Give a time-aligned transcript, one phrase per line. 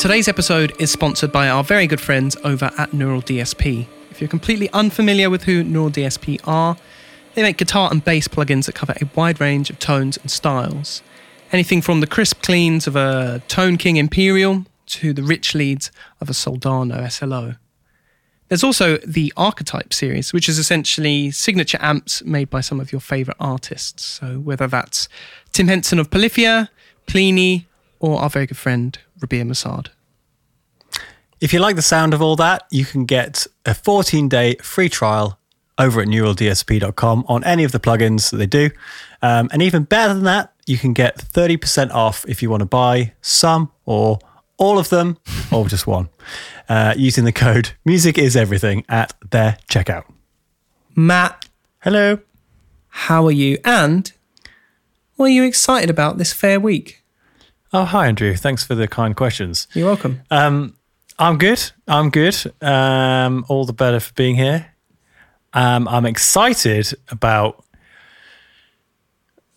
[0.00, 3.86] Today's episode is sponsored by our very good friends over at Neural DSP.
[4.10, 6.78] If you're completely unfamiliar with who Neural DSP are,
[7.34, 11.02] they make guitar and bass plugins that cover a wide range of tones and styles.
[11.52, 16.30] Anything from the crisp cleans of a Tone King Imperial to the rich leads of
[16.30, 17.56] a Soldano SLO.
[18.48, 23.02] There's also the Archetype series, which is essentially signature amps made by some of your
[23.02, 24.02] favourite artists.
[24.02, 25.10] So whether that's
[25.52, 26.70] Tim Henson of Polyphia,
[27.06, 27.66] Plini,
[27.98, 29.88] or our very good friend Rabea Massaad.
[31.40, 34.88] If you like the sound of all that, you can get a 14 day free
[34.88, 35.38] trial
[35.78, 38.70] over at neuraldsp.com on any of the plugins that they do.
[39.22, 42.66] Um, and even better than that, you can get 30% off if you want to
[42.66, 44.18] buy some or
[44.58, 45.16] all of them
[45.52, 46.10] or just one
[46.68, 50.04] uh, using the code music is everything at their checkout.
[50.94, 51.48] Matt,
[51.80, 52.18] Hello.
[52.88, 53.58] how are you?
[53.64, 54.12] And
[55.18, 56.99] are you excited about this fair week?
[57.72, 58.34] Oh, hi, Andrew.
[58.34, 59.68] Thanks for the kind questions.
[59.74, 60.22] You're welcome.
[60.30, 60.76] Um,
[61.18, 61.70] I'm good.
[61.86, 62.34] I'm good.
[62.60, 64.72] Um, all the better for being here.
[65.52, 67.64] Um, I'm excited about.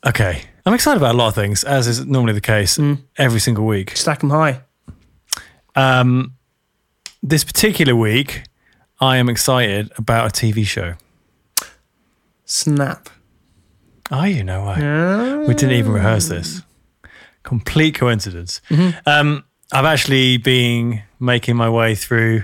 [0.05, 2.78] Okay, I'm excited about a lot of things, as is normally the case
[3.17, 3.95] every single week.
[3.95, 4.61] Stack 'em high.
[5.75, 6.33] Um,
[7.22, 8.44] this particular week,
[9.00, 10.95] I am excited about a TV show.
[12.45, 13.09] Snap.
[14.11, 15.38] Oh, you know why?
[15.48, 16.61] We didn't even rehearse this.
[17.44, 18.61] Complete coincidence.
[19.05, 22.44] Um, I've actually been making my way through,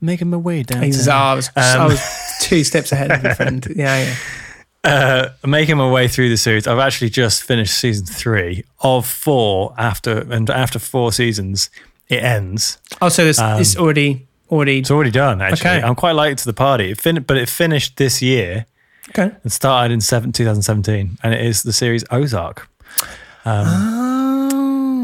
[0.00, 0.82] making my way down.
[0.84, 3.66] I, was, I Um, was two steps ahead of your friend.
[3.76, 4.14] Yeah,
[4.84, 4.90] yeah.
[4.90, 6.66] uh, making my way through the series.
[6.66, 9.74] I've actually just finished season three of four.
[9.76, 11.68] After and after four seasons,
[12.08, 12.78] it ends.
[13.02, 15.42] Oh, so it's, it's already already It's already done.
[15.42, 15.82] Actually, Okay.
[15.82, 16.90] I'm quite late to the party.
[16.92, 18.66] It fin- but it finished this year
[19.10, 19.32] okay.
[19.42, 22.68] and started in seven, 2017, and it is the series Ozark.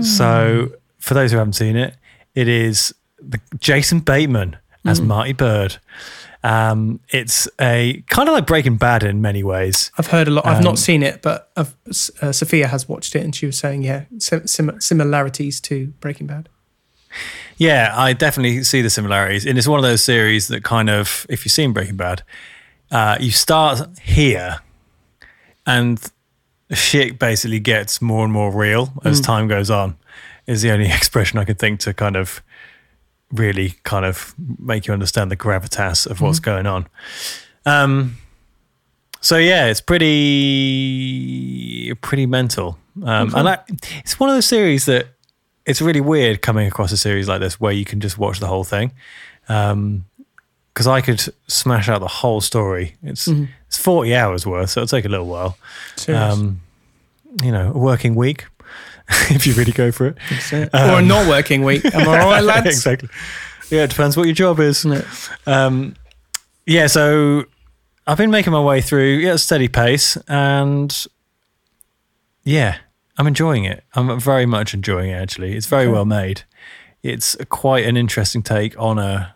[0.02, 1.96] So, for those who haven't seen it,
[2.34, 5.06] it is the Jason Bateman as Mm.
[5.06, 5.78] Marty Byrde.
[6.42, 9.90] Um, it's a kind of like Breaking Bad in many ways.
[9.96, 10.44] I've heard a lot.
[10.46, 13.82] I've Um, not seen it, but uh, Sophia has watched it, and she was saying,
[13.82, 16.50] yeah, sim- sim- similarities to Breaking Bad.
[17.56, 19.46] Yeah, I definitely see the similarities.
[19.46, 22.22] And it's one of those series that kind of, if you've seen Breaking Bad,
[22.90, 24.58] uh, you start here
[25.66, 25.98] and
[26.74, 29.96] shit basically gets more and more real as time goes on,
[30.46, 32.42] is the only expression I could think to kind of
[33.32, 36.86] really kind of make you understand the gravitas of what's going on.
[37.66, 38.16] Um,
[39.20, 43.58] so yeah, it's pretty pretty mental, um, and I,
[43.98, 45.06] it's one of those series that
[45.66, 48.46] it's really weird coming across a series like this where you can just watch the
[48.46, 48.92] whole thing.
[49.48, 50.04] Um,
[50.74, 52.96] Because I could smash out the whole story.
[53.02, 53.28] It's
[53.68, 55.56] it's forty hours worth, so it'll take a little while.
[56.32, 56.60] Um,
[57.42, 58.46] you know, a working week
[59.30, 60.18] if you really go for it.
[60.30, 60.70] That's it.
[60.74, 61.84] or a not working week.
[61.84, 62.66] Am I right, lads?
[62.66, 63.08] exactly.
[63.70, 64.84] Yeah, it depends what your job is.
[64.84, 65.04] Yeah.
[65.46, 65.94] Um,
[66.66, 67.44] yeah, so
[68.06, 71.06] I've been making my way through yeah, a steady pace, and
[72.44, 72.78] yeah,
[73.16, 73.84] I'm enjoying it.
[73.94, 75.14] I'm very much enjoying it.
[75.14, 76.42] Actually, it's very well made.
[77.02, 79.34] It's quite an interesting take on a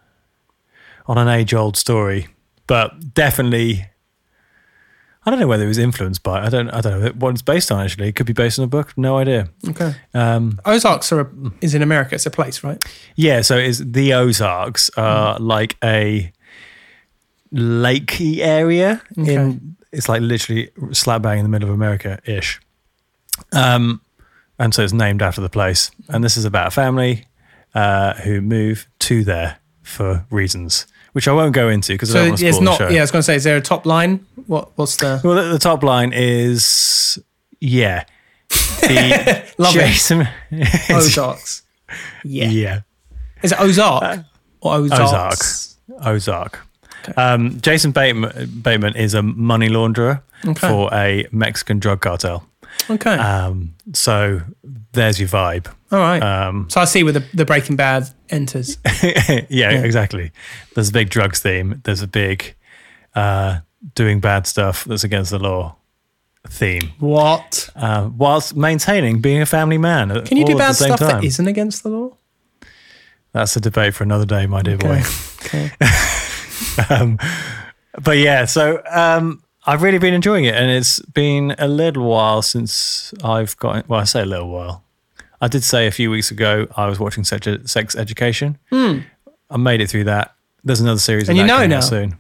[1.07, 2.29] on an age old story,
[2.67, 3.87] but definitely.
[5.29, 6.43] I don't know whether it was influenced by.
[6.43, 6.71] I don't.
[6.71, 7.85] I don't know what it's based on.
[7.85, 8.97] Actually, it could be based on a book.
[8.97, 9.51] No idea.
[9.69, 9.95] Okay.
[10.15, 11.31] Um, Ozarks are a,
[11.61, 12.15] is in America.
[12.15, 12.83] It's a place, right?
[13.15, 16.33] Yeah, so it's the Ozarks are like a
[17.53, 22.59] lakey area in it's like literally slap bang in the middle of America ish.
[23.53, 24.01] Um
[24.59, 25.91] and so it's named after the place.
[26.09, 27.27] And this is about a family
[27.75, 30.87] uh, who move to there for reasons,
[31.19, 32.79] which I won't go into because I don't want to it's spoil not.
[32.79, 32.95] the show.
[32.95, 34.25] Yeah, I was going to say, is there a top line?
[34.47, 35.21] What What's the?
[35.25, 37.19] Well, the, the top line is
[37.59, 38.05] yeah.
[38.49, 39.81] The Love it.
[39.81, 40.91] Jason, it.
[40.93, 41.63] Ozarks.
[42.23, 42.51] Yeah.
[42.51, 42.81] yeah.
[43.43, 44.21] Is it Ozark
[44.61, 45.01] or Ozark.
[45.01, 45.77] Ozarks?
[46.05, 46.61] Ozark.
[47.17, 50.69] Um, Jason Bateman, Bateman is a money launderer Okay.
[50.69, 52.48] for a Mexican drug cartel.
[52.91, 53.15] Okay.
[53.15, 54.41] Um, so
[54.93, 55.73] there's your vibe.
[55.91, 56.23] All right.
[56.23, 58.79] Um, so I see where the, the Breaking Bad enters.
[59.49, 60.33] yeah, exactly.
[60.75, 61.81] There's a big drugs theme.
[61.85, 62.55] There's a big
[63.15, 63.61] uh,
[63.95, 65.77] doing bad stuff that's against the law
[66.49, 67.69] theme, What?
[67.77, 70.25] uh, whilst maintaining being a family man.
[70.25, 71.09] Can you do bad stuff time.
[71.09, 72.17] that isn't against the law?
[73.33, 75.03] That's a debate for another day, my dear boy.
[75.45, 75.71] Okay.
[76.91, 77.19] um,
[78.03, 82.41] but yeah, so um, I've really been enjoying it, and it's been a little while
[82.41, 83.87] since I've got.
[83.89, 84.83] Well, I say a little while.
[85.41, 88.59] I did say a few weeks ago I was watching Sex, Sex Education.
[88.73, 90.35] I made it through that.
[90.65, 91.29] There's another series.
[91.29, 91.81] And you that know now.
[91.81, 92.17] soon.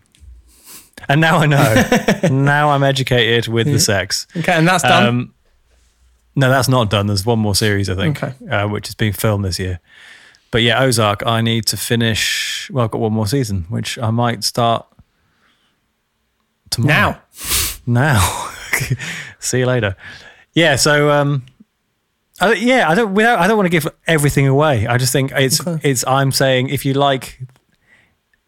[1.08, 2.28] And now I know.
[2.30, 4.26] now I'm educated with the sex.
[4.36, 5.06] Okay, and that's done.
[5.06, 5.34] Um,
[6.36, 7.06] no, that's not done.
[7.06, 8.48] There's one more series, I think, Okay.
[8.48, 9.80] uh, which is being filmed this year.
[10.50, 11.26] but yeah, Ozark.
[11.26, 12.70] I need to finish.
[12.72, 14.86] Well, I've got one more season, which I might start
[16.70, 17.16] tomorrow.
[17.86, 18.20] Now.
[18.20, 18.50] Now.
[19.38, 19.96] See you later.
[20.54, 20.76] Yeah.
[20.76, 21.44] So, um,
[22.40, 23.14] I, yeah, I don't.
[23.14, 24.86] Without, I don't want to give everything away.
[24.86, 25.78] I just think it's Okay.
[25.88, 26.06] it's.
[26.06, 27.40] I'm saying if you like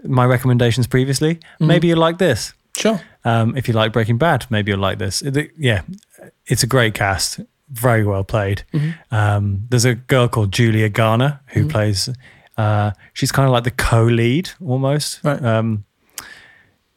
[0.04, 1.66] my recommendations previously, Mm-hmm.
[1.66, 2.52] maybe you like this.
[2.76, 3.00] Sure.
[3.24, 5.22] Um, if you like Breaking Bad, maybe you'll like this.
[5.22, 5.82] It- yeah,
[6.46, 8.62] it's a great cast, very well played.
[8.72, 9.14] Mm-hmm.
[9.14, 12.08] Um, there's a girl called Julia Garner who plays.
[12.56, 15.20] Uh, she's kind of like the co-lead almost.
[15.24, 15.42] Right.
[15.44, 15.84] Um,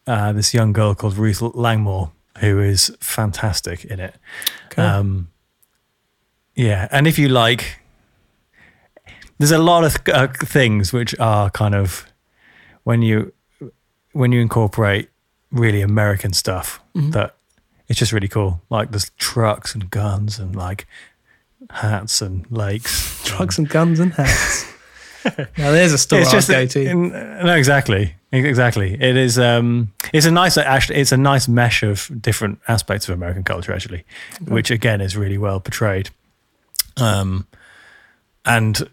[0.08, 4.16] uh, this young girl called Ruth Langmore who is fantastic in it.
[4.68, 4.82] Okay.
[4.82, 5.30] Um,
[6.56, 7.80] yeah, and if you like,
[9.38, 12.06] there's a lot of uh, things which are kind of
[12.84, 13.34] when you
[14.12, 15.10] when you incorporate
[15.52, 17.36] really American stuff that
[17.88, 18.62] it's just really cool.
[18.70, 20.86] Like there's trucks and guns and like
[21.70, 23.24] hats and lakes.
[23.26, 24.66] trucks and guns and hats.
[25.58, 26.84] now there's a store it's I'd go to.
[26.90, 28.94] in- no, exactly, exactly.
[28.94, 29.38] It is.
[29.38, 31.00] Um, it's a nice actually.
[31.00, 34.06] It's a nice mesh of different aspects of American culture actually,
[34.46, 36.10] which again is really well portrayed.
[36.98, 37.48] Um,
[38.46, 38.90] and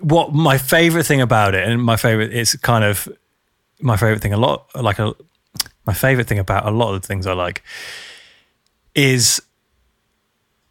[0.00, 3.08] what my favorite thing about it, and my favorite, it's kind of
[3.80, 4.66] my favorite thing a lot.
[4.74, 5.14] Like a
[5.86, 7.62] my favorite thing about a lot of the things I like
[8.94, 9.40] is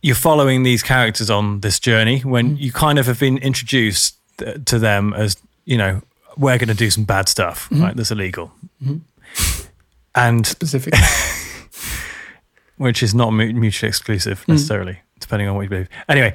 [0.01, 4.63] you're following these characters on this journey when you kind of have been introduced th-
[4.65, 5.35] to them as
[5.65, 6.01] you know
[6.37, 7.83] we're going to do some bad stuff mm-hmm.
[7.83, 8.51] right that's illegal.
[8.83, 8.97] Mm-hmm.
[10.15, 10.95] And Specific.
[12.77, 14.49] which is not mutually exclusive mm.
[14.49, 15.89] necessarily depending on what you believe.
[16.09, 16.33] Anyway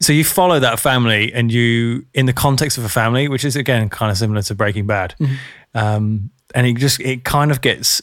[0.00, 3.56] so you follow that family and you in the context of a family which is
[3.56, 5.34] again kind of similar to breaking bad mm-hmm.
[5.74, 8.02] um, and it just it kind of gets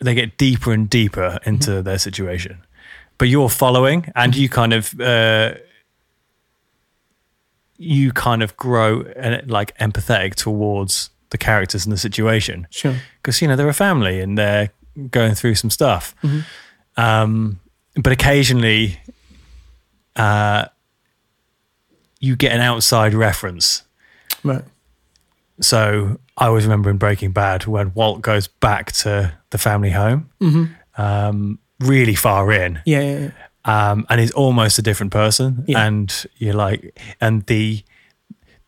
[0.00, 2.58] they get deeper and deeper into their situation.
[3.18, 5.54] But you're following and you kind of uh,
[7.78, 12.96] you kind of grow uh, like empathetic towards the characters and the situation Sure.
[13.22, 14.70] because you know they're a family and they're
[15.10, 16.14] going through some stuff.
[16.96, 17.60] Um,
[17.94, 18.98] but occasionally,
[20.16, 20.66] uh,
[22.20, 23.84] you get an outside reference.
[24.42, 24.64] Right.
[25.60, 30.30] So I always remember in Breaking Bad when Walt goes back to the family home,
[30.96, 33.30] um, really far in, Yeah, yeah, yeah.
[33.68, 35.64] Um, and he's almost a different person.
[35.68, 35.86] Yeah.
[35.86, 37.82] And you're like, and the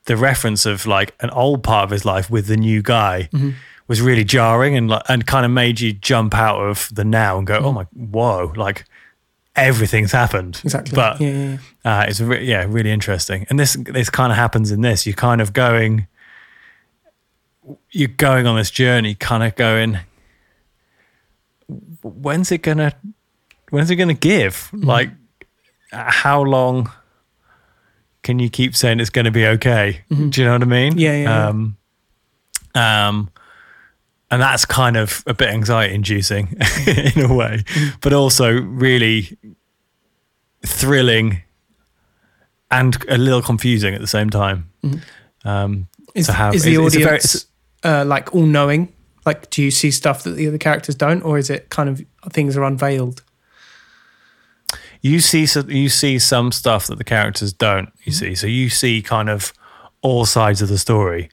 [0.05, 3.50] the reference of like an old part of his life with the new guy Mm-hmm.
[3.88, 7.38] was really jarring and like and kind of made you jump out of the now
[7.38, 7.67] and go, Mm-hmm.
[7.67, 8.85] oh my, whoa, like
[9.56, 10.61] everything's happened.
[10.64, 10.94] Exactly.
[10.97, 11.99] But yeah, yeah, yeah.
[12.00, 13.47] uh, it's re- yeah, really interesting.
[13.50, 15.06] And this this kind of happens in this.
[15.06, 16.06] You're kind of going,
[17.91, 19.99] you're going on this journey, kind of going.
[22.02, 22.93] When's it gonna?
[23.70, 24.55] When's it gonna give?
[24.55, 24.84] Mm-hmm.
[24.84, 25.11] Like,
[25.93, 26.90] uh, how long
[28.22, 30.02] can you keep saying it's going to be okay?
[30.11, 30.93] Do you know what I mean?
[30.93, 30.99] Mm-hmm.
[31.00, 31.49] Yeah, yeah, yeah.
[31.49, 31.76] Um,
[32.75, 33.31] um,
[34.31, 36.49] and that's kind of a bit anxiety inducing
[36.87, 37.96] in a way, Mm-hmm.
[38.02, 39.37] but also really
[40.64, 41.42] thrilling
[42.71, 44.71] and a little confusing at the same time.
[45.45, 47.47] Um, Is, to have is the it's- it's very- audience
[47.83, 48.92] uh, like all knowing?
[49.26, 52.02] Like, do you see stuff that the other characters don't, or is it kind of
[52.33, 53.23] things are unveiled?
[55.02, 58.35] You see so you see some stuff that the characters don't you see.
[58.35, 59.52] So you see kind of
[60.02, 61.30] all sides of the story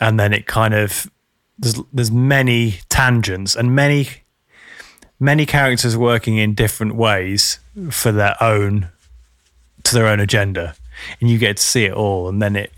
[0.00, 1.10] and then it kind of
[1.58, 4.08] there's there's many tangents and many
[5.18, 7.58] many characters working in different ways
[7.90, 8.88] for their own
[9.84, 10.74] to their own agenda.
[11.20, 12.72] And you get to see it all and then it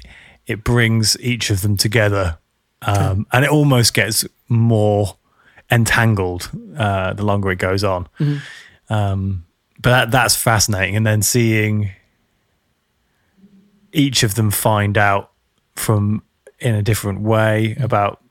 [0.47, 2.38] it brings each of them together
[2.83, 5.16] um, and it almost gets more
[5.71, 8.09] entangled uh, the longer it goes on.
[8.88, 9.45] Um,
[9.80, 10.97] but that, that's fascinating.
[10.97, 11.90] And then seeing
[13.92, 15.32] each of them find out
[15.76, 16.23] from
[16.58, 18.23] in a different way about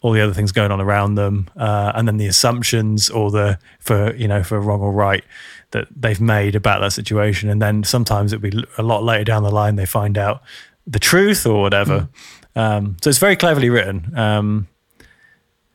[0.00, 3.58] all the other things going on around them, uh, and then the assumptions or the
[3.80, 5.24] for you know for wrong or right
[5.70, 9.42] that they've made about that situation, and then sometimes it'll be a lot later down
[9.42, 10.42] the line they find out
[10.86, 12.08] the truth or whatever.
[12.54, 14.16] Um, so it's very cleverly written.
[14.16, 14.68] Um,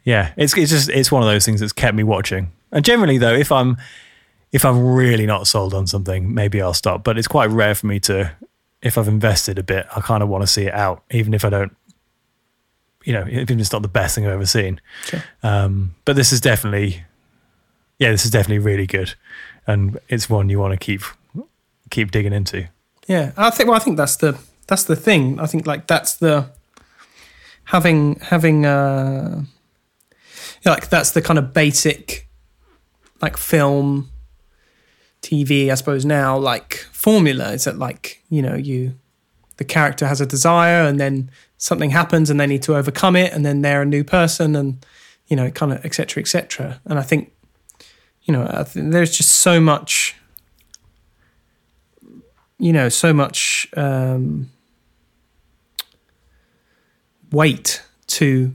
[0.03, 2.51] yeah, it's it's just it's one of those things that's kept me watching.
[2.71, 3.77] And generally, though, if I'm
[4.51, 7.03] if I'm really not sold on something, maybe I'll stop.
[7.03, 8.35] But it's quite rare for me to,
[8.81, 11.45] if I've invested a bit, I kind of want to see it out, even if
[11.45, 11.75] I don't,
[13.03, 14.79] you know, even if it's not the best thing I've ever seen.
[15.05, 15.23] Sure.
[15.41, 17.03] Um, but this is definitely,
[17.97, 19.15] yeah, this is definitely really good,
[19.65, 21.01] and it's one you want to keep
[21.89, 22.67] keep digging into.
[23.07, 23.69] Yeah, I think.
[23.69, 25.39] Well, I think that's the that's the thing.
[25.39, 26.51] I think like that's the
[27.65, 29.45] having having uh,
[30.63, 32.27] like that's the kind of basic
[33.19, 34.10] like film,
[35.21, 35.69] TV.
[35.71, 37.51] I suppose now like formula?
[37.51, 38.95] Is that like you know you
[39.57, 43.31] the character has a desire and then something happens and they need to overcome it
[43.31, 44.83] and then they're a new person and
[45.27, 47.31] you know kind of etc etc and i think
[48.23, 50.15] you know I think there's just so much
[52.57, 54.49] you know so much um,
[57.31, 58.53] weight to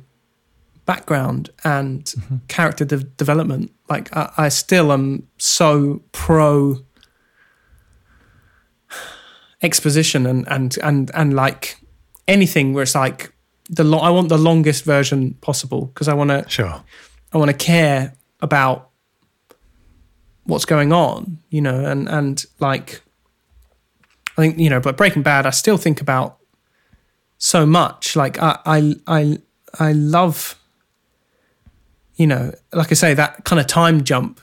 [0.85, 2.15] background and
[2.49, 6.79] character de- development like I, I still am so pro
[9.63, 11.79] exposition and and and and like
[12.29, 13.33] anything where it's like
[13.71, 16.83] the lo- I want the longest version possible because I want to Sure.
[17.33, 18.91] I want to care about
[20.45, 23.03] what's going on, you know, and and like
[24.37, 26.39] I think you know, but Breaking Bad, I still think about
[27.39, 28.15] so much.
[28.17, 29.39] Like I I I
[29.79, 30.59] I love,
[32.17, 34.41] you know, like I say, that kind of time jump,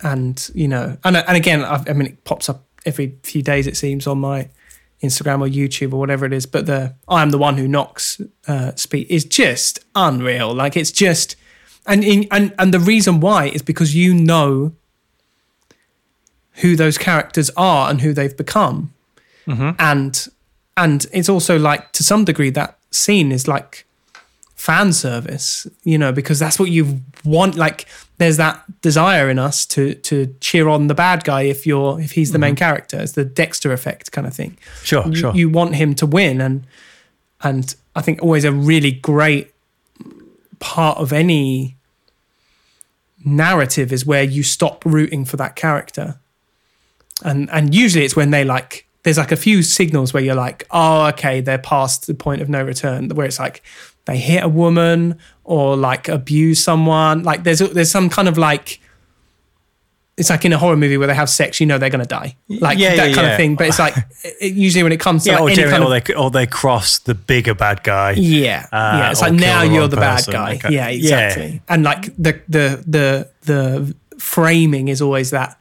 [0.00, 3.66] and you know, and and again, I've, I mean, it pops up every few days
[3.66, 4.48] it seems on my
[5.02, 6.46] Instagram or YouTube or whatever it is.
[6.46, 10.54] But the I am the one who knocks uh, speech is just unreal.
[10.54, 11.36] Like it's just,
[11.86, 14.72] and in, and and the reason why is because you know
[16.56, 18.94] who those characters are and who they've become,
[19.78, 20.28] and
[20.76, 23.86] and it's also like to some degree that scene is like
[24.62, 27.56] fan service, you know, because that's what you want.
[27.56, 27.84] Like,
[28.18, 32.12] there's that desire in us to to cheer on the bad guy if you're if
[32.12, 32.58] he's the main mm-hmm.
[32.58, 33.00] character.
[33.00, 34.56] It's the Dexter effect kind of thing.
[34.84, 35.34] Sure, You, sure.
[35.34, 36.64] you want him to win, and
[37.40, 39.52] and I think always a really great
[40.60, 41.76] part of any
[43.24, 46.20] narrative is where you stop rooting for that character,
[47.24, 48.86] and and usually it's when they like.
[49.04, 52.48] There's like a few signals where you're like, oh, okay, they're past the point of
[52.48, 53.08] no return.
[53.08, 53.64] Where it's like
[54.06, 57.22] they hit a woman or like abuse someone.
[57.22, 58.80] Like there's there's some kind of like
[60.18, 62.36] it's like in a horror movie where they have sex, you know they're gonna die,
[62.48, 63.32] like Yeah, that yeah, kind yeah.
[63.32, 63.56] of thing.
[63.56, 63.94] But it's like
[64.40, 66.46] it, usually when it comes to Yeah, like or, generally, kind or, they, or they
[66.46, 68.12] cross the bigger bad guy.
[68.12, 69.10] yeah, uh, yeah.
[69.10, 70.56] It's like now the you're the bad guy.
[70.56, 70.70] Okay.
[70.74, 71.28] Yeah, Yeah.
[71.28, 71.62] exactly.
[71.68, 75.58] And like the the the the framing is always that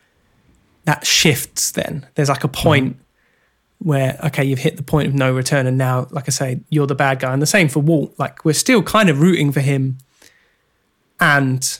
[0.83, 1.71] that shifts.
[1.71, 2.97] Then there's like a point
[3.83, 6.85] where okay, you've hit the point of no return, and now, like I say, you're
[6.85, 7.33] the bad guy.
[7.33, 8.13] And the same for Walt.
[8.17, 9.97] Like we're still kind of rooting for him,
[11.19, 11.79] and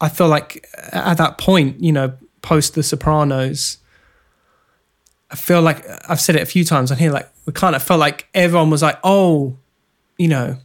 [0.00, 3.78] I feel like at that point, you know, post The Sopranos.
[5.30, 7.12] I feel like I've said it a few times on here.
[7.12, 9.56] Like we kind of felt like everyone was like, "Oh,
[10.16, 10.56] you know,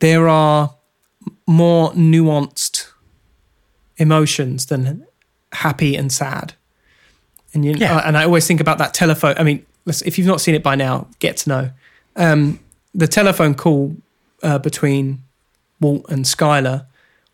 [0.00, 0.74] there are
[1.46, 2.90] more nuanced
[3.96, 5.06] emotions than
[5.52, 6.54] happy and sad."
[7.54, 8.02] And you, Yeah.
[8.04, 9.34] and I always think about that telephone.
[9.38, 11.70] I mean, if you've not seen it by now, get to know
[12.16, 12.58] um,
[12.94, 13.96] the telephone call
[14.42, 15.22] uh, between
[15.80, 16.86] Walt and Skyler,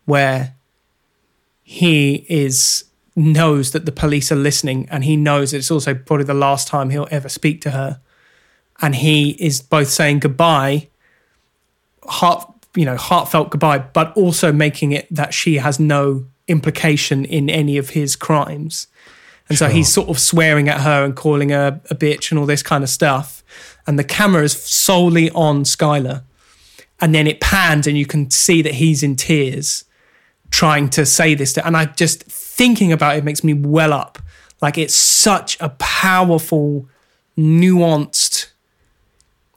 [0.05, 0.53] where
[1.63, 2.85] he is
[3.15, 6.67] knows that the police are listening, and he knows that it's also probably the last
[6.67, 7.99] time he'll ever speak to her,
[8.81, 10.87] and he is both saying goodbye,
[12.05, 17.49] heart you know heartfelt goodbye, but also making it that she has no implication in
[17.49, 18.87] any of his crimes.
[19.51, 22.45] And so he's sort of swearing at her and calling her a bitch and all
[22.45, 23.43] this kind of stuff.
[23.85, 26.23] And the camera is solely on Skyler.
[27.01, 29.83] And then it pans and you can see that he's in tears
[30.51, 31.51] trying to say this.
[31.53, 34.19] To, and I just thinking about it makes me well up.
[34.61, 36.87] Like it's such a powerful,
[37.37, 38.51] nuanced,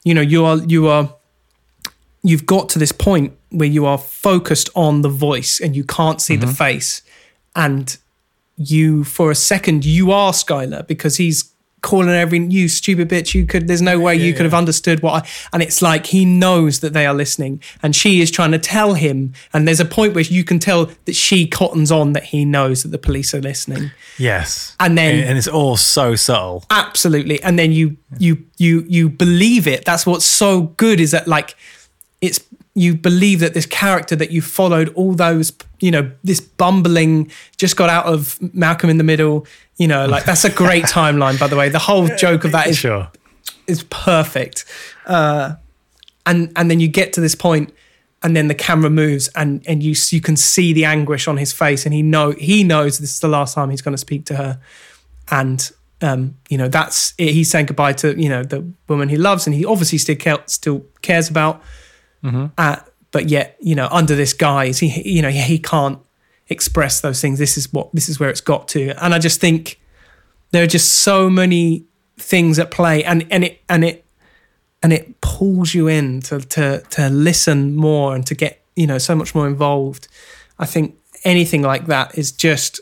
[0.02, 1.14] you know, you are, you are,
[2.22, 6.20] you've got to this point where you are focused on the voice and you can't
[6.20, 6.54] see the mm-hmm.
[6.54, 7.02] face.
[7.54, 7.96] And
[8.56, 11.50] you for a second you are Skyler because he's
[11.82, 15.22] calling every you stupid bitch you could there's no way you could have understood what
[15.22, 18.58] I and it's like he knows that they are listening and she is trying to
[18.58, 22.24] tell him and there's a point where you can tell that she cottons on that
[22.24, 24.76] he knows that the police are listening Yes.
[24.80, 26.64] And then- and, it's all so subtle.
[26.70, 31.28] absolutely and then you you you you believe it that's what's so good is that
[31.28, 31.54] like
[32.22, 32.40] it's
[32.74, 37.76] you believe that this character that you followed all those you know this bumbling just
[37.76, 41.46] got out of malcolm in the middle you know like that's a great timeline by
[41.46, 43.08] the way the whole joke of that is Sure.
[43.66, 44.64] is perfect.
[45.06, 45.54] Uh,
[46.26, 47.72] and and then you get to this point,
[48.22, 51.52] and then the camera moves, and and you you can see the anguish on his
[51.52, 54.24] face, and he know he knows this is the last time he's going to speak
[54.26, 54.58] to her,
[55.30, 57.32] and um, you know that's it.
[57.34, 60.16] he's saying goodbye to you know the woman he loves, and he obviously still
[60.46, 61.62] still cares about.
[62.58, 62.76] Uh,
[63.10, 65.98] but yet, you know, under this guise, he you know he can't
[66.48, 67.38] express those things.
[67.38, 69.80] This is what this is where it's got to, and I just think
[70.50, 71.84] there are just so many
[72.18, 74.04] things at play and and it and it
[74.82, 78.98] and it pulls you in to to to listen more and to get you know
[78.98, 80.08] so much more involved.
[80.58, 82.80] I think anything like that is just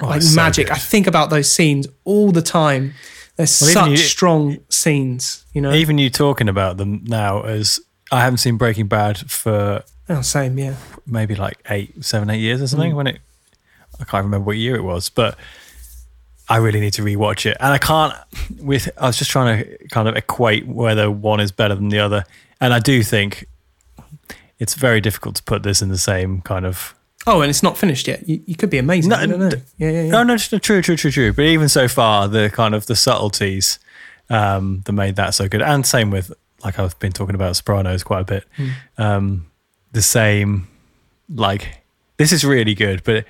[0.00, 0.70] like it's so magic.
[0.70, 2.94] I think about those scenes all the time.
[3.36, 5.72] There's Well, such you- strong scenes, you know.
[5.72, 7.80] Even you talking about them now, as
[8.12, 10.76] I haven't seen Breaking Bad for oh, same, yeah.
[11.06, 12.92] maybe like eight, seven, eight years or something.
[12.92, 12.96] Mm.
[12.96, 13.18] When it,
[14.00, 15.36] I can't remember what year it was, but
[16.48, 17.56] I really need to rewatch it.
[17.60, 18.14] And I can't.
[18.60, 22.00] With I was just trying to kind of equate whether one is better than the
[22.00, 22.24] other,
[22.60, 23.46] and I do think
[24.58, 26.94] it's very difficult to put this in the same kind of.
[27.26, 28.28] Oh, and it's not finished yet.
[28.28, 29.08] You, you could be amazing.
[29.08, 29.48] No, know.
[29.48, 30.10] d- Yeah, yeah, yeah.
[30.10, 31.32] No, no, true, true, true, true.
[31.32, 33.78] But even so far, the kind of the subtleties
[34.28, 36.32] um, that made that so good, and same with
[36.64, 38.44] like I've been talking about Sopranos quite a bit.
[38.56, 38.72] Mm.
[38.98, 39.46] Um,
[39.92, 40.66] the same,
[41.32, 41.82] like
[42.16, 43.26] this is really good, but it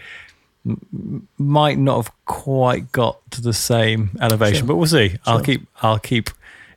[0.67, 4.61] m- might not have quite got to the same elevation.
[4.61, 4.67] Sure.
[4.69, 5.17] But we'll see.
[5.27, 6.31] I'll keep, I'll keep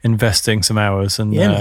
[0.03, 1.51] investing some hours and Yeah,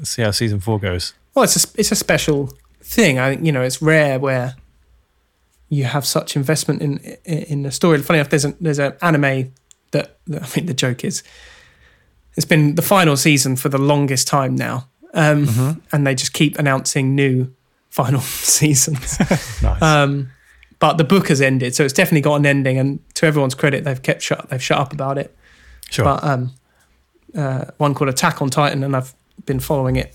[0.00, 1.14] uh, see how season four goes.
[1.34, 3.18] Well, it's a, it's a special thing.
[3.18, 4.54] I think you know it's rare where
[5.68, 8.00] you have such investment in in, in the story.
[8.02, 9.52] Funny enough, there's a there's an anime
[9.90, 11.22] that, that I think the joke is
[12.36, 15.78] it's been the final season for the longest time now, um, Mm-hmm.
[15.92, 17.52] and they just keep announcing new
[17.90, 19.18] final seasons.
[19.62, 19.82] Nice.
[19.82, 20.30] um,
[20.78, 22.78] but the book has ended, so it's definitely got an ending.
[22.78, 25.34] And to everyone's credit, they've kept shut they've shut up about it.
[25.90, 26.04] sure.
[26.04, 26.52] But um,
[27.34, 29.14] uh, one called Attack on Titan, and I've
[29.46, 30.14] been following it.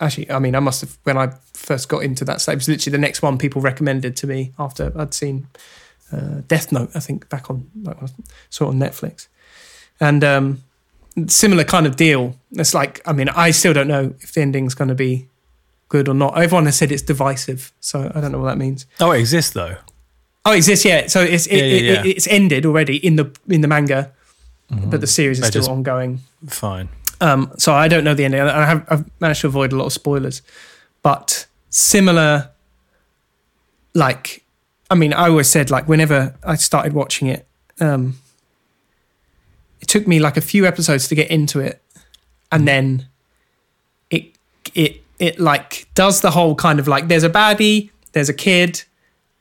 [0.00, 2.40] Actually, I mean, I must have when I first got into that.
[2.40, 5.46] So it was literally the next one people recommended to me after I'd seen
[6.12, 6.90] uh, Death Note.
[6.94, 7.96] I think back on like,
[8.50, 9.28] saw it on Netflix,
[10.00, 10.62] and um,
[11.26, 12.36] similar kind of deal.
[12.52, 15.28] It's like I mean, I still don't know if the ending's going to be
[15.88, 16.36] good or not.
[16.38, 18.86] Everyone has said it's divisive, so I don't know what that means.
[19.00, 19.76] oh, it exists though.
[20.44, 21.06] Oh, it exists, yeah.
[21.08, 24.12] So it's it, Yeah, yeah, it- it's ended already in the in the manga,
[24.70, 26.20] but the series is They still ongoing.
[26.48, 26.88] Fine.
[27.20, 28.40] Um, so I don't know the ending.
[28.40, 30.42] I have I've managed to avoid a lot of spoilers,
[31.02, 32.50] but similar.
[33.94, 34.44] Like,
[34.90, 37.46] I mean, I always said like whenever I started watching it,
[37.80, 38.18] um,
[39.86, 41.80] it took me like a few episodes to get into it,
[42.50, 42.66] and mm.
[42.66, 43.06] then
[44.10, 44.32] it
[44.74, 48.82] it it like does the whole kind of like there's a baddie, there's a kid,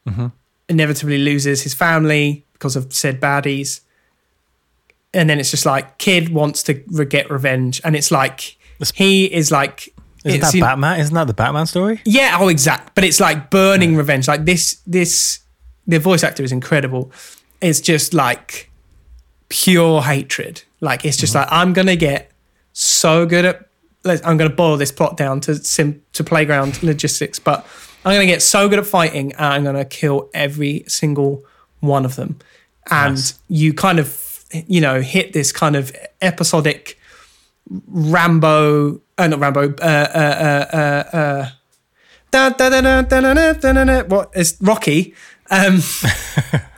[0.07, 0.27] mm-hmm.
[0.69, 3.81] inevitably loses his family because of said baddies.
[5.15, 7.81] And then it's just like kid wants to re- get revenge.
[7.83, 8.57] And it's like
[8.93, 9.89] he is like
[10.25, 10.99] Isn't it's that Batman?
[10.99, 12.01] Isn't that the Batman story?
[12.05, 14.27] yeah oh exact but it's like burning revenge.
[14.27, 15.39] Like this this
[15.87, 17.11] the voice actor is incredible.
[17.61, 18.69] It's just like
[19.49, 22.31] pure hatred like it's just like i'm gonna get
[22.73, 23.69] so good at
[24.03, 27.65] let's- i'm gonna boil this plot down to sim to playground logistics but
[28.05, 31.43] i'm gonna get so good at fighting and i'm gonna kill every single
[31.79, 32.37] one of them
[32.89, 33.39] and Nice.
[33.47, 36.97] you kind of you know hit this kind of episodic
[37.87, 40.17] rambo uh, not rambo uh uh
[40.73, 41.49] uh uh, uh
[42.31, 45.13] da, da, da, da, da, da, da, da, da, what is Rocky?
[45.51, 45.81] Um,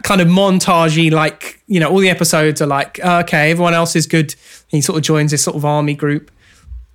[0.04, 3.96] kind of montagey, like you know, all the episodes are like, uh, okay, everyone else
[3.96, 4.36] is good.
[4.68, 6.32] He sort of joins this sort of army group,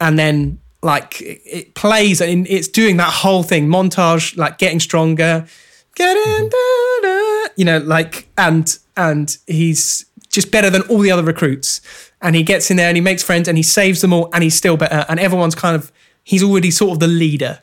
[0.01, 4.81] and then like it, it plays and it's doing that whole thing montage, like getting
[4.81, 5.47] stronger,
[5.95, 11.81] getting, da, you know, like and and he's just better than all the other recruits,
[12.21, 14.43] and he gets in there and he makes friends and he saves them all, and
[14.43, 15.91] he's still better, and everyone's kind of
[16.23, 17.61] he's already sort of the leader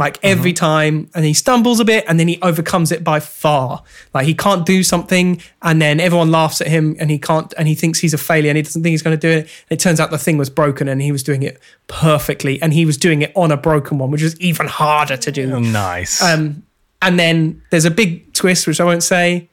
[0.00, 3.82] like every time and he stumbles a bit and then he overcomes it by far
[4.14, 7.68] like he can't do something and then everyone laughs at him and he can't and
[7.68, 9.70] he thinks he's a failure and he doesn't think he's going to do it and
[9.70, 12.84] it turns out the thing was broken and he was doing it perfectly and he
[12.84, 16.20] was doing it on a broken one which is even harder to do Oh, nice.
[16.22, 16.62] um,
[17.02, 19.48] and then there's a big twist, which I won't say.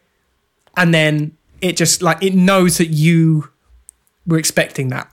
[0.75, 3.49] And then it just like it knows that you
[4.25, 5.09] were expecting that.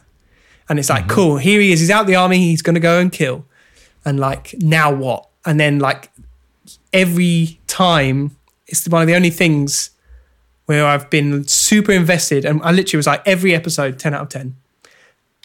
[0.69, 1.79] And it's like, cool, here he is.
[1.81, 2.39] He's out the army.
[2.39, 3.45] He's going to go and kill.
[4.05, 5.29] And like, now what?
[5.45, 6.11] And then like
[6.93, 8.37] every time,
[8.67, 9.91] it's one of the only things
[10.67, 12.45] where I've been super invested.
[12.45, 14.57] And I literally was like, every episode, 10 out of 10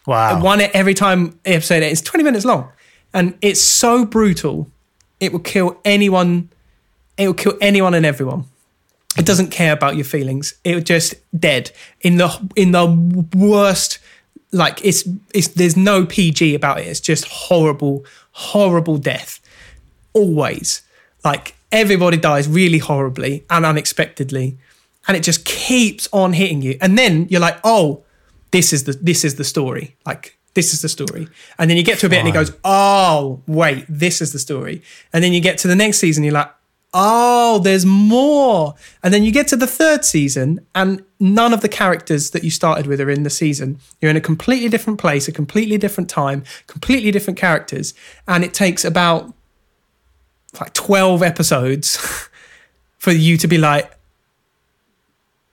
[0.09, 0.41] wow.
[0.41, 2.69] one every time episode it's 20 minutes long
[3.13, 4.69] and it's so brutal
[5.19, 6.49] it will kill anyone
[7.17, 8.45] it will kill anyone and everyone
[9.17, 12.85] it doesn't care about your feelings it just dead in the in the
[13.35, 13.99] worst
[14.51, 18.03] like it's it's there's no pg about it it's just horrible
[18.39, 19.39] horrible death.
[20.13, 20.81] Always.
[21.23, 24.57] Like everybody dies really horribly and unexpectedly
[25.07, 26.77] and it just keeps on hitting you.
[26.81, 28.03] And then you're like oh
[28.51, 29.95] this is the this is the story.
[30.05, 31.27] Like this is the story.
[31.57, 34.39] And then you get to a bit and it goes oh wait this is the
[34.39, 34.81] story.
[35.11, 36.51] And then you get to the next season you're like
[36.93, 38.73] oh there's more
[39.03, 42.49] and then you get to the third season and none of the characters that you
[42.49, 46.09] started with are in the season you're in a completely different place a completely different
[46.09, 47.93] time completely different characters
[48.27, 49.31] and it takes about
[50.59, 51.97] like 12 episodes
[52.97, 53.91] for you to be like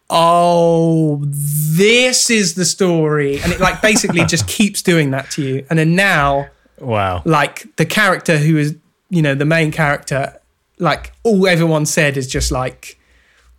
[0.09, 3.41] oh, this is the story.
[3.41, 5.67] And it like basically just keeps doing that to you.
[5.69, 7.23] And then now, Wow.
[7.25, 8.77] like the character who is,
[9.11, 10.39] you know, the main character,
[10.79, 12.99] like all everyone said is just like,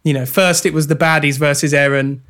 [0.03, 2.21] you know, first it was the baddies versus Eren.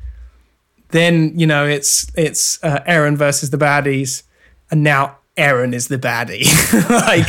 [0.90, 4.22] Then, you know, it's it's uh, Eren versus the baddies.
[4.70, 6.44] And now Eren is the baddie.
[6.90, 7.28] like,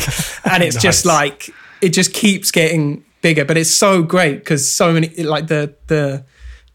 [0.52, 3.44] and it's just like, it just keeps getting bigger.
[3.44, 6.24] But it's so great because so many, like the, the,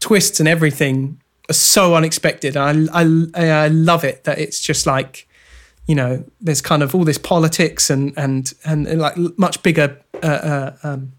[0.00, 2.56] twists and everything are so unexpected.
[2.56, 3.02] And I,
[3.34, 5.26] I, I love it that it's just like,
[5.86, 9.98] you know, there's kind of all this politics and and and, and like much bigger
[10.22, 11.12] uh, uh, um,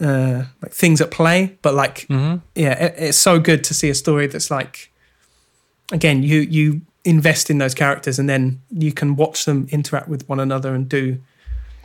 [0.00, 1.56] uh, like things at play.
[1.62, 4.90] But like, yeah, it, it's so good to see a story that's like,
[5.92, 10.28] again, you you invest in those characters and then you can watch them interact with
[10.28, 11.18] one another and do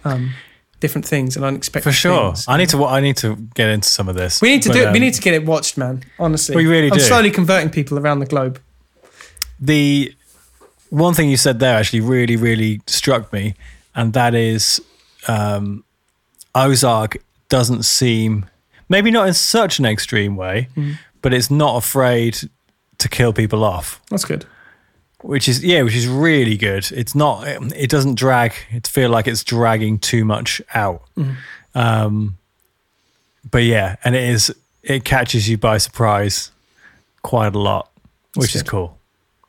[0.06, 0.32] um,
[0.80, 1.90] different things and unexpected.
[1.90, 2.30] For sure.
[2.30, 2.46] things.
[2.48, 2.86] I need to.
[2.86, 4.42] I need to get into some of this.
[4.42, 4.92] We need to But, do it.
[4.92, 6.04] We um, need to get it watched, man.
[6.18, 7.04] Honestly, We really I'm do.
[7.04, 8.60] slowly converting people around the globe.
[9.60, 10.14] the
[10.90, 13.56] one thing you said there actually really, really struck me,
[13.96, 14.82] and that is
[15.28, 15.84] um,
[16.56, 17.18] Ozark
[17.50, 18.46] doesn't seem
[18.90, 20.98] maybe not in such an extreme way, Mm.
[21.22, 22.38] but it's not afraid
[23.00, 24.46] to kill people off, That's good.
[25.22, 26.90] which is yeah, which is really good.
[26.92, 27.48] It's not.
[27.76, 28.54] It doesn't drag.
[28.72, 31.04] It feel like it's dragging too much out.
[31.18, 31.36] Mm.
[31.76, 32.38] Um,
[33.50, 34.54] but yeah, and it is.
[34.84, 36.52] It catches you by surprise
[37.24, 37.90] quite a lot,
[38.36, 38.70] which is good.
[38.70, 38.97] cool.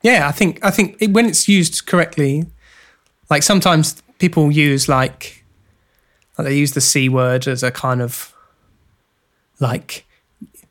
[0.01, 2.45] Yeah, I think I think it, when it's used correctly,
[3.29, 5.43] like sometimes people use like,
[6.37, 8.33] like they use the c word as a kind of
[9.59, 10.05] like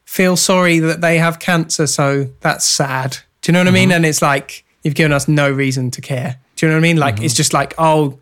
[0.05, 3.19] feel sorry that they have cancer, so that's sad.
[3.43, 3.93] Do you know what I mean?
[3.93, 6.39] And it's like you've given us no reason to care.
[6.57, 6.97] Do you know what I mean?
[6.97, 8.19] Like it's just like oh,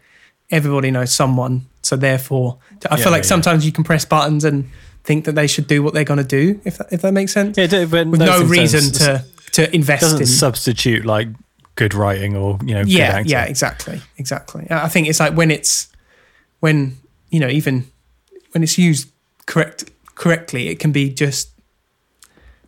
[0.50, 2.58] everybody knows someone, so therefore
[2.90, 3.28] I Yeah, feel like yeah.
[3.28, 4.68] sometimes you can press buttons and
[5.04, 6.60] think that they should do what they're going to do.
[6.64, 9.24] If that, if that makes sense, Yeah, but with no reason don't- to
[9.56, 10.26] to invest doesn't in.
[10.26, 11.28] substitute like
[11.76, 14.66] good writing or you know yeah yeah exactly exactly.
[14.70, 15.88] I think it's like when it's
[16.60, 16.98] when
[17.30, 17.90] you know even
[18.52, 19.08] when it's used
[19.46, 21.50] correct correctly it can be just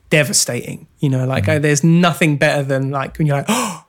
[0.08, 3.84] devastating you know like uh, there's nothing better than like when you're like oh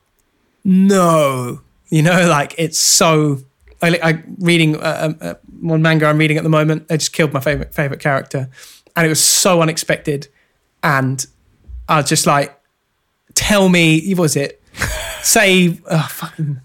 [0.65, 3.39] no you know like it's so
[3.81, 7.31] I, I reading uh, uh, one manga i'm reading at the moment they just killed
[7.31, 8.49] my favorite favorite character.
[8.95, 10.27] And it was so unexpected
[10.83, 11.25] and
[11.87, 12.58] i was just like
[13.39, 14.61] tell me what was it
[15.23, 16.59] say uh, fucking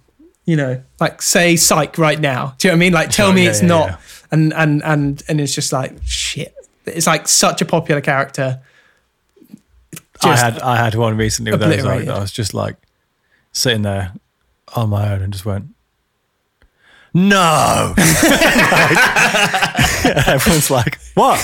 [0.44, 3.28] you know like say psych right now do you know what i mean like tell
[3.28, 3.96] Sure, me yeah, it's yeah, not yeah.
[4.32, 6.52] and and and and it's just like shit
[6.86, 8.60] it's like such a popular character
[10.22, 11.74] I had I had one recently with those.
[11.80, 12.08] obliterated.
[12.08, 12.76] I was just like
[13.52, 14.12] sitting there
[14.74, 15.66] on my own and just went,
[17.12, 17.92] "No!"
[20.26, 21.38] Everyone's like, "What?"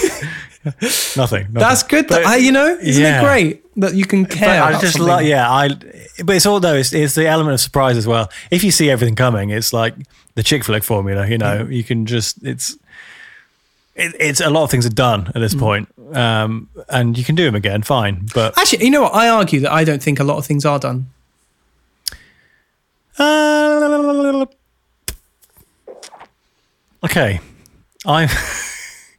[0.64, 1.52] nothing, nothing.
[1.54, 3.20] that's good But- I, you know isn't yeah.
[3.20, 5.68] it great that you can But care I just like, yeah, I.
[6.24, 6.74] But it's all though.
[6.74, 8.28] It's, it's the element of surprise as well.
[8.50, 9.94] If you see everything coming, it's like
[10.34, 11.26] the Chick Fil A formula.
[11.26, 12.76] You know, you can just it's.
[13.96, 15.40] It, it's a lot of things are done at Mm.
[15.40, 18.26] this point, um, and you can do them again, fine.
[18.34, 20.64] But actually you know what i argue that i don't think a lot of things
[20.64, 21.06] are done
[23.18, 24.46] Uh,
[27.04, 27.40] okay.
[28.06, 28.28] I'm.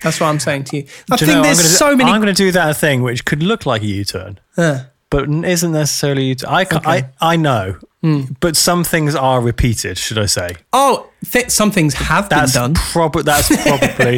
[0.04, 1.96] that's what i'm saying to you i do think you know, I'm there's gonna, so
[1.96, 5.28] many I'm going to do that thing which could look like a U-turn, Uh, but
[5.30, 6.24] isn't necessarily.
[6.24, 6.50] a U-turn.
[6.50, 6.90] I, ca- Okay.
[7.22, 8.22] I I know, Hmm.
[8.40, 9.98] but some things are repeated.
[9.98, 10.56] Should I say?
[10.74, 14.18] oh th- some things have That's been done prob- That's probably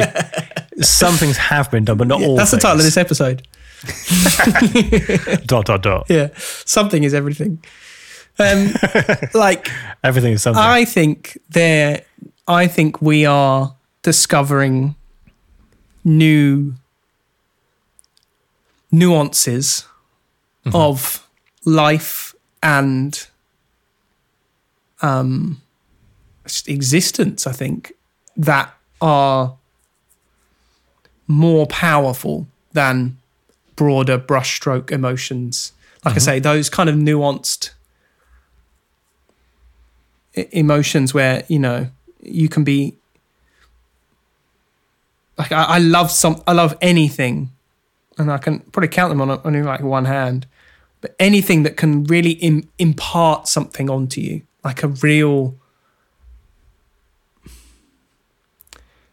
[0.82, 2.36] some things have been done, but not all.
[2.36, 3.46] that's the title of this episode
[5.46, 6.06] Dot dot dot.
[6.08, 6.28] yeah
[6.64, 7.62] something is everything
[8.38, 8.72] um
[9.34, 9.68] like
[10.02, 10.62] Everything is something.
[10.62, 12.02] I think there.
[12.48, 14.94] I think we are discovering
[16.04, 16.74] new
[18.92, 19.86] nuances
[20.72, 21.26] of
[21.64, 23.26] life and
[25.02, 25.60] um,
[26.66, 27.46] existence.
[27.46, 27.92] I think
[28.36, 29.56] that are
[31.26, 33.18] more powerful than
[33.76, 35.72] broader brushstroke emotions.
[36.04, 37.70] Like I say, those kind of nuanced
[40.34, 41.88] emotions where you know
[42.20, 42.96] you can be
[45.38, 47.50] like I, I love some I love anything.
[48.16, 50.46] And I can probably count them on only like one hand.
[51.00, 54.42] But anything that can really Im- impart something onto you.
[54.62, 55.56] Like a real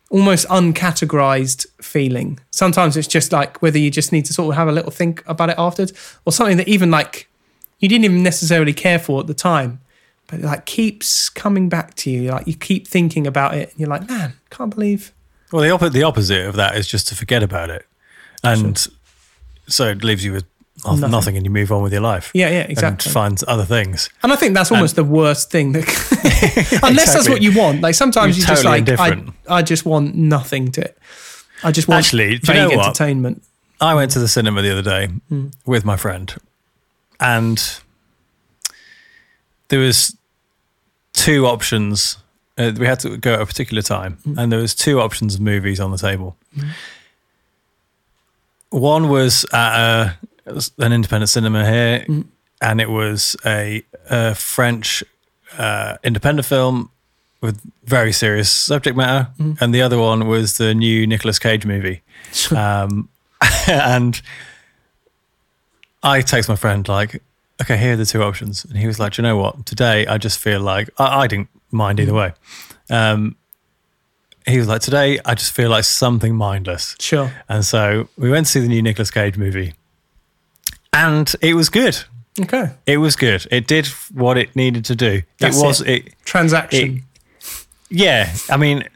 [0.10, 2.40] almost uncategorized feeling.
[2.52, 5.24] Sometimes it's just like whether you just need to sort of have a little think
[5.26, 5.94] about it afterwards
[6.26, 7.28] or something that even like
[7.80, 9.82] you didn't even necessarily care for at the time.
[10.28, 12.32] But it like keeps coming back to you.
[12.32, 15.12] Like you keep thinking about it and you're like man can't believe
[15.52, 17.86] Well, the, oppo- the opposite of that is just to forget about it.
[18.44, 18.88] And
[19.68, 20.46] so it leaves you with
[20.86, 21.36] nothing, Nothing.
[21.38, 22.32] and you move on with your life.
[22.34, 23.12] Yeah, yeah, And exactly.
[23.12, 24.10] find other things.
[24.24, 25.84] And I think that's almost the worst thing that,
[26.84, 27.82] unless that's what you want.
[27.82, 29.24] Like sometimes You're you just like, I.
[29.48, 30.92] I just want nothing to.
[31.64, 33.44] I just want Actually, do you know entertainment.
[33.80, 35.50] I went to the cinema the other day Hmm.
[35.66, 36.34] with my friend,
[37.20, 37.62] and
[39.68, 40.16] there was
[41.14, 42.18] two options.
[42.62, 44.40] Uh, we had to go at a particular time, Hmm.
[44.40, 46.36] and there was two options of movies on the table.
[48.70, 50.18] One was at a,
[50.80, 52.22] an independent cinema here, Hmm.
[52.62, 55.04] and it was a, a French
[55.58, 56.90] uh, independent film
[57.42, 59.54] with very serious subject matter, Hmm.
[59.60, 62.02] and the other one was the new Nicolas Cage movie.
[62.56, 63.10] Um,
[63.68, 64.22] and
[66.04, 67.22] I text my friend like,
[67.62, 69.66] okay, here are the two options, and he was like, Do you know what?
[69.66, 72.34] Today I just feel like I, I didn't mind either way.
[72.90, 73.36] Um,
[74.48, 77.32] he was like, today I just feel like something mindless, Sure.
[77.48, 79.74] and so we went to see the new Nicolas Cage movie,
[80.94, 81.98] and it was good.
[82.40, 82.72] Okay.
[82.88, 83.46] It was good.
[83.52, 85.22] It did what it needed to do.
[85.40, 85.90] That's it was it.
[86.08, 87.04] it Transaction.
[87.90, 88.88] yeah, I mean,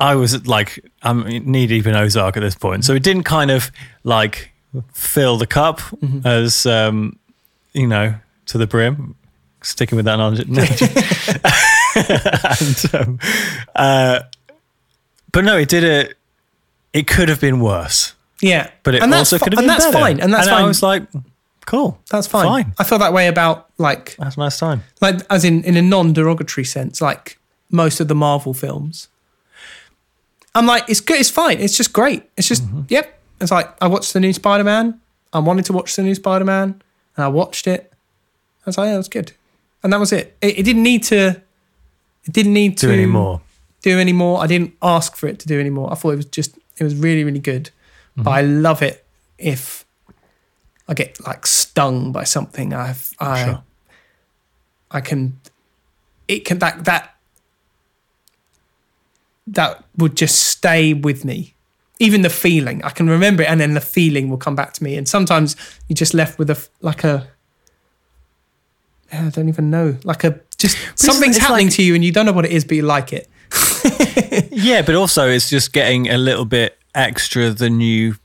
[0.00, 3.50] I was like, I'm knee deep in Ozark at this point, so it didn't kind
[3.50, 3.70] of
[4.04, 4.50] like
[4.92, 6.26] fill the cup Mm-hmm.
[6.26, 7.18] as um,
[7.72, 8.14] you know
[8.46, 9.14] to the brim.
[9.62, 10.42] Sticking with that analogy,
[12.94, 13.18] and, um,
[13.74, 14.20] uh,
[15.32, 16.16] but no, it did it.
[16.92, 18.70] It could have been worse, yeah.
[18.82, 19.98] but it and also could have been and that's better.
[19.98, 20.20] fine.
[20.20, 20.64] And that's fine.
[20.64, 21.04] I was like,
[21.64, 22.44] cool, that's fine.
[22.46, 22.74] fine.
[22.78, 24.82] I feel that way about like That's a nice time.
[25.00, 27.38] like as in in a non-derogatory sense like
[27.70, 29.08] most of the marvel films
[30.54, 32.82] i'm like it's good it's fine it's just great it's just Mm-hmm.
[32.88, 35.00] yep it's like i watched the new spider-man
[35.32, 36.80] i wanted to watch the new spider-man
[37.16, 39.32] and i watched it i was like yeah that's good
[39.82, 41.28] and that was it it, it didn't need to
[42.24, 43.40] it didn't need Do to any more?
[43.82, 46.16] do any more i didn't ask for it to do any more i thought it
[46.16, 47.70] was just it was really really good
[48.12, 48.22] Mm-hmm.
[48.24, 49.04] but i love it
[49.38, 49.86] if
[50.86, 53.62] i get like stung by something i've i Sure.
[54.90, 55.40] I can
[56.28, 57.14] it can that that
[59.46, 61.54] that would just stay with me.
[61.98, 64.84] Even the feeling, I can remember it, and then the feeling will come back to
[64.84, 64.96] me.
[64.96, 65.56] And sometimes
[65.88, 67.28] you're just left with a like a
[69.12, 72.24] I don't even know, like a just something's happening like- to you, and you don't
[72.26, 73.28] know what it is, but you like it.
[74.50, 78.16] Yeah, but also it's just getting a little bit extra than you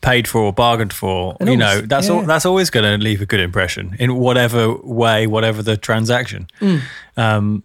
[0.00, 1.36] paid for or bargained for.
[1.40, 2.14] And you always- know, that's yeah.
[2.14, 6.48] all, that's always going to leave a good impression in whatever way, whatever the transaction.
[6.60, 6.80] Mm.
[7.16, 7.62] Um,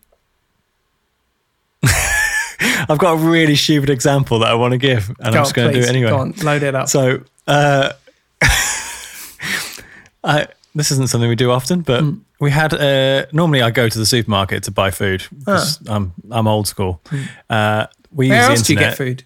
[2.89, 5.53] I've got a really stupid example that I want to give, and Go I'm just
[5.55, 6.09] going to do it anyway.
[6.11, 6.87] Go on, load it up.
[6.89, 7.93] So, uh,
[10.23, 10.47] I,
[10.79, 12.19] this isn't something we do often, but Mm.
[12.39, 12.73] we had.
[12.73, 15.21] Uh, normally, I go to the supermarket to buy food.
[15.45, 17.01] 'cause I'm I'm old school.
[17.49, 18.29] Uh, we Ah.
[18.29, 19.23] Where use else the do you get food?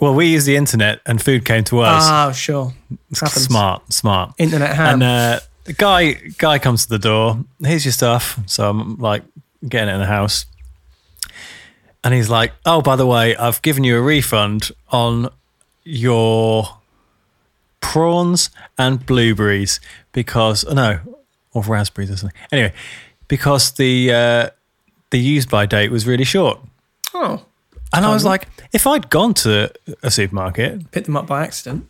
[0.00, 2.04] Well, we use the internet, and food came to us.
[2.06, 2.72] Ah, sure.
[3.14, 3.44] Happens.
[3.44, 4.32] smart, smart.
[4.38, 4.94] Internet ham.
[4.94, 7.44] And uh, the guy guy comes to the door.
[7.64, 8.38] Here's your stuff.
[8.46, 9.22] So I'm like
[9.68, 10.46] getting it in the house,
[12.04, 15.30] and he's like, "Oh, by the way, I've given you a refund on
[15.84, 16.78] your
[17.80, 19.80] prawns and blueberries
[20.22, 20.98] because oh, no,
[21.52, 22.36] or raspberries or something.
[22.50, 22.72] Anyway,
[23.28, 24.50] because the uh,
[25.10, 26.58] the use by date was really short."
[27.14, 27.44] oh,
[27.92, 31.86] And I was like, if I'd gone to a supermarket, picked them up by accident.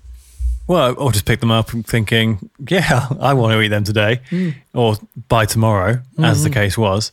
[0.66, 4.20] well, or just pick them up and thinking, yeah, I want to eat them today
[4.28, 4.50] hmm.
[4.74, 4.96] or
[5.28, 6.54] by tomorrow, as the hmm.
[6.54, 7.12] case was,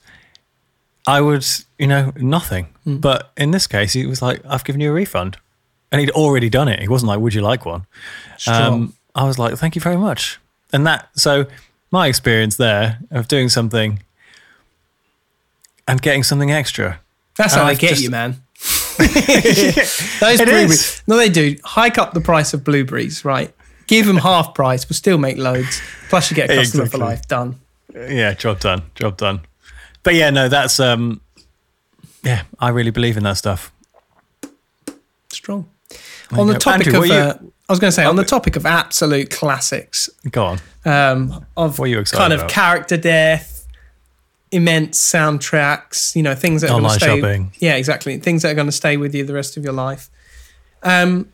[1.08, 1.46] I would,
[1.80, 2.66] you know, nothing.
[2.84, 2.98] Hmm.
[2.98, 5.38] But in this case, he was like, I've given you a refund.
[5.92, 6.82] And he'd already done it.
[6.82, 7.86] He wasn't like, would you like one?
[8.38, 8.74] Strong.
[8.74, 10.40] Um, I was like, thank you very much.
[10.76, 11.46] And that, so
[11.92, 14.02] my experience there of doing something
[15.88, 17.00] and getting something extra.
[17.38, 18.42] That's how And I've get just- you, man.
[18.98, 21.04] Those blueberries.
[21.08, 21.56] No, they do.
[21.64, 23.54] Hike up the price of blueberries, right?
[23.88, 24.88] Give them half price.
[24.90, 25.82] We'll still make loads.
[26.10, 27.00] Plus, you get a customer Exactly.
[27.00, 27.28] for life.
[27.28, 27.60] Done.
[27.94, 28.84] Yeah, job done.
[28.96, 29.42] Job done.
[30.04, 31.22] But yeah, no, that's um
[32.24, 33.72] yeah, I really believe in that stuff.
[35.32, 35.70] Strong.
[36.32, 36.60] On the go.
[36.60, 39.30] topic Andrew, of, you- uh, I was going to say, on the topic of absolute
[39.32, 40.60] classics, Go on.
[40.86, 42.52] um, of What are you excited kind of about?
[42.52, 43.68] character death,
[44.52, 47.20] immense soundtracks, you know, things that are going to Online stay.
[47.22, 47.52] shopping.
[47.60, 48.18] Yeah, exactly.
[48.20, 50.10] Things that are going to stay with you the rest of your life.
[50.84, 51.30] Um,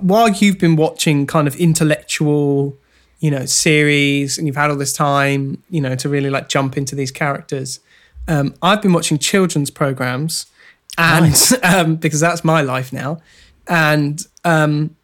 [0.00, 2.76] while you've been watching kind of intellectual,
[3.20, 6.76] you know, series, and you've had all this time, you know, to really like jump
[6.76, 7.80] into these characters,
[8.28, 10.46] um, I've been watching children's programs,
[10.98, 13.20] and um, because that's my life now,
[13.68, 14.96] and um,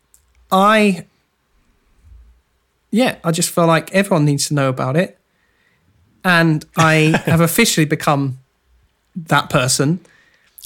[0.50, 1.06] I,
[2.90, 5.18] yeah, I just feel like everyone needs to know about it,
[6.24, 8.38] and I have officially become
[9.14, 10.00] that person.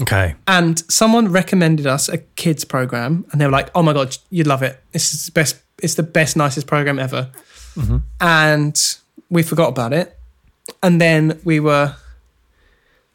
[0.01, 0.35] Okay.
[0.47, 4.47] And someone recommended us a kids program, and they were like, "Oh my god, you'd
[4.47, 4.81] love it.
[4.93, 7.31] This is the best it's the best, nicest program ever.
[7.75, 7.99] Mm-hmm.
[8.21, 8.97] And
[9.29, 10.17] we forgot about it.
[10.83, 11.97] And then we were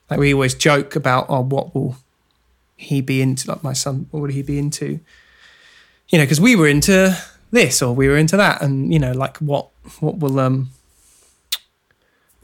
[0.09, 1.95] like we always joke about oh what will
[2.75, 4.99] he be into like my son what would he be into
[6.11, 7.15] you know because we were into
[7.51, 9.67] this or we were into that and you know like what
[9.99, 10.69] what will um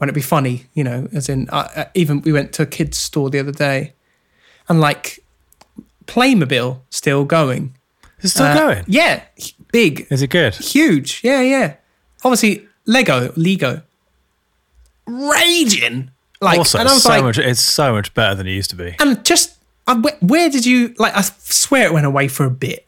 [0.00, 2.66] won't it be funny you know as in uh, uh, even we went to a
[2.66, 3.92] kids store the other day
[4.68, 5.20] and like
[6.06, 7.74] playmobil still going
[8.20, 8.84] It's still Uh, going.
[8.86, 9.22] yeah
[9.72, 10.54] big Is it good?
[10.54, 11.74] huge yeah yeah
[12.24, 13.82] obviously lego lego
[15.06, 17.38] raging like also, and i was so like much.
[17.38, 18.94] It's so much better than it used to be.
[19.00, 22.86] and just where, where did you like i swear it went away for a bit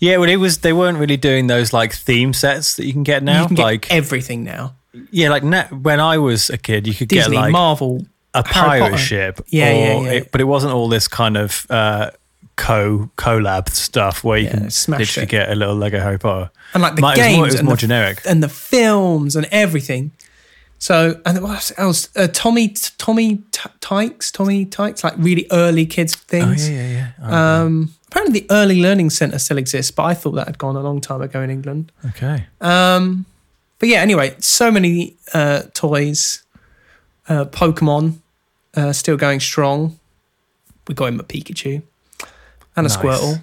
[0.00, 0.58] Yeah, well, it was.
[0.58, 3.42] They weren't really doing those like theme sets that you can get now.
[3.42, 4.74] you can get like, everything now
[5.12, 8.42] yeah, like na- when I was a kid, you could disney get like marvel a
[8.48, 8.96] Harry pirate Potter.
[8.98, 9.40] ship.
[9.46, 10.10] Yeah, or yeah, yeah.
[10.18, 12.10] It, but it wasn't all this kind of uh,
[12.56, 15.30] co collab stuff where you Yeah, can smash literally it.
[15.30, 16.50] get a little Lego Harry Potter.
[16.74, 18.20] and like the Might- it was games more, it was and, more the, generic.
[18.26, 20.10] and the films and everything
[20.78, 26.14] so and what else uh, tommy tommy T- tykes tommy tykes like really early kids
[26.16, 27.10] Oh things yeah, yeah, yeah.
[27.22, 30.76] Oh, um apparently the early learning center still exists but i thought that had gone
[30.76, 32.46] a long time ago in england okay.
[32.60, 33.24] Um,
[33.78, 36.42] but yeah, anyway, so many uh, toys.
[37.26, 38.18] Uh, Pokemon
[38.76, 39.98] uh, still going strong.
[40.86, 41.80] We got him a Pikachu
[42.76, 42.96] and a Nice.
[42.98, 43.40] Squirtle.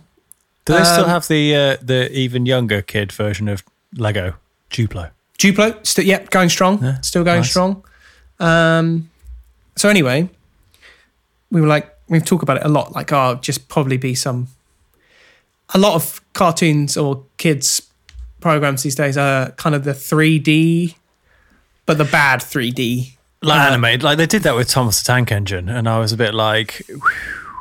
[0.65, 3.63] Do they still Um, have the uh, the even younger kid version of
[3.95, 4.35] Lego
[4.69, 5.09] Duplo?
[5.39, 6.83] Duplo, still yeah, going strong.
[6.83, 7.49] Yeah, still going nice.
[7.49, 7.83] strong.
[8.39, 9.09] Um,
[9.75, 10.29] so anyway,
[11.49, 12.91] we were like we've talked about it a lot.
[12.93, 14.49] Like, oh, just probably be some.
[15.73, 17.81] A lot of cartoons or kids
[18.39, 20.95] programs these days are kind of the 3D,
[21.85, 23.13] but the bad 3D.
[23.41, 26.11] Like Uh, animated, like they did that with Thomas the Tank Engine, and I was
[26.11, 27.01] a bit like, whew,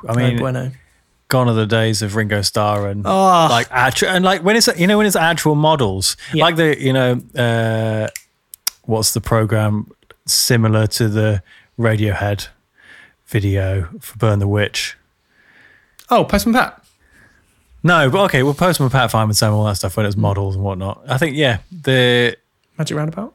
[0.08, 0.72] I mean, bueno.
[1.28, 4.68] gone are the days of Ringo Starr and Oh, like actual and like when it's
[4.78, 6.44] you know when it's actual models Yeah.
[6.44, 8.08] like the you know uh
[8.84, 9.90] what's the program
[10.24, 11.42] similar to the
[11.78, 12.46] radiohead
[13.26, 14.96] video for burn the witch
[16.08, 16.82] oh, Postman Pat.
[17.86, 20.54] No but okay well postman pat Sam and some all that stuff when it's models
[20.56, 22.36] and whatnot i think yeah the
[22.78, 23.34] Magic Roundabout.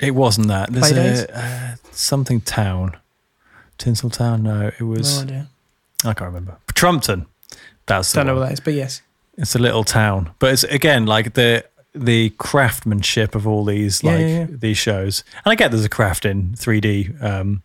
[0.00, 1.24] it wasn't that there's Playdays?
[1.28, 2.96] a uh, something town
[3.76, 5.48] tinsel town no it No was idea.
[6.04, 7.26] i can't remember trumpton
[7.86, 8.40] that's the Don't know one.
[8.42, 9.00] what that is, but yes.
[9.38, 14.10] It's a little town, but it's again like the the craftsmanship of all these Yeah,
[14.10, 14.46] like yeah, yeah.
[14.50, 15.24] these shows.
[15.44, 17.62] And I get there's a craft in 3D, um,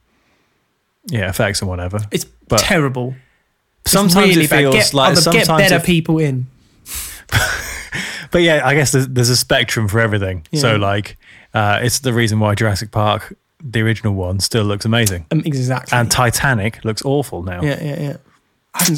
[1.08, 2.00] yeah, effects and whatever.
[2.12, 3.16] It's But terrible.
[3.88, 6.48] Sometimes really it feels get, like other- sometimes, get better it- people in.
[8.32, 10.46] but yeah, I guess there's, there's a spectrum for everything.
[10.54, 11.18] So like,
[11.54, 15.98] uh, it's the reason why Jurassic Park, the original one, still looks amazing, Um, exactly.
[15.98, 17.62] and Titanic looks awful now.
[17.62, 18.18] yeah, yeah, yeah.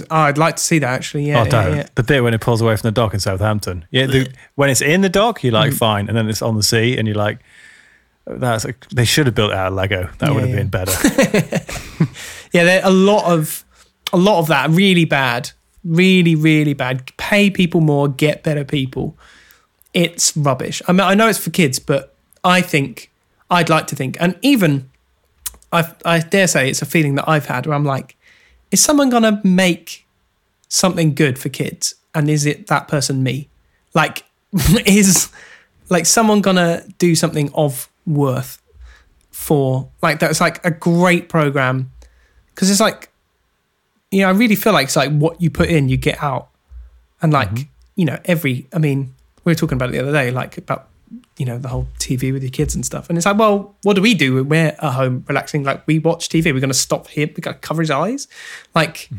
[0.09, 1.27] Oh, I'd like to see that actually.
[1.27, 1.75] Yeah, oh, yeah, don't.
[1.77, 1.87] yeah.
[1.95, 3.85] The bit when it pulls away from the dock in Southampton.
[3.91, 5.55] Yeah, the, when it's in the dock, you're Mm.
[5.55, 7.39] like fine, and then it's on the sea, and you're like,
[8.25, 10.09] that's like, they should have built it out of Lego.
[10.19, 10.55] That Yeah, would have yeah.
[10.55, 11.61] been better.
[12.53, 13.64] Yeah, there are a lot of
[14.13, 15.51] a lot of that really bad,
[15.83, 17.15] really really bad.
[17.17, 19.17] Pay people more, get better people.
[19.93, 20.81] It's rubbish.
[20.87, 23.11] I mean, I know it's for kids, but I think
[23.49, 24.89] I'd like to think, and even
[25.71, 28.17] I I dare say it's a feeling that I've had where I'm like,
[28.71, 30.05] is someone gonna make
[30.67, 33.49] something good for kids, and is it that person me?
[33.93, 34.23] Like,
[34.85, 35.29] is
[35.89, 38.61] like someone gonna do something of worth
[39.31, 41.91] for like that's like a great program
[42.53, 43.09] because it's like
[44.15, 46.49] you know i really feel like it's like what you put in you get out.
[47.21, 50.29] And like you know every i mean we were talking about it the other day
[50.31, 50.89] like about
[51.37, 53.09] you know the whole tv with your kids and stuff.
[53.09, 55.63] And it's like well what do we do when we're at home relaxing?
[55.63, 58.27] Like we watch tv we're going to stop here we got to cover his eyes.
[58.73, 59.09] Like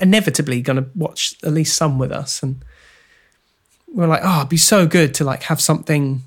[0.00, 2.42] inevitably going to watch at least some with us.
[2.42, 2.64] And
[3.92, 6.22] we're like oh it'd be so good to like have something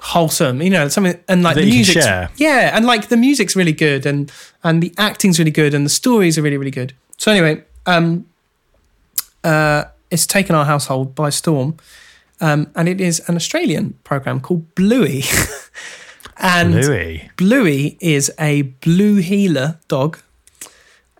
[0.00, 1.96] wholesome you know something and like That the music
[2.36, 4.30] yeah and like the music's really good and
[4.62, 8.26] and the acting's really good and the stories are really really good so anyway um
[9.44, 11.76] uh it's taken our household by storm
[12.40, 15.22] um and it is an australian program called bluey
[16.36, 17.30] and Louis.
[17.36, 20.18] bluey is a blue heeler dog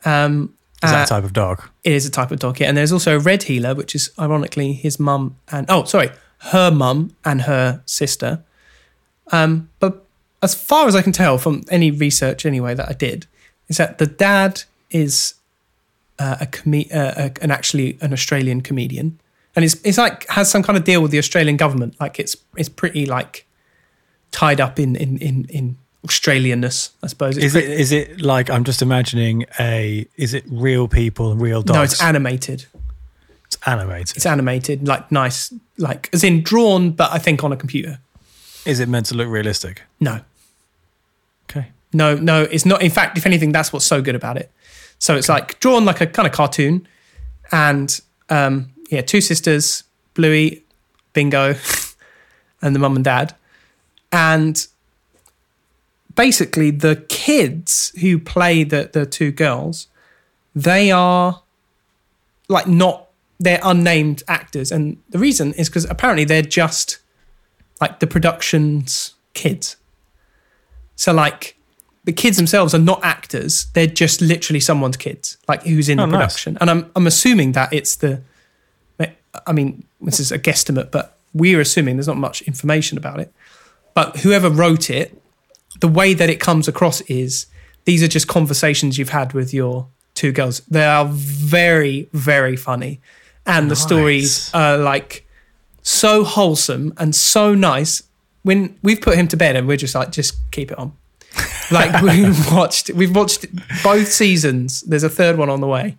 [0.04, 1.62] um Is that uh, a type of dog?
[1.84, 2.68] it is a type of dog, yeah.
[2.68, 6.10] And there's also a red heeler, which is ironically his mum and oh, sorry,
[6.52, 8.42] her mum and her sister.
[9.32, 10.04] Um, but
[10.42, 13.26] as far as I can tell from any research, anyway, that I did,
[13.68, 15.34] is that the dad is
[16.18, 19.18] uh, a, com- uh, a an actually an Australian comedian,
[19.54, 21.94] and it's it's like has some kind of deal with the Australian government.
[22.00, 23.46] Like it's it's pretty like
[24.30, 27.36] tied up in in in in Australianness, I suppose.
[27.36, 31.40] It's Is it is it like I'm just imagining a is it real people and
[31.40, 31.76] real dogs?
[31.76, 32.66] no, it's animated.
[33.46, 34.16] It's animated.
[34.16, 37.98] It's animated, like nice like as in drawn, but I think on a computer.
[38.64, 39.82] Is it meant to look realistic?
[40.00, 40.20] No,
[41.48, 41.68] Okay.
[41.92, 42.42] no, no.
[42.42, 42.82] It's not.
[42.82, 44.50] In fact, if anything, that's what's so good about it.
[44.98, 46.86] So it's like drawn like a kind of cartoon,
[47.52, 49.84] and um, yeah, two sisters,
[50.14, 50.64] Bluey,
[51.12, 51.54] Bingo,
[52.62, 53.34] and the mum and dad,
[54.10, 54.66] and
[56.14, 59.88] basically the kids who play the the two girls,
[60.54, 61.42] they are
[62.48, 66.98] like not they're unnamed actors, and the reason is because apparently they're just
[67.80, 69.76] like the production's kids.
[70.96, 71.55] So like
[72.06, 76.06] the kids themselves are not actors; they're just literally someone's kids, like who's in Oh,
[76.06, 76.18] the nice.
[76.18, 76.56] production.
[76.60, 78.22] And I'm I'm assuming that it's the,
[79.46, 83.30] I mean, this is a guesstimate, but we're assuming there's not much information about it.
[83.92, 85.20] But whoever wrote it,
[85.80, 87.46] the way that it comes across is
[87.84, 90.60] these are just conversations you've had with your two girls.
[90.60, 93.00] They are very, very funny.
[93.44, 95.26] And the stories are like
[95.82, 98.02] so wholesome and so nice.
[98.42, 100.92] When we've put him to bed and we're just like, just keep it on.
[101.70, 103.44] Like we've watched, we've watched
[103.82, 104.82] both seasons.
[104.82, 105.98] There's a third one on the way.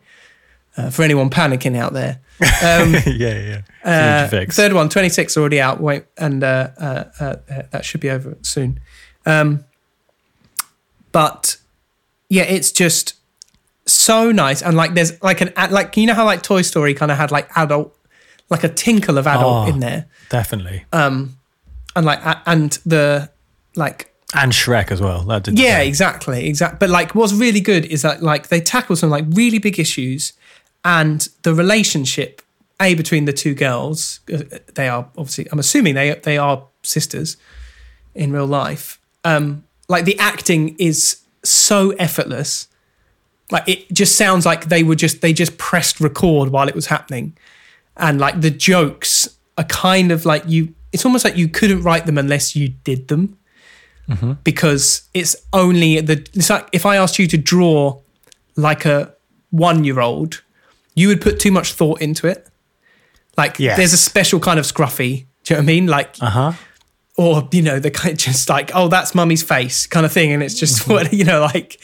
[0.78, 4.28] Uh, for anyone panicking out there, um, yeah, yeah.
[4.32, 5.82] uh, third one, 26 already out.
[5.82, 8.80] Wait, and uh, uh, uh, uh, that should be over soon.
[9.26, 9.66] Um,
[11.12, 11.58] but
[12.30, 13.16] yeah, it's just
[13.86, 14.62] so nice.
[14.62, 17.18] And like, there's like an ad- like you know how like Toy Story kind of
[17.18, 17.94] had like adult,
[18.50, 19.70] like a tinkle of adult Oh.
[19.70, 20.86] in there, Definitely.
[20.94, 21.36] and
[21.96, 23.30] like and the
[23.76, 25.22] like and Shrek as well.
[25.24, 25.58] That did.
[25.58, 26.78] yeah, exactly, exactly.
[26.80, 30.34] But like, what's really good is that like they tackle some like really big issues,
[30.84, 32.42] and the relationship
[32.80, 34.20] a between the two girls.
[34.34, 34.44] uh,
[34.76, 35.48] They are obviously.
[35.52, 37.38] I'm assuming they they are sisters
[38.16, 39.00] in real life.
[39.24, 42.68] Um, like the acting is so effortless.
[43.50, 46.88] Like it just sounds like they were just they just pressed record while it was
[46.88, 47.38] happening,
[47.96, 50.74] and like the jokes are kind of like you.
[50.92, 53.38] It's almost like you couldn't write them unless you did them
[54.10, 54.34] Mm-hmm.
[54.44, 58.00] because it's only the it's like if I asked you to draw
[58.56, 59.14] like a
[59.50, 60.44] one year old,
[60.96, 62.48] you would put too much thought into it.
[63.38, 63.76] Like Yes.
[63.78, 65.26] there's a special kind of scruffy.
[65.44, 65.88] Do you know what I mean?
[65.88, 66.54] Like Uh huh.
[67.18, 70.32] or you know the kind of just like oh that's mummy's face kind of thing,
[70.32, 70.92] and it's just mm-hmm.
[70.94, 71.78] what you know like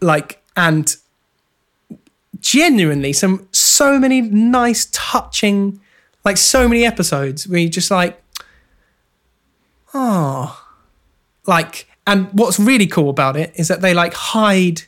[0.00, 0.96] like and
[2.40, 5.80] genuinely some so many nice touching
[6.24, 8.20] like so many episodes where you just like
[9.94, 10.60] oh
[11.46, 14.82] like and what's really cool about it is that they like hide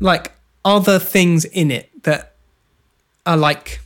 [0.00, 0.32] like
[0.64, 2.34] other things in it that
[3.26, 3.80] are like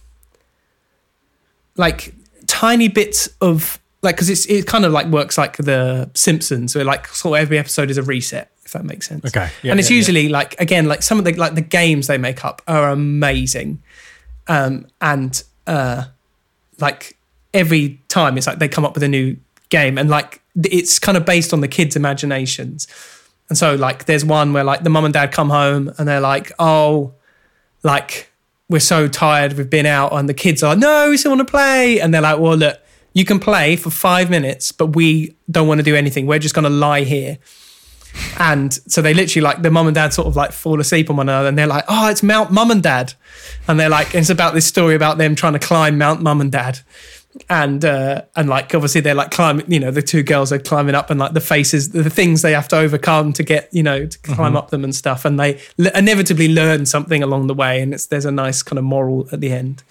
[1.77, 2.15] like
[2.47, 6.85] tiny bits of like because it's it kind of like works like the Simpsons where
[6.85, 9.25] like sort of every episode is a reset if that makes sense.
[9.25, 9.51] Okay.
[9.63, 9.99] Yeah, and it's yeah, yeah.
[9.99, 13.83] usually like again like some of the like the games they make up are amazing,
[14.49, 16.05] um and uh
[16.79, 17.17] like
[17.55, 19.37] every time it's like they come up with a new
[19.69, 22.87] game and like it's kind of based on the kids' imaginations.
[23.49, 26.21] And so like there's one where like the mum and dad come home and they're
[26.21, 27.15] like, oh,
[27.83, 28.31] like
[28.69, 31.47] we're so tired, we've been out, and the kids are like, no, we still want
[31.47, 32.01] to play.
[32.01, 32.79] And they're like, well, look,
[33.13, 36.27] you can play for five minutes, but we don't want to do anything.
[36.27, 37.39] We're just gonna lie here.
[38.39, 41.17] And so they literally like the mum and dad sort of like fall asleep on
[41.17, 43.15] one another and they're like, oh, it's Mount Mum and Dad.
[43.69, 46.53] And they're like, it's about this story about them trying to climb Mount Mum and
[46.53, 46.81] Dad.
[47.49, 50.95] And uh, and like obviously they're like climbing, you know, the two girls are climbing
[50.95, 54.07] up and like the faces, the things they have to overcome to get, you know,
[54.07, 55.25] to climb up them and stuff.
[55.25, 57.81] And they l- inevitably learn something along the way.
[57.81, 59.83] And it's there's a nice kind of moral at the end.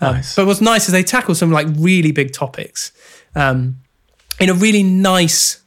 [0.00, 0.34] Um, Nice.
[0.34, 2.90] But what's nice is they tackle some like really big topics
[3.36, 3.78] um,
[4.40, 5.62] in a really nice,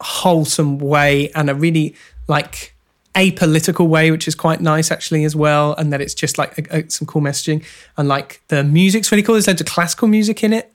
[0.00, 1.94] wholesome way and a really
[2.26, 2.74] like
[3.14, 5.74] apolitical way, which is quite nice actually as well.
[5.74, 7.64] And that it's just like a, a- some cool messaging
[7.96, 9.34] and like the music's really cool.
[9.34, 10.72] There's loads of classical music in it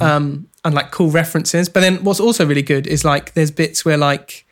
[0.00, 1.68] um, and like cool references.
[1.68, 4.46] But then what's also really good is like there's bits where like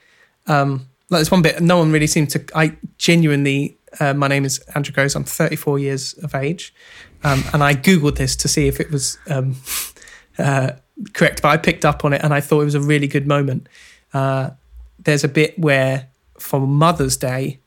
[0.46, 2.44] um, like there's one bit no one really seemed to.
[2.54, 5.14] I genuinely, uh, my name is Andrew Groves.
[5.14, 6.74] I'm 34 years of age,
[7.22, 9.56] um, and I googled this to see if it was um,
[10.38, 10.72] uh,
[11.12, 11.42] correct.
[11.42, 13.68] But I picked up on it, and I thought it was a really good moment.
[14.12, 14.50] Uh,
[14.98, 16.08] there's a bit where
[16.44, 17.58] for Mother's Day,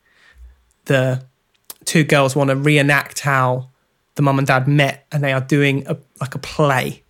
[0.84, 1.24] the
[1.84, 3.70] two girls want to reenact how
[4.14, 7.02] the mum and dad met, and they are doing a, like a play.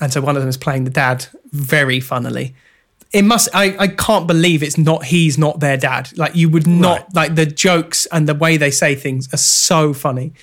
[0.00, 2.54] And so one of them is playing the dad very funnily.
[3.12, 3.48] It must.
[3.52, 5.04] I, I can't believe it's not.
[5.06, 6.16] He's not their dad.
[6.16, 7.14] Like you would not Right.
[7.14, 10.34] like the jokes and the way they say things are so funny,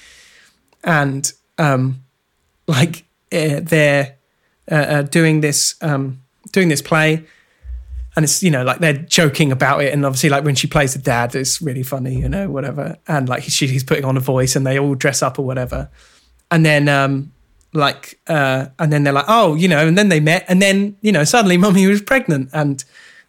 [0.83, 2.03] and um,
[2.67, 4.15] like uh, they're
[4.69, 6.19] uh, uh, doing this um
[6.51, 7.23] doing this play,
[8.15, 10.93] and it's you know like they're joking about it, and obviously like when she plays
[10.93, 14.19] the dad, it's really funny, you know, whatever, and like she, he's putting on a
[14.19, 15.89] voice, and they all dress up or whatever,
[16.51, 17.31] and then um
[17.75, 20.95] like, uh, and then they're like, oh, you know, and then they met, and then
[21.01, 22.83] you know, suddenly mummy was pregnant, and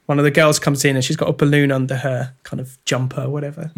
[0.07, 2.77] one of the girls comes in and she's got a balloon under her kind of
[2.85, 3.71] jumper, or whatever,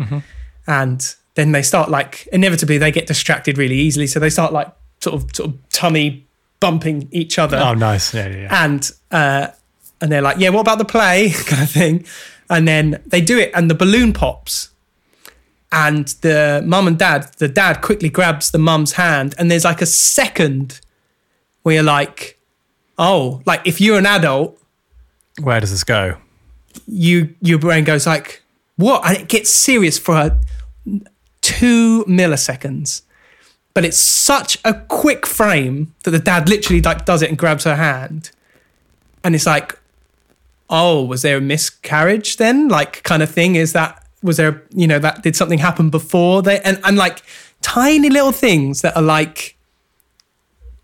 [0.67, 4.73] and then they start like inevitably they get distracted really easily, so they start like
[5.01, 6.27] sort of sort of tummy
[6.61, 7.59] bumping each other.
[7.59, 8.15] Oh, nice.
[8.15, 8.37] Yeah, yeah.
[8.37, 8.65] yeah.
[8.65, 9.49] and uh,
[10.01, 11.31] and they're like, yeah, what about the play?
[11.47, 12.05] kind of thing,
[12.51, 14.71] and then they do it, and the balloon pops,
[15.73, 19.83] and the mum and dad, the dad quickly grabs the mum's hand, and there's like
[19.83, 20.81] a second
[21.63, 22.39] where you're like,
[22.99, 24.59] oh, like if you're an adult,
[25.43, 26.17] Where does this go?
[26.87, 28.43] you your brain goes like,
[28.77, 30.39] what, and it gets serious for a,
[31.41, 33.03] two milliseconds.
[33.75, 37.65] But it's such a quick frame that the dad literally like does it and grabs
[37.65, 38.31] her hand,
[39.25, 39.79] and it's like,
[40.69, 42.69] oh, was there a miscarriage then?
[42.69, 43.57] Like, kind of thing.
[43.57, 44.63] Is that was there?
[44.71, 46.61] You know, that did something happen before they?
[46.61, 47.23] And and like
[47.63, 49.57] tiny little things that are like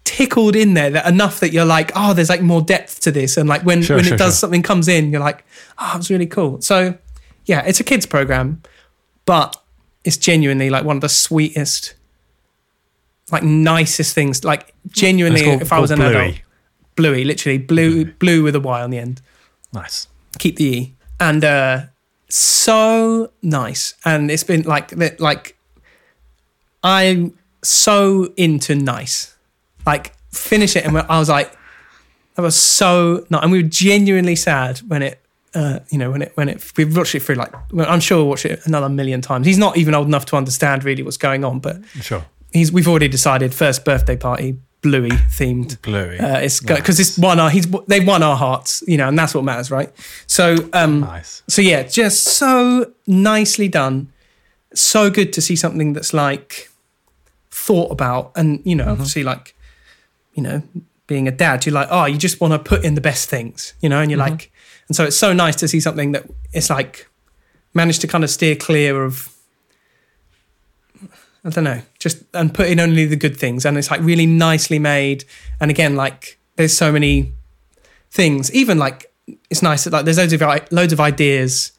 [0.04, 3.36] tickled in there that enough that you're like, oh, there's like more depth to this.
[3.36, 4.40] And like when Sure, when sure, it does sure.
[4.40, 5.44] something comes in, you're like,
[5.78, 6.60] oh, it's really cool.
[6.60, 6.96] So
[7.46, 8.62] yeah, it's a kids program,
[9.24, 9.56] but
[10.04, 11.94] it's genuinely like one of the sweetest,
[13.30, 14.44] like nicest things.
[14.44, 16.40] Like genuinely, called- if I was an called adult,
[16.96, 19.22] bluey, literally blue, blue with a Y on the end.
[19.72, 20.08] Nice.
[20.38, 21.82] Keep the E, and uh,
[22.28, 23.94] so nice.
[24.04, 25.20] And it's been like that.
[25.20, 25.56] Like
[26.82, 29.36] I'm so into nice.
[29.86, 31.56] Like finish it, and I was like,
[32.34, 33.42] that was so nice.
[33.42, 35.18] And we were genuinely sad when it.
[35.54, 38.16] Uh, you know when it when it we've watched it through like well, I'm sure
[38.16, 39.46] we'll watch it another million times.
[39.46, 42.24] He's not even old enough to understand really what's going on, but Sure.
[42.54, 45.80] he's we've already decided first birthday party bluey themed.
[45.82, 46.18] Bluey.
[46.18, 49.34] uh, it's because it's won our he's they've won our hearts you know and that's
[49.34, 49.90] what matters right?
[50.26, 51.42] So um nice.
[51.48, 54.12] so yeah just so nicely done.
[54.74, 56.70] So good to see something that's like
[57.50, 59.54] thought about and you know obviously like
[60.34, 60.62] you know
[61.06, 63.74] being a dad you're like oh you just want to put in the best things
[63.80, 64.50] you know and you're like
[64.88, 67.08] and so it's so nice to see something that it's like
[67.74, 69.31] managed to kind of steer clear of
[71.44, 74.26] I don't know, just and put in only the good things, and it's like really
[74.26, 75.24] nicely made.
[75.60, 77.32] And again, like there's so many
[78.10, 78.52] things.
[78.52, 79.12] Even like
[79.50, 81.72] it's nice that like there's loads of loads of ideas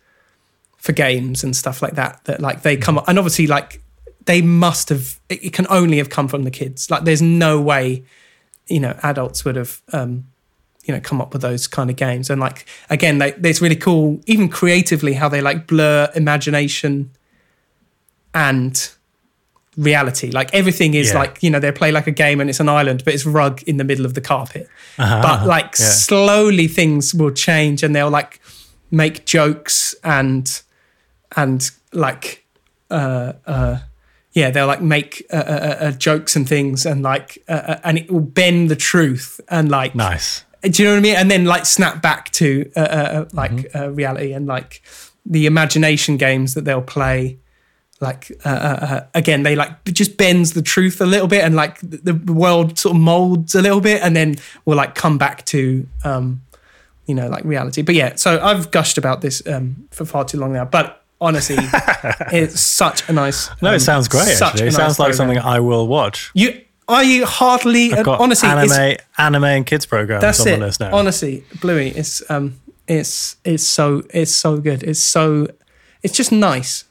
[0.77, 3.81] for games and stuff like that that like they come up, and obviously like
[4.25, 5.19] they must have.
[5.29, 6.91] It, it can only have come from the kids.
[6.91, 8.03] Like there's no way,
[8.67, 9.81] you know, adults would have.
[9.93, 10.25] um
[10.85, 13.77] you know, come up with those kind of games, and like again, they, it's really
[13.77, 17.09] cool, even creatively, how they like blur imagination
[18.33, 18.89] and
[19.77, 20.29] reality.
[20.31, 21.19] Like everything is Yeah.
[21.19, 23.61] like you know they play like a game and it's an island, but it's rug
[23.63, 24.67] in the middle of the carpet.
[24.97, 25.85] Uh-huh, But like yeah.
[25.89, 28.39] slowly things will change and they'll like
[28.91, 30.61] make jokes and
[31.35, 32.45] and like
[32.91, 33.77] uh uh
[34.33, 37.97] yeah they'll like make uh, uh, uh, jokes and things and like uh, uh, and
[37.97, 40.43] it will bend the truth and like Nice.
[40.61, 41.15] do you know what I mean?
[41.15, 43.77] And then like snap back to uh, uh, uh, like Mm-hmm.
[43.77, 44.81] uh, reality and like
[45.25, 47.37] the imagination games that they'll play.
[48.03, 51.55] Like uh, uh, uh, again, they like just bends the truth a little bit, and
[51.55, 54.35] like the, the world sort of molds a little bit, and then
[54.65, 56.41] we'll like come back to um,
[57.07, 57.81] you know like reality.
[57.81, 60.65] But yeah, so I've gushed about this um, for far too long now.
[60.65, 61.57] But honestly,
[62.31, 63.49] it's such a nice.
[63.61, 64.41] No, um, it sounds great.
[64.41, 65.35] Actually, it sounds like program.
[65.35, 66.31] something I will watch.
[66.33, 70.51] you are you hardly I've got honestly anime, anime and kids programs that's on it.
[70.51, 70.95] the list now.
[70.95, 74.83] Honestly, Bluey, it's um, it's it's so it's so good.
[74.83, 75.47] It's so
[76.01, 76.85] it's just nice.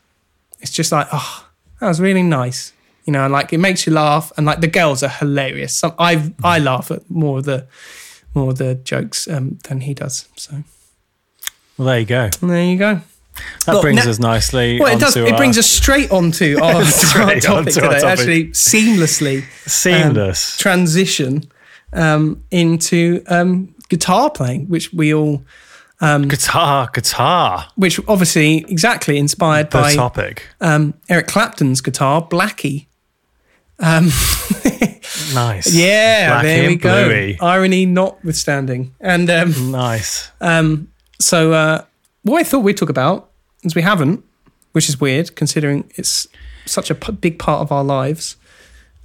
[0.63, 1.47] It's just like oh,
[1.81, 2.73] that was really nice.
[3.05, 5.75] You know, and like it makes you laugh, and like the girls are hilarious.
[5.75, 7.67] Some I I laugh at more of the
[8.35, 10.29] more of the jokes um, than he does.
[10.37, 10.63] So
[11.77, 12.31] Well, there you go.
[12.41, 13.01] there you go.
[13.67, 14.79] That brings us nicely.
[14.79, 15.17] Well, it does.
[15.17, 18.01] It our brings us straight onto our, our Straight topic onto our today.
[18.01, 18.05] topic.
[18.05, 20.59] Actually, seamlessly seamless.
[20.59, 21.51] transition
[21.93, 25.43] um, into um, guitar playing, which we all
[26.29, 27.69] guitar, guitar.
[27.77, 30.47] which obviously exactly inspired The by topic.
[30.61, 32.87] um, Eric Clapton's guitar, Blackie.
[35.35, 35.73] Nice.
[35.75, 37.07] Yeah, there we go.
[37.09, 37.39] Bluey.
[37.41, 38.95] Irony notwithstanding.
[39.01, 40.31] And um, Nice.
[40.41, 40.89] um,
[41.21, 41.85] so, uh,
[42.23, 43.31] what I thought we'd talk about
[43.65, 44.25] is we haven't,
[44.73, 46.27] which is weird considering it's
[46.67, 48.37] such a p- big part of our lives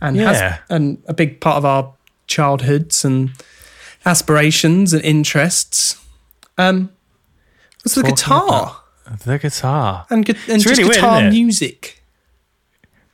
[0.02, 0.32] and Yeah.
[0.34, 1.94] has and a big part of our
[2.28, 3.32] childhoods and
[4.06, 5.98] aspirations and interests.
[6.58, 6.90] Um,
[7.84, 8.82] was the guitar
[9.26, 10.06] The guitar.
[10.10, 12.04] and, gu- and It's just really guitar isn't music.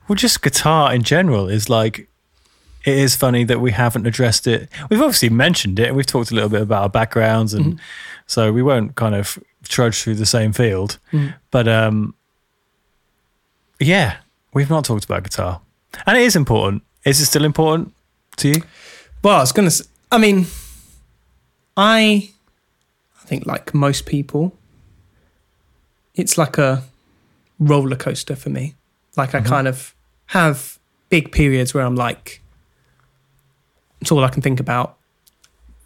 [0.08, 2.08] Well, just guitar in general is like,
[2.84, 4.68] it is funny that we haven't addressed it.
[4.90, 5.88] We've obviously mentioned it.
[5.88, 7.78] And we've talked a little bit about our backgrounds, and Mm-hmm.
[8.26, 10.98] so we won't kind of trudge through the same field.
[11.12, 11.34] Mm.
[11.50, 12.14] But um,
[13.80, 14.16] yeah,
[14.52, 15.60] we've not talked about guitar,
[16.06, 16.82] and it is important.
[17.04, 17.92] Is it still important?
[18.36, 18.62] to you?
[19.22, 19.70] Well, I was gonna.
[20.10, 20.46] I mean,
[21.76, 22.30] I,
[23.24, 24.54] I think like most people,
[26.14, 26.82] it's like a
[27.58, 28.74] roller coaster for me.
[29.16, 29.48] Like I mm-hmm.
[29.48, 29.94] kind of
[30.26, 32.42] have big periods where I'm like,
[34.00, 34.98] it's all I can think about.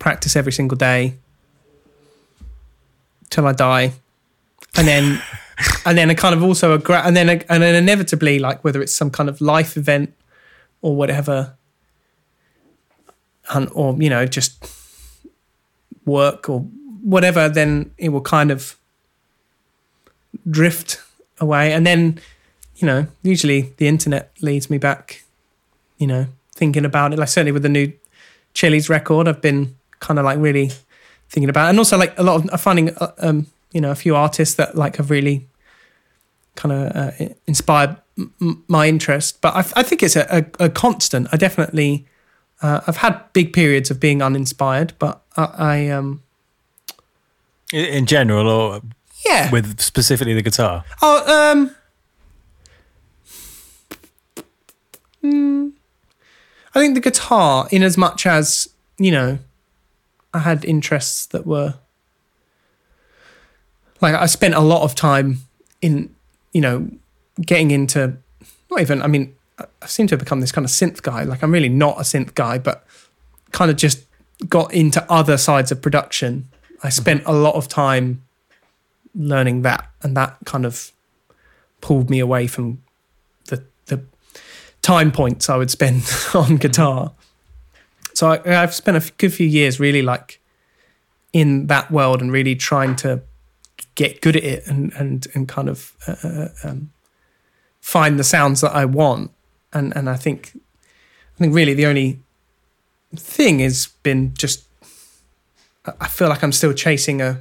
[0.01, 1.14] Practice every single day
[3.30, 3.93] till I die,
[4.76, 5.22] and then,
[5.84, 8.64] and then a kind of also a gra- and then a, and then inevitably like
[8.64, 10.14] whether it's some kind of life event
[10.82, 11.57] or whatever
[13.51, 14.64] and or you know just
[16.05, 16.66] work or
[17.03, 18.76] whatever then it will kind of
[20.49, 21.01] drift
[21.40, 21.72] away.
[21.72, 22.20] And then
[22.76, 25.24] you know usually the internet leads me back
[25.99, 27.18] you know thinking about it.
[27.18, 27.92] Like certainly with the new
[28.55, 30.70] chili's record i've been kind of like really
[31.28, 31.70] thinking about it.
[31.70, 34.55] and also like a lot of i'm finding uh, um you know a few artists
[34.55, 35.46] that like have really
[36.57, 37.11] kind of uh,
[37.46, 39.40] inspired m- my interest.
[39.40, 40.26] But i, I think it's a,
[40.59, 41.28] a, a constant.
[41.30, 42.07] I definitely
[42.61, 46.22] uh, I've had big periods of being uninspired, but I, I um
[47.73, 48.81] In, general, or
[49.27, 49.51] yeah.
[49.51, 50.85] with specifically the guitar?
[51.03, 51.75] oh um.
[55.23, 55.73] mm,
[56.75, 59.39] I think the guitar, in as much as you know,
[60.33, 61.75] I had interests that were
[64.01, 65.39] like I spent a lot of time
[65.83, 66.14] in
[66.53, 66.89] you know
[67.41, 68.16] getting into
[68.71, 71.25] not even I mean I seem to have become this kind of synth guy.
[71.25, 72.87] Like I'm really not a synth guy, but
[73.51, 74.07] kind of just
[74.49, 76.49] got into other sides of production.
[76.83, 78.22] I spent a lot of time
[79.14, 80.93] learning that, and that kind of
[81.81, 82.83] pulled me away from
[83.47, 84.05] the the
[84.83, 86.03] time points I would spend
[86.35, 87.12] on guitar.
[88.14, 90.41] So I, I've spent a good few years really like
[91.33, 93.22] in that world and really trying to
[93.95, 96.91] get good at it and and and kind of uh, uh, um,
[97.81, 99.31] find the sounds that I want.
[99.72, 102.20] And and I think I think really the only
[103.14, 104.68] thing has been just
[106.01, 107.41] I- feel like I'm still chasing a.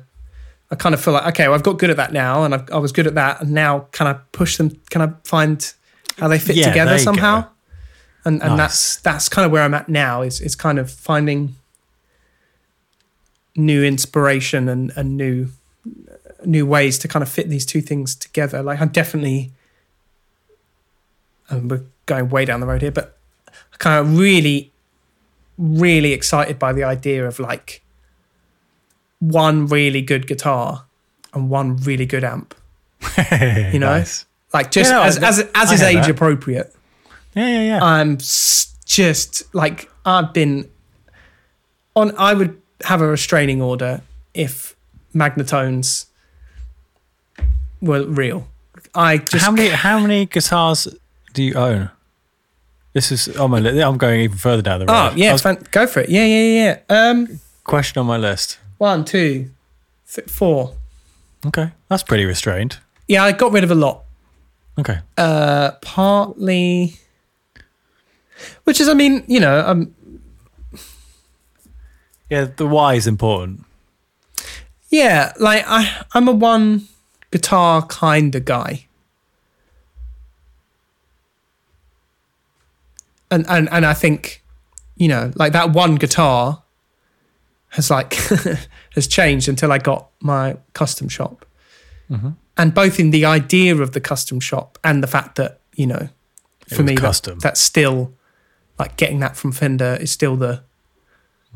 [0.70, 2.70] I kind of feel like okay, well, I've got good at that now, and I've,
[2.72, 4.72] I was good at that, and now can I push them?
[4.90, 5.74] Can I find
[6.18, 7.42] how they fit Yeah, together somehow?
[7.42, 7.48] go.
[8.26, 8.58] And and Nice.
[8.58, 10.22] that's that's kind of where I'm at now.
[10.24, 11.56] Is is kind of finding
[13.56, 15.48] new inspiration and and new
[16.46, 18.62] new ways to kind of fit these two things together.
[18.62, 19.52] Like I'm definitely,
[21.50, 23.18] and we're going way down the road here, but
[23.80, 24.72] kind of really,
[25.58, 27.82] really excited by the idea of like
[29.20, 30.86] one really good guitar
[31.34, 32.54] and one really good amp.
[33.18, 33.88] you know?
[33.98, 34.26] nice.
[34.54, 36.10] Like just Yeah, no, as, as as is age that.
[36.10, 36.74] appropriate.
[37.36, 37.84] Yeah, yeah, yeah.
[37.84, 38.18] I'm
[38.86, 40.70] just like I've been
[41.96, 42.16] on.
[42.18, 44.02] I would have a restraining order
[44.34, 44.76] if
[45.14, 46.08] Magnatones
[47.82, 48.48] were real.
[48.96, 50.88] I just how many how many guitars
[51.34, 51.92] do you own?
[52.94, 53.78] This is on my list.
[53.84, 55.12] I'm going even further down the road.
[55.12, 56.10] Oh yeah, was- fan- go for it.
[56.10, 57.10] Yeah, yeah, yeah.
[57.10, 58.58] Um, question on my list.
[58.78, 59.50] One, two,
[60.12, 60.76] th- four.
[61.46, 62.78] Okay, that's pretty restrained.
[63.08, 64.04] Yeah, I got rid of a lot.
[64.80, 66.96] Okay, Uh, partly,
[68.66, 69.94] which is, I mean, you know, um,
[72.30, 73.66] yeah, the why is important.
[74.90, 76.88] yeah, like I, I'm a one
[77.32, 78.86] guitar kind of guy.
[83.30, 84.42] And, and and I think,
[84.96, 86.64] you know, like that one guitar
[87.70, 88.14] has like
[88.96, 91.46] has changed until I got my custom shop.
[92.10, 92.30] Mm-hmm.
[92.58, 96.10] And both in the idea of the custom shop and the fact that, you know,
[96.68, 98.14] for me that- that's still
[98.80, 100.64] like getting that from Fender is still the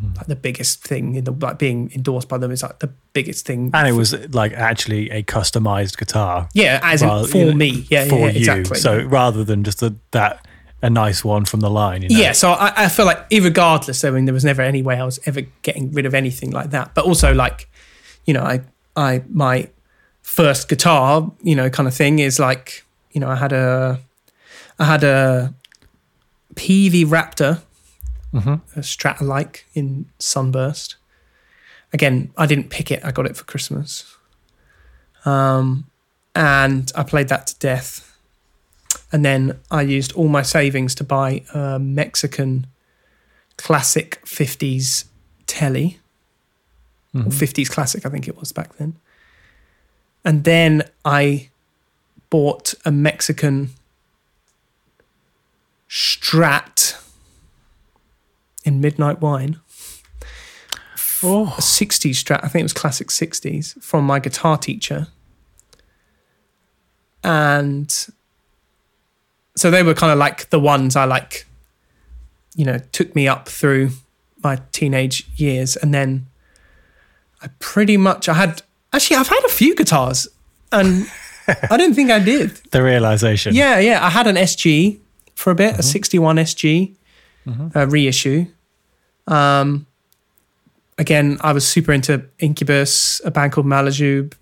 [0.01, 0.15] mm.
[0.17, 3.45] like the biggest thing in the like being endorsed by them is like the biggest
[3.45, 3.71] thing.
[3.73, 7.53] And it was like actually a customized guitar yeah, as rather- in for you know,
[7.53, 7.85] me.
[7.89, 8.39] Yeah, for yeah, you.
[8.39, 8.77] exactly.
[8.79, 10.45] So rather than just a, that
[10.81, 12.01] a nice one from the line.
[12.01, 12.17] You know?
[12.19, 15.03] Yeah, so I, I feel like, regardless, I mean, there was never any way I
[15.03, 16.93] was ever getting rid of anything like that.
[16.95, 17.69] But also, like,
[18.25, 18.61] you know, I,
[18.95, 19.69] I, my
[20.21, 23.99] first guitar, you know, kind of thing is like, you know, I had a,
[24.79, 25.53] I had a
[26.55, 27.61] PV Raptor,
[28.33, 28.61] Mhm.
[28.75, 30.95] a Strat-alike in Sunburst.
[31.93, 34.05] Again, I didn't pick it; I got it for Christmas.
[35.25, 35.87] Um,
[36.33, 38.10] and I played that to death
[39.11, 42.67] and then I used all my savings to buy a Mexican
[43.57, 45.05] classic 50s
[45.47, 45.99] telly,
[47.13, 47.29] or mm-hmm.
[47.29, 48.95] 50s classic, I think it was back then.
[50.23, 51.49] And then I
[52.29, 53.71] bought a Mexican
[55.89, 57.03] Strat
[58.63, 59.59] in Midnight Wine,
[61.23, 65.07] Oh, a 60s Strat, I think it was classic 60s, from my guitar teacher.
[67.23, 68.07] And
[69.55, 71.45] so they were kind of like the ones I like
[72.55, 73.91] you know, took me up through
[74.43, 76.27] my teenage years, and then
[77.41, 78.61] I pretty much I had
[78.93, 80.27] actually I've had a few guitars,
[80.71, 81.07] and
[81.47, 82.59] I didn't think I did.
[82.71, 83.55] The realization.
[83.55, 84.05] Yeah, yeah.
[84.05, 84.99] I had an SG
[85.35, 86.95] for a bit, a 61 SG
[87.75, 88.45] uh, reissue.
[89.27, 89.87] Um,
[90.97, 94.33] again, I was super into Incubus, a band called Malajube,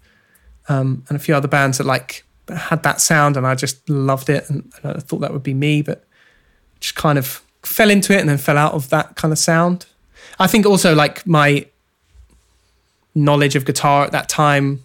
[0.68, 4.30] um, and a few other bands that like had that sound, and I just loved
[4.30, 6.06] it, and, and I thought that would be me, but
[6.80, 9.86] just kind of fell into it and then fell out of that kind of sound.
[10.40, 11.66] I think also like my
[13.16, 14.84] knowledge of guitar at that time,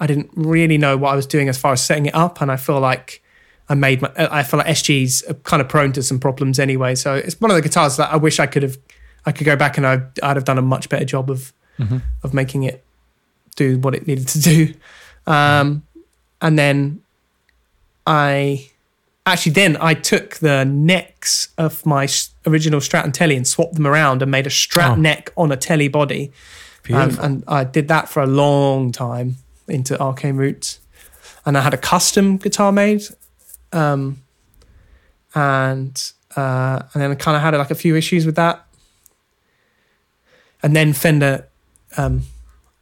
[0.00, 2.50] I didn't really know what I was doing as far as setting it up, and
[2.50, 3.22] I feel like
[3.68, 4.10] I made my.
[4.16, 6.94] I feel like SG's are kind of prone to some problems anyway.
[6.94, 8.78] So it's one of the guitars that I wish I could have.
[9.26, 11.52] I could go back and I, I'd have done a much better job of
[12.22, 12.84] of making it
[13.56, 14.74] do what it needed to do.
[15.26, 15.82] Um,
[16.40, 17.02] and then
[18.06, 18.70] I
[19.26, 22.08] actually then I took the necks of my
[22.46, 24.94] original Strat and Telly and swapped them around and made a Strat Oh.
[24.94, 26.32] neck on a Telly body.
[26.90, 29.36] Um, and I did that for a long time
[29.66, 30.80] into Arcane Roots.
[31.44, 33.02] And I had a custom guitar made.
[33.74, 34.22] Um,
[35.34, 38.64] and uh, and then I kind of had like a few issues with that.
[40.62, 41.46] And then Fender,
[41.98, 42.22] um,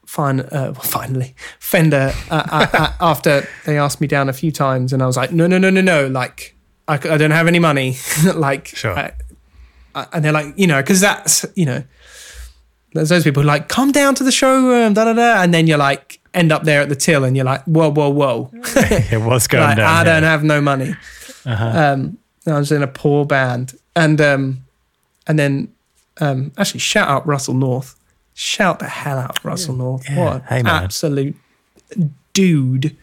[0.07, 4.51] fin- uh, well, finally, Fender, uh, uh, uh, after they asked me down a few
[4.51, 6.55] times, and I was like, no, no, no, no, no, like,
[6.89, 7.97] I don't have any money.
[8.35, 8.97] like, Sure.
[8.99, 9.13] I-
[9.95, 11.83] I- and they're like, you know, because that's, you know,
[12.93, 15.43] there's those people who like, come down to the showroom, da da da.
[15.43, 18.09] And then you're like, end up there at the till and you're like, whoa, whoa,
[18.11, 18.51] whoa.
[18.77, 19.87] yeah, what's going like, down?
[19.89, 20.95] I don't have no money.
[21.45, 21.65] Uh-huh.
[21.95, 23.75] Um, I was in a poor band.
[23.95, 24.65] And, um,
[25.27, 25.73] and then,
[26.21, 27.97] um, actually, shout out Russell North.
[28.39, 30.05] Shout the hell out Russell North.
[30.11, 30.19] Yeah.
[30.23, 30.85] What an Hey, man.
[30.85, 31.37] absolute
[32.35, 32.95] dude.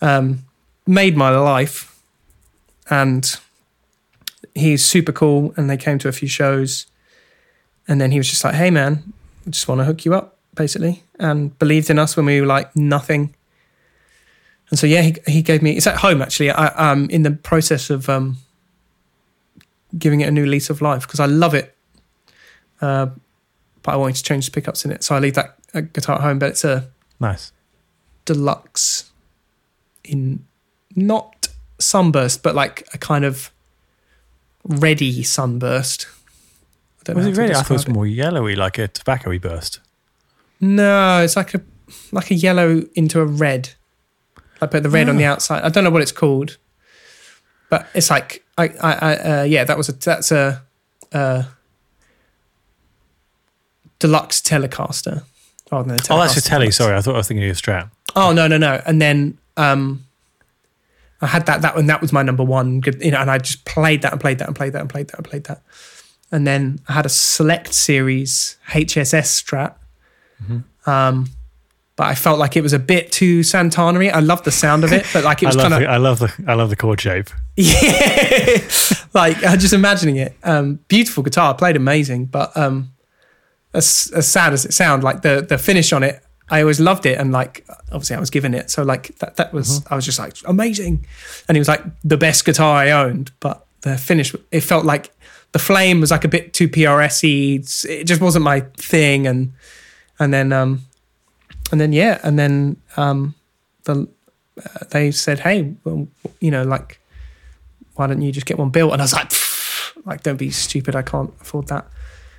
[0.00, 0.40] Um,
[0.88, 1.96] made my life.
[2.88, 3.24] And
[4.52, 5.54] he's super cool.
[5.56, 6.86] And they came to a few shows.
[7.86, 9.12] And then he was just like, hey, man,
[9.46, 11.04] I just want to hook you up, basically.
[11.20, 13.32] And believed in us when we were like nothing.
[14.70, 16.50] And so, yeah, he, he gave me, it's at home actually.
[16.50, 18.38] I, I'm in the process of um,
[19.96, 21.76] giving it a new lease of life because I love it.
[22.80, 23.10] Uh,
[23.82, 25.02] but I wanted to change the pickups in it.
[25.04, 27.52] So I leave that uh, guitar at home, but it's a Nice.
[28.24, 29.10] deluxe
[30.04, 30.44] in
[30.96, 33.50] not sunburst, but like a kind of
[34.64, 36.06] ready sunburst.
[37.00, 37.54] I don't Was know it really?
[37.54, 39.80] I thought it was more yellowy, like a tobacco burst.
[40.60, 41.60] No, it's like a
[42.12, 43.70] like a yellow into a red.
[44.60, 45.32] I put the red on the Ah.
[45.32, 45.62] outside.
[45.64, 46.58] I don't know what it's called,
[47.70, 50.62] but it's like I, I, I uh, yeah, that was a that's a,
[51.12, 51.44] uh
[54.00, 55.22] deluxe Telecaster
[55.70, 56.10] rather than a Telecaster.
[56.10, 56.64] Oh, that's a telly.
[56.64, 56.76] Deluxe.
[56.76, 57.92] Sorry, I thought I was thinking of a strap.
[58.16, 58.82] Oh no no no!
[58.84, 60.04] And then um,
[61.20, 62.80] I had that that and that was my number one.
[62.80, 64.90] Good, you know, and I just played that and played that and played that and
[64.90, 65.62] played that and played that.
[66.32, 69.74] And then I had a select series HSS Strat.
[70.86, 71.26] Um,
[72.00, 74.08] but I felt like it was a bit too Santana-y.
[74.08, 76.32] I loved the sound of it, but like it was kind of I love the
[76.46, 77.28] I love the chord shape.
[77.56, 78.58] yeah,
[79.12, 80.34] like I'm just imagining it.
[80.42, 82.92] Um, beautiful guitar, played amazing, but um,
[83.74, 87.06] as, as sad as it sounds, like the the finish on it, I always loved
[87.06, 90.04] it, and like obviously I was given it, so like that that was I was
[90.04, 91.06] just like amazing,
[91.48, 95.10] and it was like the best guitar I owned, but the finish it felt like
[95.52, 97.62] the flame was like a bit too PRS-y.
[97.90, 99.52] It just wasn't my thing, and
[100.18, 100.82] and then um
[101.70, 103.34] and then yeah, and then um
[103.84, 104.08] the
[104.58, 106.08] uh, they said, hey, well,
[106.40, 107.00] you know, like
[107.94, 108.92] why don't you just get one built?
[108.92, 109.32] And I was like,
[110.06, 110.96] like, don't be stupid.
[110.96, 111.86] I can't afford that.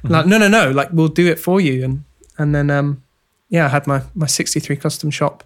[0.04, 0.72] Like, no, no, no.
[0.72, 1.84] Like, we'll do it for you.
[1.84, 2.04] And
[2.38, 3.04] and then, um,
[3.50, 5.44] yeah, I had my my 63 custom shop,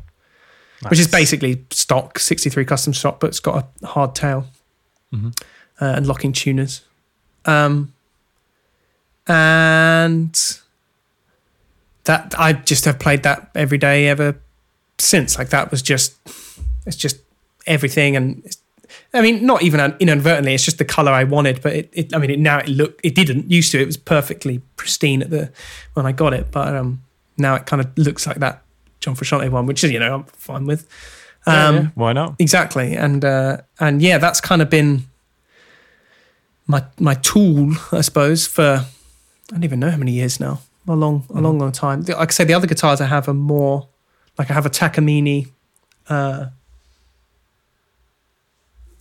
[0.89, 4.45] which is basically stock 63 custom shop, but it's got a hard tail
[5.14, 5.38] Mhm.
[5.82, 6.82] uh, and locking tuners.
[7.45, 7.93] Um,
[9.28, 10.36] and
[12.06, 14.39] that I just have played that every day ever
[14.99, 15.38] since.
[15.38, 16.16] Like that was just,
[16.86, 17.18] it's just
[17.68, 18.41] everything and.
[18.45, 18.58] It's,
[19.16, 20.53] I mean, not even inadvertently.
[20.53, 21.89] It's just the color I wanted, but it.
[21.93, 22.99] it I mean, it, now it look.
[23.03, 23.82] It didn't used to.
[23.82, 25.51] It was perfectly pristine at the
[25.93, 27.01] when I got it, but um,
[27.38, 28.63] now it kind of looks like that
[28.99, 30.88] John Frusciante one, which is you know I'm fine with.
[31.47, 31.88] Yeah, Um, yeah.
[31.95, 32.36] Why not?
[32.39, 35.05] Exactly, and uh, and yeah, that's kind of been
[36.68, 38.47] my my tool, I suppose.
[38.47, 38.86] For
[39.49, 40.59] I don't even know how many years now.
[40.88, 42.03] A long, a long, long time.
[42.03, 43.88] Like I say, the other guitars I have are more
[44.38, 45.49] like I have a Takamine.
[46.07, 46.47] Uh,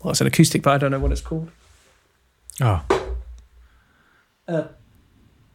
[0.04, 1.50] well, it's an acoustic, but I don't know what it's called.
[2.60, 2.82] Oh,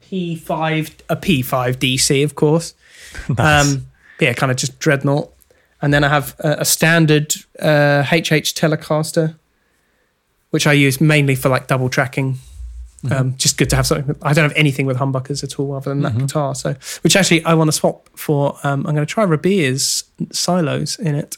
[0.03, 2.73] P5, a P5 DC, of course.
[3.37, 3.73] nice.
[3.73, 3.85] Um,
[4.19, 5.31] yeah, kind of just dreadnought.
[5.81, 9.37] And then I have a, a standard uh, HH Telecaster,
[10.49, 12.39] which I use mainly for like double tracking
[13.09, 14.15] Um, just good to have something.
[14.21, 16.53] I don't have anything with humbuckers at all other than that guitar.
[16.53, 18.57] So, which actually I want to swap for.
[18.63, 21.37] Um, I'm going to try Rabea's silos in it.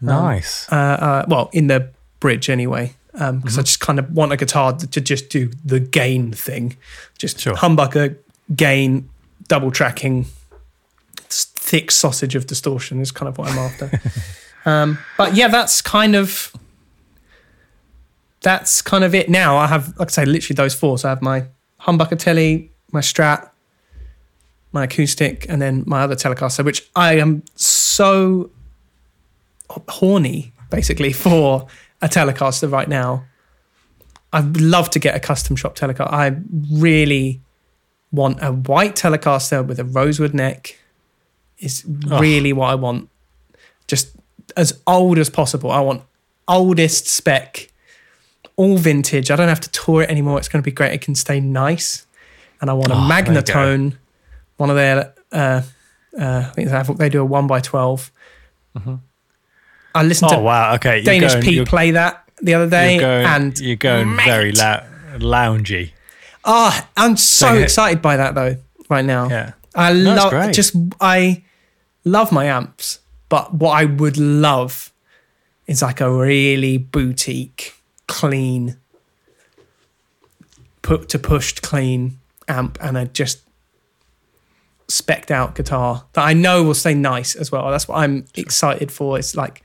[0.00, 0.70] Nice.
[0.72, 1.90] Uh, uh, well, in the
[2.20, 5.80] bridge anyway, because I just kind of want a guitar to, to just do the
[5.80, 6.76] gain thing,
[7.18, 7.54] just Sure.
[7.54, 8.16] humbucker,
[8.54, 9.08] gain,
[9.48, 10.26] double tracking,
[11.28, 14.00] thick sausage of distortion is kind of what I'm after.
[14.64, 16.52] um, but yeah, that's kind of
[18.40, 19.28] that's kind of it.
[19.28, 20.96] Now I have, like I say, literally those four.
[20.98, 21.46] So I have my
[21.80, 23.50] humbucker telly, my Strat,
[24.72, 28.50] my acoustic, and then my other Telecaster, which I am so
[29.88, 31.66] horny basically for
[32.02, 33.24] a Telecaster right now.
[34.32, 36.12] I'd love to get a custom shop Telecaster.
[36.12, 36.36] I
[36.72, 37.40] really
[38.12, 40.78] want a white Telecaster with a rosewood neck.
[41.58, 43.08] Is really what I want.
[43.88, 44.14] Just
[44.56, 45.70] as old as possible.
[45.72, 46.02] I want
[46.46, 47.70] oldest spec,
[48.56, 49.30] all vintage.
[49.30, 50.38] I don't have to tour it anymore.
[50.38, 50.92] It's going to be great.
[50.92, 52.06] It can stay nice.
[52.60, 53.02] And I want a Oh, go.
[53.12, 53.96] Magnatone,
[54.56, 55.62] one of their, uh,
[56.18, 58.10] uh, I think they they do a one by 12.
[59.98, 60.74] I listened Oh to wow.
[60.76, 60.96] Okay.
[60.98, 64.52] You're Danish going- Pete play that the other day, You're going, and you're going very
[64.52, 65.90] lou- loungy.
[66.44, 68.56] oh, I'm so So- excited by that though.
[68.88, 69.52] Right now, Yeah.
[69.74, 71.42] I No, love just I
[72.04, 74.92] love my amps, but what I would love
[75.66, 77.74] is like a really boutique,
[78.06, 78.76] clean,
[80.82, 82.18] put to pushed clean
[82.48, 83.40] amp and a just
[84.88, 87.70] specked out guitar that I know will stay nice as well.
[87.70, 89.18] That's what I'm excited for.
[89.18, 89.62] It's like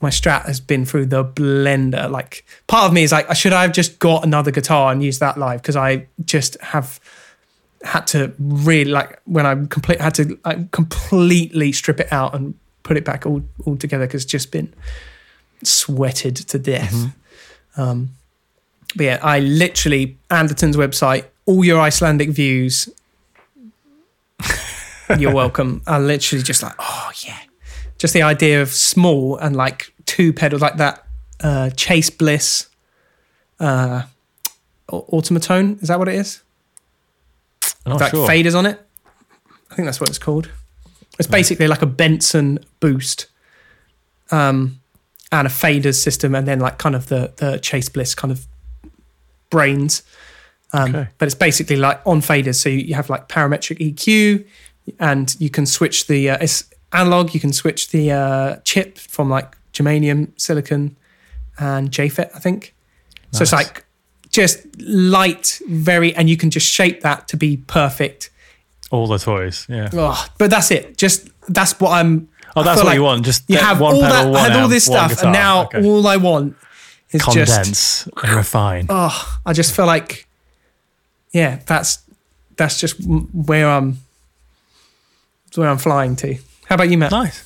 [0.00, 2.10] my strat has been through the blender.
[2.10, 5.20] Like part of me is like, should I have just got another guitar and used
[5.20, 5.62] that live?
[5.62, 7.00] Because I just have
[7.82, 12.54] had to really like when I complete had to like, completely strip it out and
[12.82, 14.72] put it back all all together because it's just been
[15.62, 16.94] sweated to death.
[17.76, 18.10] Um,
[18.96, 22.88] but yeah, I literally Anderton's website, all your Icelandic views.
[25.18, 25.82] You're welcome.
[25.86, 27.38] I literally just like, oh yeah,
[27.98, 31.06] just the idea of small and like two pedals like that.
[31.40, 32.68] Uh, Chase Bliss,
[33.60, 34.02] uh,
[34.88, 35.82] au- automatone.
[35.82, 36.42] Is that what it is?
[37.86, 38.28] Not like sure.
[38.28, 38.80] faders on it.
[39.70, 40.50] I think that's what it's called.
[41.18, 43.26] It's basically like a Benson boost,
[44.30, 44.80] um,
[45.30, 48.46] and a faders system, and then like kind of the the Chase Bliss kind of
[49.50, 50.02] brains.
[50.72, 51.08] Um, Okay.
[51.18, 54.44] But it's basically like on faders, so you, you have like parametric EQ,
[54.98, 57.34] and you can switch the uh, it's analog.
[57.34, 60.96] You can switch the uh, chip from like germanium, silicon,
[61.58, 62.30] and JFET.
[62.34, 62.74] I think.
[63.32, 63.84] So it's like
[64.30, 68.30] just light, very, and you can just shape that to be perfect.
[68.92, 69.66] All the toys.
[69.68, 69.88] Yeah.
[69.92, 70.96] Oh, but that's it.
[70.96, 72.28] Just that's what I'm.
[72.54, 73.24] Oh, that's what like you want.
[73.24, 74.26] Just You have one all pedal, that.
[74.30, 75.84] one I had all this stuff, and now Okay.
[75.84, 76.56] all I want
[77.10, 77.50] is just.
[77.50, 78.86] condense and refine.
[78.88, 80.28] Oh, I just feel like,
[81.32, 81.98] yeah, that's
[82.56, 82.94] that's just
[83.32, 83.98] where I'm.
[85.54, 86.34] That's Where I'm flying to.
[86.68, 87.12] How about you, Matt?
[87.12, 87.44] Nice.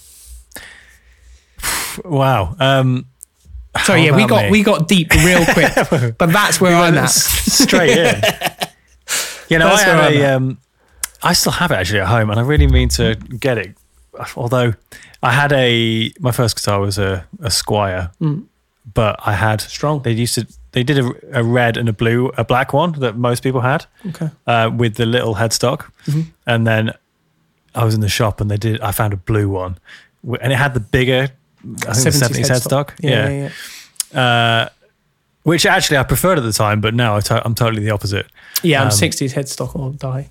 [2.02, 2.56] Wow.
[2.58, 3.04] Um,
[3.84, 4.50] Sorry, yeah, we got me?
[4.50, 5.74] we got deep real quick,
[6.18, 7.10] but that's where I'm at.
[7.10, 8.22] straight in.
[9.50, 10.58] You know, That's I where had a, um,
[11.22, 13.74] I still have it actually at home, and I really mean to get it.
[14.36, 14.74] Although
[15.22, 18.10] I had a, my first guitar was a, a Squier,
[18.92, 19.68] but I had Mm.
[19.70, 20.02] Strong.
[20.02, 23.16] They used to, they did a, a red and a blue, a black one that
[23.16, 24.28] most people had Okay.
[24.46, 26.20] uh, with the little headstock, Mm-hmm.
[26.46, 26.92] and then
[27.78, 28.80] I was in the shop and they did.
[28.80, 29.78] I found a blue one,
[30.42, 31.28] and it had the bigger,
[31.88, 32.90] I think the 70s seventies headstock.
[33.00, 33.50] Yeah, yeah,
[34.12, 34.20] yeah.
[34.20, 34.68] Uh,
[35.44, 38.26] which actually I preferred at the time, but now I to- I'm totally the opposite.
[38.62, 40.28] Yeah, I'm Um, 60s headstock or die.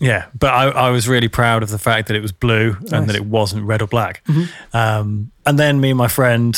[0.00, 2.92] Yeah, but I, I was really proud of the fact that it was blue Nice.
[2.92, 4.22] and that it wasn't red or black.
[4.26, 4.76] Mm-hmm.
[4.76, 6.56] Um, and then me and my friend,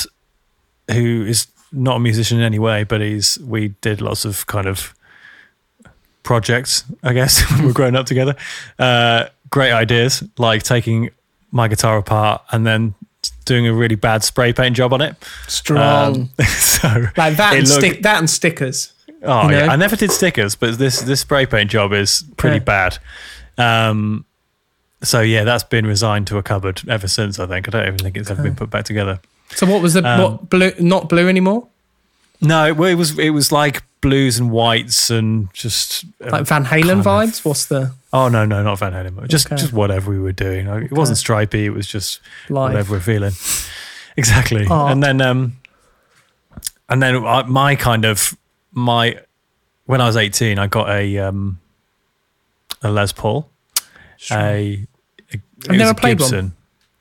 [0.90, 4.66] who is not a musician in any way, but he's we did lots of kind
[4.66, 4.94] of
[6.22, 8.34] projects, I guess, when we're growing up together.
[8.78, 11.10] Uh, great ideas, like taking
[11.52, 12.94] my guitar apart and then
[13.44, 15.16] doing a really bad spray paint job on it.
[15.48, 16.14] Strong.
[16.14, 18.92] Um, so like that and, looked- stick, that and stickers.
[19.22, 19.64] Oh you know?
[19.64, 22.62] yeah, I never did stickers, but this this spray paint job is pretty Yeah.
[22.64, 22.98] bad.
[23.58, 24.24] Um,
[25.02, 27.38] so yeah, that's been resigned to a cupboard ever since.
[27.38, 29.20] I think I don't even think it's ever been put back together.
[29.50, 30.72] So what was the Um, what blue?
[30.78, 31.66] Not blue anymore.
[32.40, 36.86] No, it, it was it was like blues and whites and just Like Van Halen
[36.86, 37.44] kind of- vibes.
[37.44, 39.56] What's the oh no no not Van Halen, just Okay.
[39.56, 40.66] just whatever we were doing.
[40.66, 41.64] It wasn't stripy.
[41.66, 42.72] It was just live?
[42.72, 43.32] whatever we're feeling.
[44.16, 44.66] Exactly.
[44.68, 44.86] Oh.
[44.88, 45.56] And then um
[46.88, 48.36] and then I- my kind of
[48.72, 49.18] my
[49.86, 51.60] when I was 18 I got a um
[52.82, 53.48] a Les Paul
[54.30, 54.86] a, a
[55.32, 56.28] it was never a played one.
[56.30, 56.52] Gibson.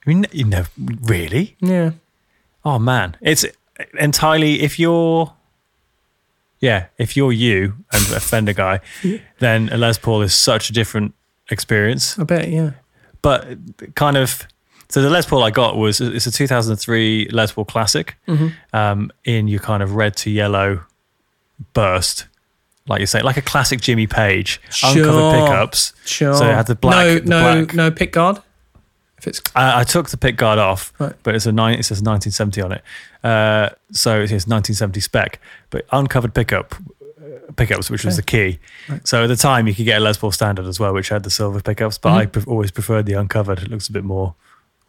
[0.06, 1.92] I mean you never really Yeah.
[2.64, 3.44] oh man it's
[4.00, 5.34] entirely if you're
[6.60, 8.82] yeah, if you're you and a Fender guy,
[9.40, 11.14] then a Les Paul is such a different
[11.50, 12.18] experience.
[12.20, 12.72] I bet, yeah.
[13.22, 14.48] But kind of,
[14.90, 18.16] so the Les Paul I got was it's a 2003 Les Paul Classic
[18.74, 20.82] um, in your kind of red to yellow
[21.74, 22.28] burst,
[22.88, 25.94] like you say, like a classic Jimmy Page, uncovered pickups.
[26.06, 26.34] Sure.
[26.34, 26.96] So it had the black.
[26.96, 27.76] No, the no, black.
[27.76, 28.42] no pick guard.
[29.20, 31.14] If it's I, I took the pick guard off, Right.
[31.24, 31.78] but it's a nine.
[31.78, 32.84] It says 1970 on it,
[33.24, 35.40] uh, so it's 1970 spec.
[35.70, 36.74] But uncovered pickup
[37.22, 38.60] uh, pickups, which was the key.
[38.90, 39.08] Right.
[39.08, 41.24] So at the time, you could get a Les Paul standard as well, which had
[41.24, 41.98] the silver pickups.
[41.98, 43.60] But I pre- always preferred the uncovered.
[43.60, 44.34] It looks a bit more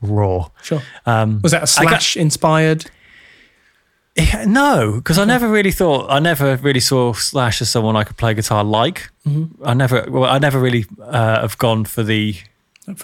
[0.01, 0.49] raw.
[0.63, 0.81] sure.
[1.05, 2.91] Um, Was that a I got- slash inspired?
[4.17, 8.03] Yeah, no, because I never really thought I never really saw Slash as someone I
[8.05, 9.09] could play guitar like.
[9.27, 9.65] Mm-hmm.
[9.65, 12.35] I never, well, I never really uh, have gone for the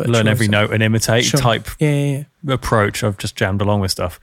[0.00, 1.40] learn every note and imitate Sure.
[1.40, 2.54] type Yeah, yeah, yeah.
[2.54, 3.02] approach.
[3.04, 4.18] I've just jammed along with stuff,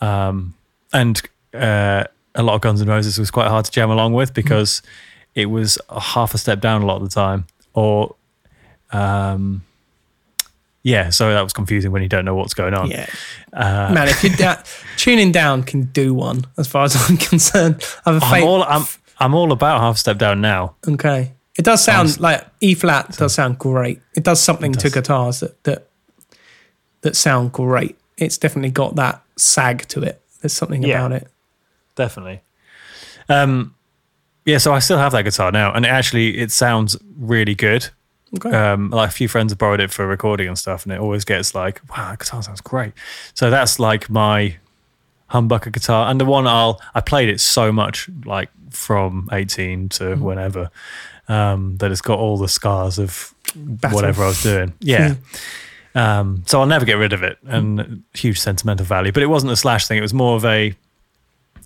[0.00, 0.54] um,
[0.92, 1.20] and
[1.54, 2.04] uh,
[2.34, 4.82] a lot of Guns N' Roses was quite hard to jam along with because
[5.34, 8.14] it was a half a step down a lot of the time, or
[8.92, 9.62] um,
[10.82, 11.10] yeah.
[11.10, 12.90] So that was confusing when you don't know what's going on.
[12.90, 13.06] Yeah.
[13.52, 14.62] Uh, Man, if you da-
[14.96, 17.82] tuning down can do one, as far as I'm concerned.
[18.04, 18.84] I have a I'm all I'm
[19.18, 20.74] I'm all about half a step down now.
[20.86, 21.32] okay.
[21.58, 24.00] It does sound like E flat does sound great.
[24.14, 24.92] It does something to does.
[24.92, 25.88] guitars that, that
[27.02, 27.96] that sound great.
[28.18, 30.20] It's definitely got that sag to it.
[30.40, 30.98] There's something Yeah.
[31.06, 31.28] about it.
[31.94, 32.42] definitely.
[33.28, 33.74] Um,
[34.44, 37.88] yeah, so I still have that guitar now, and it actually it sounds really good.
[38.36, 38.50] Okay.
[38.54, 41.24] Um, like a few friends have borrowed it for recording and stuff, and it always
[41.24, 42.92] gets like, "Wow, that guitar sounds great."
[43.34, 44.56] So that's like my
[45.32, 50.14] humbucker guitar, and the one I'll I played it so much, like from eighteen to
[50.16, 50.70] whenever,
[51.28, 53.96] um, that it's got all the scars of Battle.
[53.96, 54.72] whatever I was doing.
[54.80, 55.14] Yeah.
[55.94, 59.12] Um, so I'll never get rid of it, and huge sentimental value.
[59.12, 60.74] But it wasn't a slash thing; it was more of a.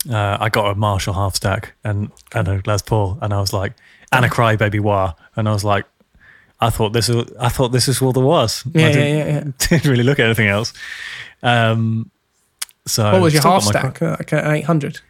[0.08, 3.52] Uh, I got a Marshall half stack and and a Les Paul, and I was
[3.52, 3.72] like,
[4.12, 5.84] and a Crybaby Wah, and I was like,
[6.60, 8.62] I thought this was I thought this was all there was.
[8.72, 9.52] Yeah, I yeah, didn't, yeah, yeah.
[9.78, 10.72] didn't really look at anything else.
[11.42, 12.10] Um,
[12.86, 14.00] so What was your half stack?
[14.00, 15.00] Uh, Like an 800?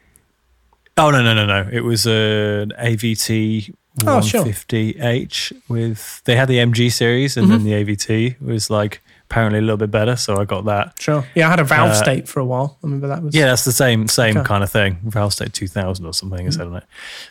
[0.96, 1.68] Oh no no no no!
[1.70, 3.74] It was an AVT
[4.06, 4.44] Oh, sure.
[4.44, 7.64] 150H with they had the MG series and Mm-hmm.
[7.64, 10.94] then the AVT was like apparently a little bit better, so I got that.
[11.00, 11.24] Sure.
[11.34, 12.78] Yeah, I had a valve Uh, state for a while.
[12.82, 13.34] I remember that was.
[13.34, 14.46] Yeah, that's the same same Okay.
[14.46, 14.98] kind of thing.
[15.04, 16.84] Valve State 2000 or something I said on it.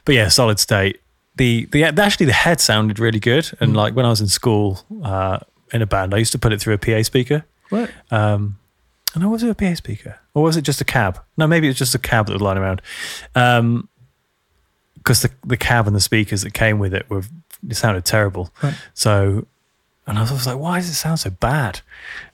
[0.06, 1.02] But yeah, solid state.
[1.38, 4.80] The the actually the head sounded really good, and like when I was in school
[5.04, 5.40] uh,
[5.74, 7.46] in a band, I used to put it through a PA speaker.
[7.70, 7.90] What?
[8.12, 8.58] Um,
[9.16, 11.20] and was it a PA speaker or was it just a cab?
[11.38, 12.82] No, maybe it was just a cab that was lying around.
[13.36, 13.88] Um,
[15.00, 17.24] because the the cab and the speakers that came with it were
[17.68, 18.52] it sounded terrible.
[18.64, 18.76] Right.
[18.94, 19.46] So,
[20.08, 21.82] and I was like, why does it sound so bad?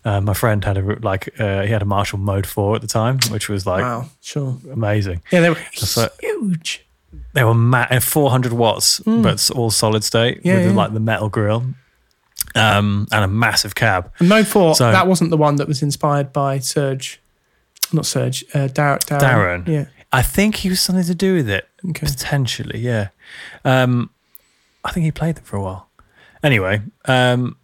[0.03, 2.87] Uh, my friend had a like uh, he had a Marshall Mode Four at the
[2.87, 4.09] time, which was like wow.
[4.21, 4.57] Sure.
[4.71, 5.21] amazing.
[5.31, 5.55] Yeah, they were
[5.95, 6.81] like- huge.
[7.33, 10.41] They were ma- uh, 400 watts, but all solid state.
[10.43, 10.71] Yeah, with yeah.
[10.73, 11.65] like the metal grill.
[12.53, 14.11] Um, and a massive cab.
[14.19, 17.19] And Mode 4, So- that wasn't the one that was inspired by Serge.
[17.91, 19.19] Not Serge, uh, Dar- Darren.
[19.19, 19.67] Darren.
[19.67, 19.85] Yeah.
[20.15, 21.67] I think he was something to do with it.
[21.89, 22.05] Okay.
[22.07, 23.09] Potentially, yeah.
[23.63, 24.09] Um,
[24.83, 25.89] I think he played them for a while.
[26.43, 27.55] Anyway, um,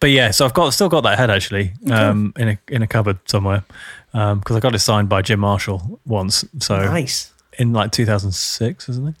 [0.00, 2.86] but yeah, so I've got still got that head actually um, in a in a
[2.86, 3.64] cupboard somewhere
[4.12, 6.44] because I got it signed by Jim Marshall once.
[6.60, 7.32] So Nice.
[7.58, 9.16] in like 2006 or something.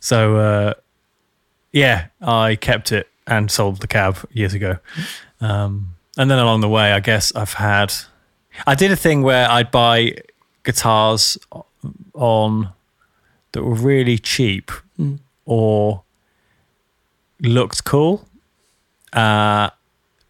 [0.00, 0.74] So uh,
[1.72, 4.78] yeah, I kept it and sold the cab years ago.
[5.40, 7.92] Um, and then along the way, I guess I've had.
[8.66, 10.16] I did a thing where I'd buy
[10.64, 11.38] guitars
[12.14, 12.68] on
[13.52, 14.70] that were really cheap
[15.44, 16.02] or
[17.40, 18.26] looked cool.
[19.12, 19.70] Uh,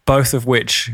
[0.05, 0.91] both of which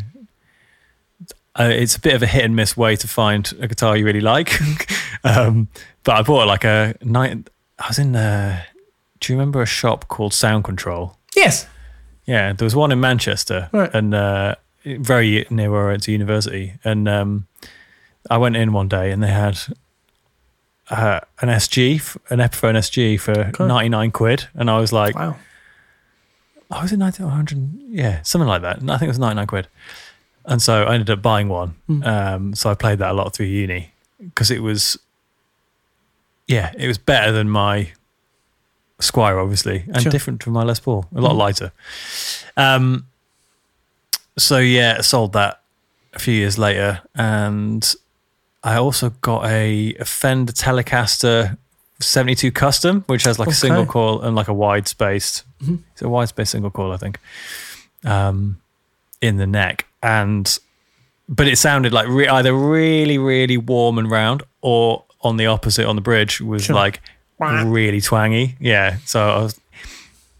[1.59, 4.05] uh, it's a bit of a hit and miss way to find a guitar you
[4.05, 4.59] really like.
[5.23, 5.67] um,
[6.03, 7.49] but I bought like a night.
[7.79, 8.15] I was in.
[8.15, 8.61] Uh,
[9.19, 11.17] do you remember a shop called Sound Control?
[11.35, 11.67] Yes.
[12.25, 13.89] Yeah, there was one in Manchester, Right.
[13.93, 16.73] and uh, very near where I went to university.
[16.83, 17.47] And um,
[18.29, 19.59] I went in one day, and they had
[20.89, 23.67] uh, an SG, an Epiphone SG for Okay.
[23.67, 25.35] ninety nine quid, and I was like, Wow.
[26.71, 28.77] I was in 1900, Yeah, something like that.
[28.77, 29.67] I think it was 99 quid.
[30.45, 31.69] And so I ended up buying one.
[31.87, 32.03] Hmm.
[32.03, 33.91] Um, so I played that a lot through uni
[34.23, 34.95] because it was,
[36.47, 37.91] yeah, it was better than my
[38.99, 40.11] Squier, obviously, and Sure.
[40.11, 41.37] different from my Les Paul, a lot Mhm.
[41.37, 41.71] lighter.
[42.55, 43.07] Um,
[44.37, 45.61] so yeah, I sold that
[46.13, 47.01] a few years later.
[47.15, 47.95] And
[48.63, 51.57] I also got a, a Fender Telecaster
[52.01, 55.79] 72 Custom, which has like a single coil and like a wide spaced Mhm.
[55.91, 57.19] it's a wide space single coil, I think,
[58.05, 58.61] um,
[59.21, 60.57] in the neck, and
[61.27, 65.85] but it sounded like re- either really, really warm and round, or on the opposite
[65.85, 66.75] on the bridge was Sure.
[66.75, 67.01] like
[67.39, 68.55] really twangy.
[68.59, 69.59] Yeah, so I was,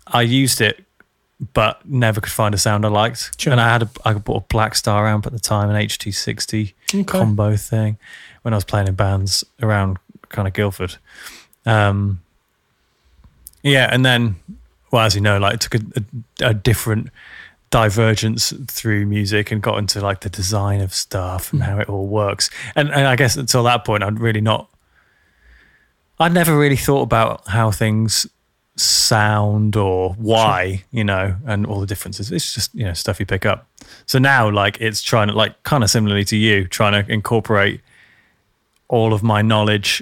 [0.08, 0.84] I used it,
[1.54, 3.40] but never could find a sound I liked.
[3.40, 3.52] Sure.
[3.52, 7.04] And I had a I bought a Blackstar amp at the time, an HT60 Okay.
[7.04, 7.98] combo thing,
[8.42, 9.98] when I was playing in bands around
[10.30, 10.96] kind of Guildford.
[11.66, 12.22] Um,
[13.64, 14.36] yeah, and then,
[14.92, 15.82] well, as you know, like it took a,
[16.42, 17.10] a, a different
[17.70, 22.08] divergence through music and got into like the design of stuff and how it all
[22.08, 22.50] works.
[22.76, 24.70] And, and I guess until that point, I'd really not.
[26.20, 28.26] I'd never really thought about how things
[28.80, 32.32] sound or why, you know, and all the differences.
[32.32, 33.68] It's just you know stuff you pick up.
[34.06, 37.82] So now, like, it's trying to like kind of similarly to you, trying to incorporate
[38.88, 40.02] all of my knowledge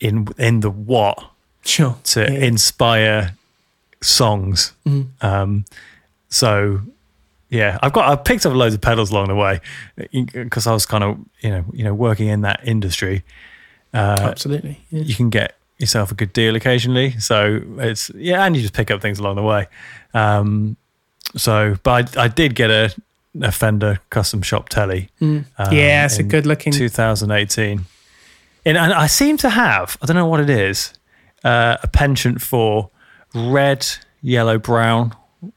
[0.00, 1.30] in in the what
[1.64, 1.96] Sure.
[2.04, 2.28] to Yeah.
[2.46, 3.34] inspire
[4.00, 4.72] songs.
[4.86, 5.06] Mhm.
[5.22, 5.64] Um,
[6.28, 6.80] so
[7.50, 9.60] yeah, I've got I picked up loads of pedals along the way
[10.12, 13.24] because I was kind of you know you know working in that industry.
[13.92, 14.80] Uh, Absolutely.
[14.90, 15.02] Yeah.
[15.02, 17.18] you can get yourself a good deal occasionally.
[17.18, 19.66] So it's yeah, and you just pick up things along the way.
[20.14, 20.76] Um,
[21.36, 22.94] so, but I, I did get a,
[23.40, 25.10] a Fender custom shop telly.
[25.20, 25.44] Mm.
[25.58, 26.72] um, yeah, it's a good looking.
[26.72, 27.84] 2018.
[28.64, 30.92] And, and I seem to have, I don't know what it is,
[31.44, 32.90] uh, a penchant for
[33.34, 33.86] red,
[34.20, 35.14] yellow, brown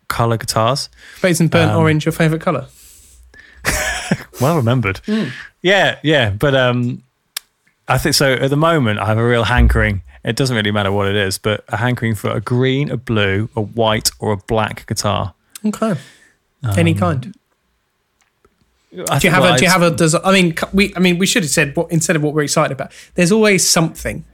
[0.08, 0.90] color guitars.
[1.22, 2.68] But isn't burnt um, orange your favourite colour?
[4.42, 5.00] Well remembered.
[5.62, 6.32] Yeah, yeah.
[6.32, 7.04] But um,
[7.88, 8.34] I think so.
[8.34, 10.02] At the moment, I have a real hankering.
[10.24, 13.50] It doesn't really matter what it is, but a hankering for a green, a blue,
[13.56, 15.34] a white, or a black guitar.
[15.66, 15.96] Okay.
[16.78, 17.36] Any Um, kind.
[19.10, 19.58] I Do you have a?
[19.58, 19.92] Do you have a?
[19.92, 20.94] Does I mean we?
[20.96, 22.92] I mean we should have said what instead of what we're excited about.
[23.16, 24.26] There's always something.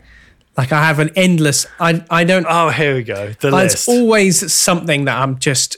[0.57, 1.67] Like I have an endless.
[1.79, 2.45] I I don't.
[2.49, 3.33] Oh, here we go.
[3.39, 3.89] The It's list.
[3.89, 5.77] always something that I'm just,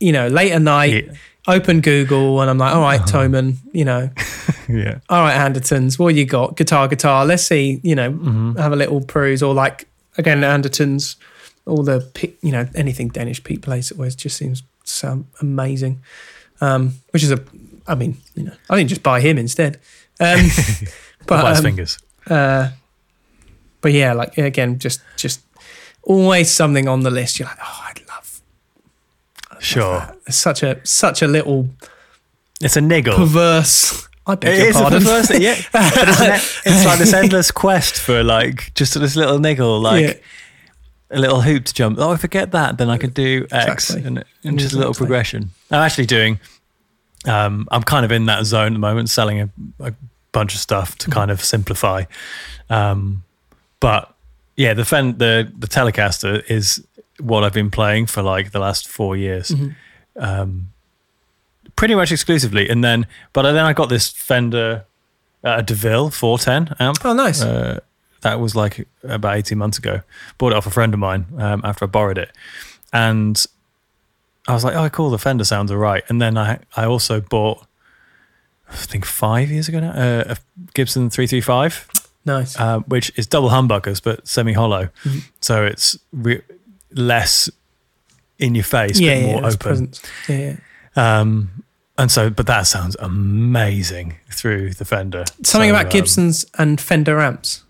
[0.00, 1.12] you know, late at night, Yeah.
[1.46, 1.56] Uh-huh.
[1.56, 4.10] open Google, and I'm like, all right, Thomann, you know,
[4.68, 4.98] yeah.
[5.08, 6.56] all right, Andertons, what you got?
[6.56, 7.24] Guitar, guitar.
[7.26, 8.56] Let's see, you know, Mm-hmm.
[8.58, 9.88] have a little peruse, or like
[10.18, 11.16] again, Andertons,
[11.66, 12.06] all the
[12.42, 13.90] you know anything Danish Pete plays.
[13.90, 16.00] It always just seems sound amazing.
[16.60, 17.42] Um, which is a,
[17.86, 19.78] I mean, you know, I think just buy him instead.
[20.20, 20.40] Um,
[21.26, 21.98] but But, um, fingers.
[22.28, 22.68] uh,
[23.80, 25.40] but yeah, like again, just just
[26.02, 27.38] always something on the list.
[27.38, 27.99] You're like, oh, I'd.
[29.60, 30.14] Sure.
[30.26, 31.68] It's such a such a little
[32.60, 33.14] It's a niggle.
[33.16, 34.08] perverse.
[34.26, 34.98] I beg It your is a pardon.
[35.02, 35.54] perverse thing, yeah.
[35.74, 40.14] It's, an- it's like this endless quest for like just this little niggle, like Yeah.
[41.10, 41.98] a little hoop to jump.
[41.98, 42.78] Oh, I forget that.
[42.78, 44.06] Then I could do X Exactly.
[44.06, 45.50] and, and just a little progression.
[45.70, 46.38] I'm actually doing.
[47.26, 49.50] Um, I'm kind of in that zone at the moment, selling a,
[49.80, 49.92] a
[50.32, 52.04] bunch of stuff to kind of simplify.
[52.70, 53.24] Um,
[53.80, 54.14] but
[54.56, 56.84] yeah, the Fen, the the Telecaster is
[57.20, 59.52] what I've been playing for like the last four years.
[60.16, 60.72] Um,
[61.76, 64.84] pretty much exclusively, and then but then I got this Fender
[65.44, 66.98] uh, DeVille 410 amp.
[67.04, 67.42] Oh, nice.
[67.42, 67.80] Uh,
[68.22, 70.02] that was like about 18 months ago.
[70.38, 72.30] Bought it off a friend of mine um, after I borrowed it.
[72.92, 73.42] And
[74.46, 76.04] I was like, oh, cool, the Fender sounds all right.
[76.08, 77.66] And then I, I also bought,
[78.68, 80.36] I think five years ago now, uh, a
[80.74, 81.88] Gibson 335,
[82.24, 82.58] nice.
[82.58, 84.90] uh, which is double humbuckers, but semi hollow.
[85.04, 85.18] Mm-hmm.
[85.40, 86.42] So it's re-
[86.92, 87.50] less
[88.38, 89.92] in your face, yeah, but more it's open.
[90.28, 90.56] Yeah,
[90.96, 91.20] yeah.
[91.20, 91.64] Um,
[91.98, 95.24] and so, but that sounds amazing through the Fender.
[95.42, 97.62] Something So, about um, Gibsons and Fender amps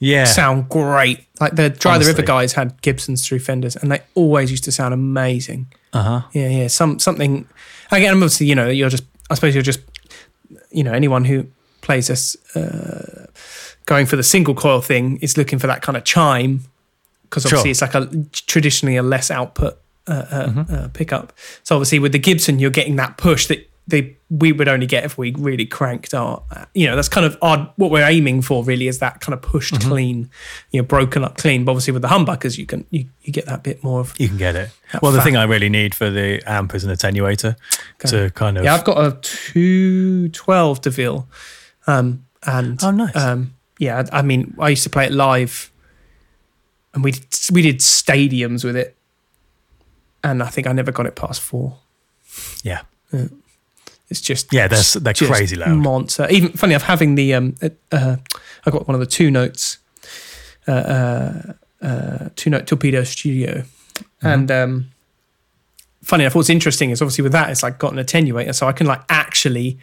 [0.00, 1.24] yeah, sound great.
[1.40, 4.72] Like the Dry the River guys had Gibsons through Fenders, and they always used to
[4.72, 5.66] sound amazing.
[5.92, 6.22] uh huh.
[6.32, 6.66] Yeah, yeah.
[6.68, 7.48] Some something.
[7.90, 9.04] Again, obviously, you know, you're just.
[9.30, 9.80] I suppose you're just.
[10.70, 11.46] You know, anyone who
[11.80, 13.26] plays this, uh,
[13.86, 16.60] going for the single coil thing is looking for that kind of chime,
[17.28, 17.70] because obviously Sure.
[17.70, 20.74] it's like a traditionally a less output uh, uh, Mm-hmm.
[20.74, 21.32] uh, pickup.
[21.64, 25.04] So obviously with the Gibson, you're getting that push that they we would only get
[25.04, 26.42] if we really cranked our.
[26.74, 27.70] You know, that's kind of odd.
[27.76, 29.88] What we're aiming for really is that kind of pushed Mm-hmm.
[29.88, 30.30] clean,
[30.70, 31.64] you know, broken up clean.
[31.64, 34.28] But obviously with the humbuckers, you can you, you get that bit more of You
[34.28, 34.70] can get it.
[35.02, 37.56] Well, the thing I really need for the amp is an attenuator
[38.00, 38.64] to kind of.
[38.64, 41.26] Yeah, I've got a two twelve Deville,
[41.86, 43.16] um, and Oh, nice.
[43.16, 45.70] Um, yeah, I mean, I used to play it live,
[46.98, 48.96] and we did, we did stadiums with it,
[50.24, 51.78] and I think I never got it past four.
[52.64, 52.82] yeah.
[54.10, 55.76] It's just Yeah, they're- they're just crazy loud.
[55.76, 56.26] monster.
[56.30, 58.16] Even funny enough, having the um, uh, uh,
[58.66, 59.78] I got one of the two notes,
[60.66, 61.52] uh, uh,
[61.82, 63.62] uh, two note torpedo studio,
[63.98, 64.26] Mm-hmm.
[64.26, 64.90] and um,
[66.02, 68.72] funny enough, what's interesting is obviously with that it's like got an attenuator, so I
[68.72, 69.78] can like actually.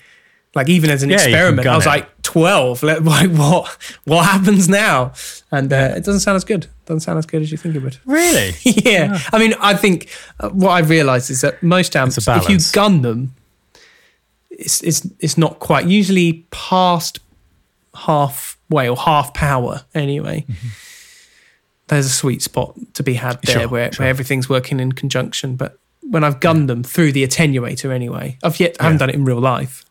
[0.55, 1.89] Like even as an Yeah, experiment, I was it.
[1.89, 2.81] like twelve.
[2.83, 3.77] Like what?
[4.05, 5.11] What happens now?
[5.51, 6.67] And uh, it doesn't sound as good.
[6.85, 7.97] Doesn't sound as good as you think it would.
[8.05, 8.53] Really?
[8.63, 9.19] yeah.
[9.33, 10.09] I mean, I think
[10.39, 13.35] uh, what I've realised is that most amps, if you gun them,
[14.49, 15.85] it's it's it's not quite.
[15.87, 17.19] Usually past
[17.93, 20.45] halfway or half power anyway.
[21.87, 24.03] There's a sweet spot to be had there Sure, where, sure.
[24.03, 25.55] where everything's working in conjunction.
[25.55, 28.99] But when I've gunned them through the attenuator anyway, I've yet I haven't Yeah.
[28.99, 29.85] done it in real life,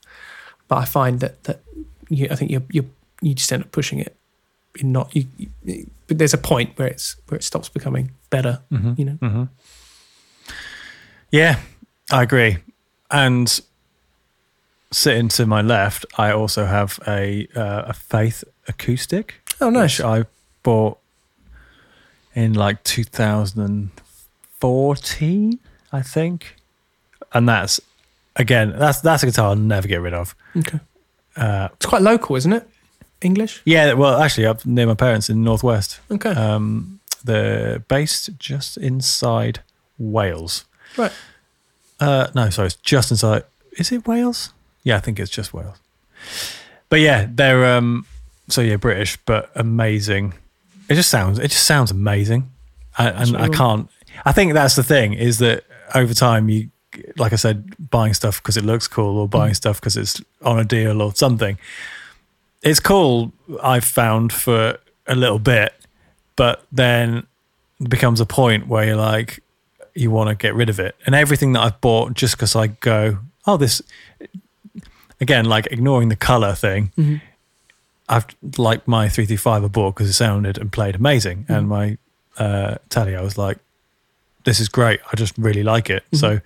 [0.68, 1.60] but I find that that
[2.08, 2.90] you, I think you you
[3.22, 4.14] you just end up pushing it
[4.80, 5.48] in not you, you.
[6.06, 8.60] But there's a point where it's where it stops becoming better.
[8.70, 8.98] Mhm.
[8.98, 9.18] You know.
[9.20, 9.44] hmm
[11.30, 11.60] Yeah,
[12.10, 12.58] I agree.
[13.10, 13.60] And
[14.92, 19.98] sitting to my left, I also have a uh, a Faith acoustic, Oh, nice.
[19.98, 20.24] which I
[20.62, 20.98] bought
[22.34, 25.58] in like 2014,
[25.92, 26.56] I think.
[27.32, 27.80] And that's
[28.36, 30.34] again, that's that's a guitar I'll never get rid of.
[30.56, 30.80] Okay.
[31.36, 32.68] Uh, It's quite local, isn't it?
[33.20, 33.62] English.
[33.64, 35.98] yeah, well, actually, up near my parents in Northwest.
[36.10, 36.30] Okay.
[36.30, 39.60] Um, they're based just inside
[39.98, 40.64] Wales.
[40.98, 41.12] right.
[42.00, 43.44] Uh, no, sorry, it's just inside.
[43.78, 44.52] Is it Wales?
[44.82, 45.78] Yeah, I think it's just Wales.
[46.88, 48.04] But yeah, they're um.
[48.48, 50.34] So yeah, British, but amazing.
[50.90, 51.38] It just sounds.
[51.38, 52.50] It just sounds amazing,
[52.98, 53.88] I, and I can't.
[54.26, 56.68] I think that's the thing is that over time you,
[57.16, 60.58] like I said, buying stuff because it looks cool or buying stuff because it's on
[60.58, 61.58] a deal or something.
[62.62, 63.32] It's cool.
[63.62, 65.74] I've found for a little bit,
[66.36, 67.26] but then
[67.80, 69.40] it becomes a point where you're like,
[69.94, 70.96] you want to get rid of it.
[71.06, 73.80] And everything that I've bought just because I go, oh, this,
[75.20, 77.20] again, like ignoring the color thing, Mhm.
[78.08, 78.26] I've
[78.58, 81.46] like my 335 I bought because it sounded and played amazing.
[81.48, 81.96] And my
[82.36, 83.58] uh, Telly, I was like,
[84.44, 85.00] this is great.
[85.10, 86.04] I just really like it.
[86.12, 86.40] So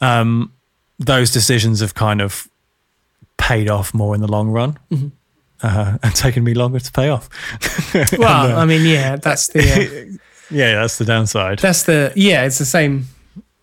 [0.00, 0.52] um,
[0.98, 2.48] those decisions have kind of
[3.38, 4.78] paid off more in the long run.
[4.90, 5.12] Mhm.
[5.62, 7.28] Uh, and taken me longer to pay off.
[8.18, 10.16] Well, And, uh, I mean, yeah, that's the uh,
[10.50, 11.58] yeah, that's the downside.
[11.58, 12.44] that's the yeah.
[12.44, 13.06] It's the same.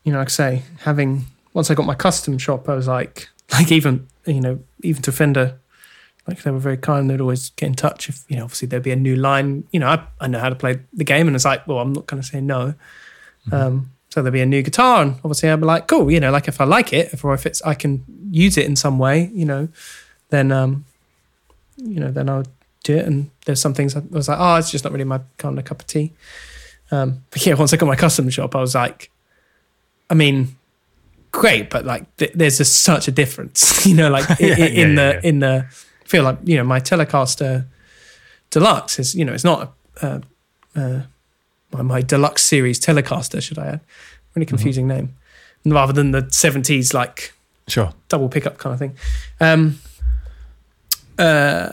[0.03, 3.29] You know, like I say, having once I got my custom shop, I was like,
[3.51, 5.57] like even you know, even to Fender,
[6.27, 7.09] like they were very kind.
[7.09, 9.63] They'd always get in touch if you know, obviously there'd be a new line.
[9.71, 11.93] You know, I, I know how to play the game, and it's like, well, I'm
[11.93, 12.73] not going to say no.
[13.51, 16.09] Um, so there'll be a new guitar, and obviously I'd be like, cool.
[16.09, 18.65] You know, like if I like it, if or if it's I can use it
[18.65, 19.67] in some way, you know,
[20.29, 20.85] then um,
[21.75, 22.45] you know, then I'll
[22.83, 23.05] do it.
[23.05, 25.65] And there's some things I was like, oh, it's just not really my kind of
[25.65, 26.13] cup of tea.
[26.89, 29.11] Um, but yeah, once I got my custom shop, I was like,
[30.09, 30.55] I mean,
[31.31, 34.65] great, but like, th- there's just such a difference, you know, like Yeah, i- yeah,
[34.65, 35.29] in yeah, the yeah.
[35.29, 37.65] in the I feel like you know my Telecaster
[38.49, 40.19] Deluxe is you know it's not a uh,
[40.75, 41.01] uh,
[41.71, 43.79] my, my Deluxe series Telecaster, should I add?
[44.35, 44.55] Really Mm-hmm.
[44.55, 45.15] confusing name,
[45.65, 47.33] rather than the '70s like
[47.67, 47.93] Sure.
[48.07, 48.95] double pickup kind of thing.
[49.39, 49.79] Um,
[51.17, 51.69] uh,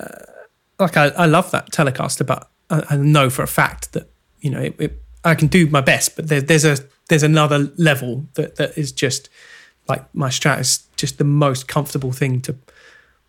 [0.78, 4.08] like I, I love that Telecaster, but I, I know for a fact that
[4.40, 7.70] you know it, it, I can do my best, but there, there's a there's another
[7.76, 9.28] level that that is just
[9.88, 12.56] like my Strat is just the most comfortable thing to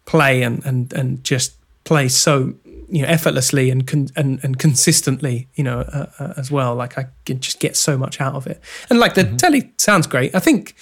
[0.05, 2.53] play and and and just play so
[2.89, 6.75] you know effortlessly and con- and and consistently you know uh, uh, as well.
[6.75, 8.61] Like I can just get so much out of it.
[8.89, 10.33] And like the telly sounds great.
[10.35, 10.75] I think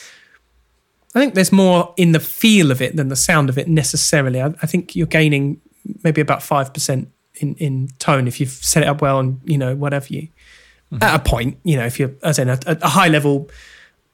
[1.15, 4.41] I think there's more in the feel of it than the sound of it necessarily.
[4.41, 5.61] I, I think you're gaining
[6.03, 9.75] maybe about 5% in in tone if you've set it up well and you know
[9.75, 10.27] whatever you
[11.01, 13.49] at a point you know if you're as in a, a high level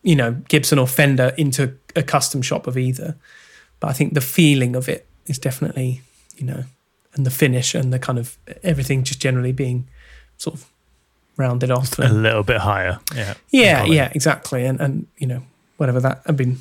[0.04, 3.18] you know Gibson or Fender into a custom shop of either.
[3.80, 6.02] But I think the feeling of it is definitely
[6.38, 6.64] you know
[7.14, 9.88] and the finish and the kind of everything just generally being
[10.38, 10.66] sort of
[11.38, 13.00] rounded off A little bit higher.
[13.16, 13.34] Yeah.
[13.50, 15.44] yeah yeah exactly and and you know
[15.78, 16.58] whatever that I've been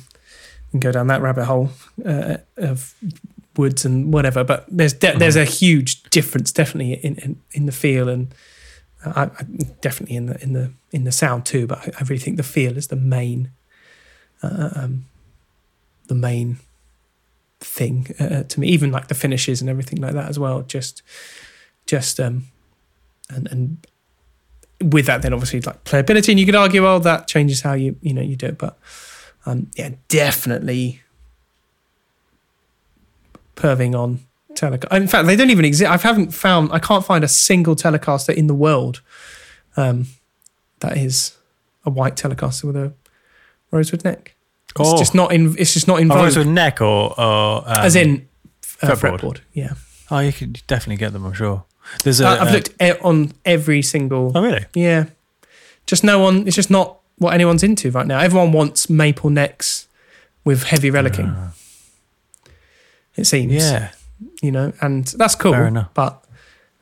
[0.71, 1.69] can go down that rabbit hole
[2.05, 2.93] uh, of
[3.57, 7.71] woods and whatever but there's de- there's a huge difference definitely in in, in the
[7.73, 8.33] feel and
[9.05, 9.43] I, I
[9.81, 12.43] definitely in the in the in the sound too but I, I really think the
[12.43, 13.51] feel is the main
[14.41, 15.05] uh, um,
[16.07, 16.59] the main
[17.59, 21.01] thing uh, to me even like the finishes and everything like that as well just
[21.85, 22.45] just um
[23.29, 23.85] and and
[24.91, 27.97] with that then obviously like playability and you could argue well that changes how you
[28.01, 28.77] you know you do it but
[29.45, 31.01] um yeah definitely
[33.55, 34.19] perving on
[34.53, 34.91] Telecaster.
[34.95, 35.89] In fact, they don't even exist.
[35.89, 36.71] I haven't found.
[36.71, 39.01] I can't find a single Telecaster in the world
[39.77, 40.07] um,
[40.79, 41.37] that is
[41.85, 42.93] a white Telecaster with a
[43.71, 44.35] rosewood neck.
[44.77, 44.97] It's Oh.
[44.97, 45.55] just not in.
[45.57, 46.17] It's just not in vogue.
[46.17, 48.27] rosewood neck or, or um, as in
[48.81, 49.19] uh, fretboard.
[49.19, 49.39] fretboard.
[49.53, 49.73] Yeah,
[50.11, 51.25] Oh, you could definitely get them.
[51.25, 51.63] I'm sure.
[52.03, 52.27] There's a.
[52.27, 54.31] I, I've uh, looked e- on every single.
[54.35, 54.65] Oh, really?
[54.75, 55.05] Yeah,
[55.85, 56.45] just no one.
[56.47, 58.19] It's just not what anyone's into right now.
[58.19, 59.87] Everyone wants maple necks
[60.45, 61.51] with heavy relicking.
[63.15, 63.53] it seems.
[63.53, 63.91] Yeah.
[64.41, 65.53] you know, and that's cool.
[65.53, 65.89] Fair enough.
[65.93, 66.23] But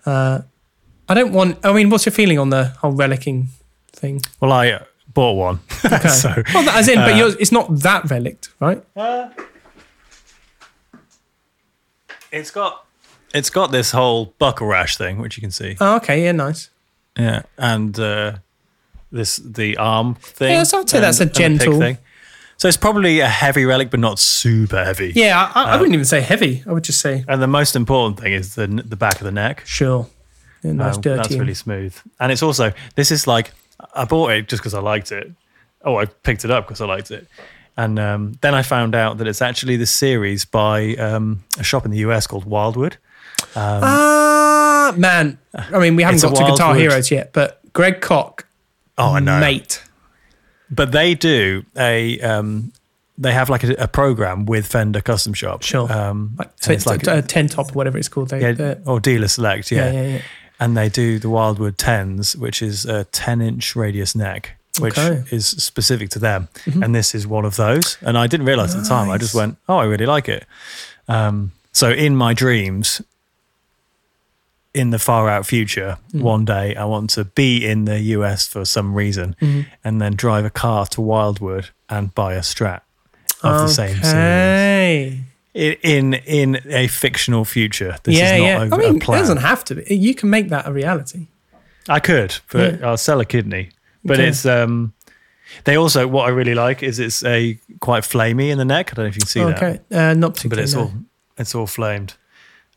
[0.05, 0.41] uh,
[1.09, 1.65] I don't want.
[1.65, 3.47] I mean, what's your feeling on the whole relicking
[3.93, 4.21] thing?
[4.41, 4.83] Well, I uh,
[5.17, 5.59] bought one.
[5.83, 6.07] Okay.
[6.23, 8.83] so well, that- as in, but uh, yours, it's not that relict, right?
[12.31, 12.85] it's got.
[13.33, 15.75] it's got this whole buckle rash thing, which you can see.
[15.79, 16.69] Oh, okay, yeah, nice.
[17.17, 18.37] Yeah, and uh,
[19.11, 20.51] this the arm thing.
[20.53, 22.03] Yeah, so I'd say that's a and- and the pig gentle-
[22.57, 25.11] So it's probably a heavy relic, but not super heavy.
[25.15, 26.63] Yeah, I, I Um, wouldn't even say heavy.
[26.67, 29.31] I would just say And the most important thing is the the back of the
[29.31, 29.63] neck.
[29.65, 30.05] sure.
[30.63, 31.17] Yeah, nice, Um, dirty.
[31.17, 31.93] That's really smooth.
[32.19, 33.51] And it's also this is like
[33.93, 35.31] I bought it just because I liked it.
[35.83, 37.27] Oh, I picked it up because I liked it.
[37.77, 41.85] And um, then I found out that it's actually the series by um, a shop
[41.85, 42.97] in the US called Wildwood.
[43.55, 45.37] Ah, man.
[45.53, 48.45] I mean, we haven't got to Guitar Heroes yet, but Greg Koch,
[48.97, 49.39] Oh, I know.
[49.39, 49.83] mate.
[50.71, 52.73] But they do a um,
[53.17, 55.61] they have like a, a program with Fender Custom Shop.
[55.63, 55.89] Sure.
[55.91, 58.29] Um, Like, so it's it's like a, ten top or whatever it's called.
[58.29, 59.71] They, yeah, or dealer select.
[59.71, 59.91] Yeah.
[59.91, 60.21] yeah, yeah, yeah.
[60.59, 65.17] And they do the Wildwood tens, which is a ten inch radius neck, which Okay.
[65.21, 65.35] Mm-hmm.
[65.35, 66.47] is specific to them.
[66.81, 67.97] And this is one of those.
[68.01, 69.09] And I didn't realize at the time.
[69.09, 70.45] I just went, oh, I really like it.
[71.07, 73.01] Um, so in my dreams,
[74.73, 76.21] in the far out future, Mm.
[76.21, 79.61] one day I want to be in the US for some reason, Mm-hmm.
[79.83, 82.81] and then drive a car to Wildwood and buy a Strat
[83.43, 85.19] of the same series Okay.
[85.57, 87.97] In in, a fictional future.
[88.03, 88.57] This yeah, is not yeah.
[88.57, 89.95] a, I mean, it doesn't have to be.
[89.95, 91.27] You can make that a reality.
[91.89, 92.87] I could, but Yeah.
[92.87, 93.69] I'll sell a kidney.
[94.03, 94.29] But Okay.
[94.29, 94.93] it's um.
[95.63, 98.91] They also what I really like is it's a quite flamey in the neck.
[98.91, 100.81] I don't know if you can see that, okay, uh, not but it's no.
[100.81, 100.91] all
[101.37, 102.15] it's all flamed.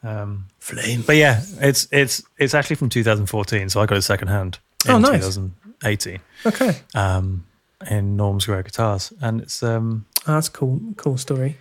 [0.02, 1.02] Um, flame.
[1.06, 5.04] but yeah, it's it's it's actually from 2014, so I got it secondhand hand in
[5.04, 5.34] Oh, nice.
[5.36, 7.44] 2018 Okay, um,
[7.90, 10.80] in Norm's Rare Guitars, and it's um oh, that's cool.
[10.96, 11.56] Cool story.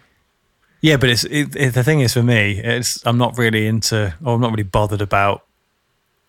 [0.82, 4.14] Yeah, but it's it, it, the thing is for me, it's I'm not really into
[4.24, 5.44] or I'm not really bothered about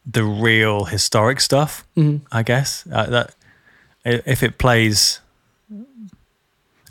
[0.07, 1.85] the real historic stuff.
[1.97, 2.21] Mhm.
[2.33, 3.35] I guess uh, that
[4.05, 5.21] if it plays.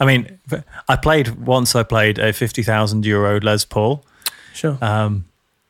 [0.01, 0.39] I mean,
[0.87, 1.75] I played once.
[1.75, 4.05] I played a fifty thousand euro Les Paul,
[4.53, 4.77] Sure.
[4.81, 5.25] um,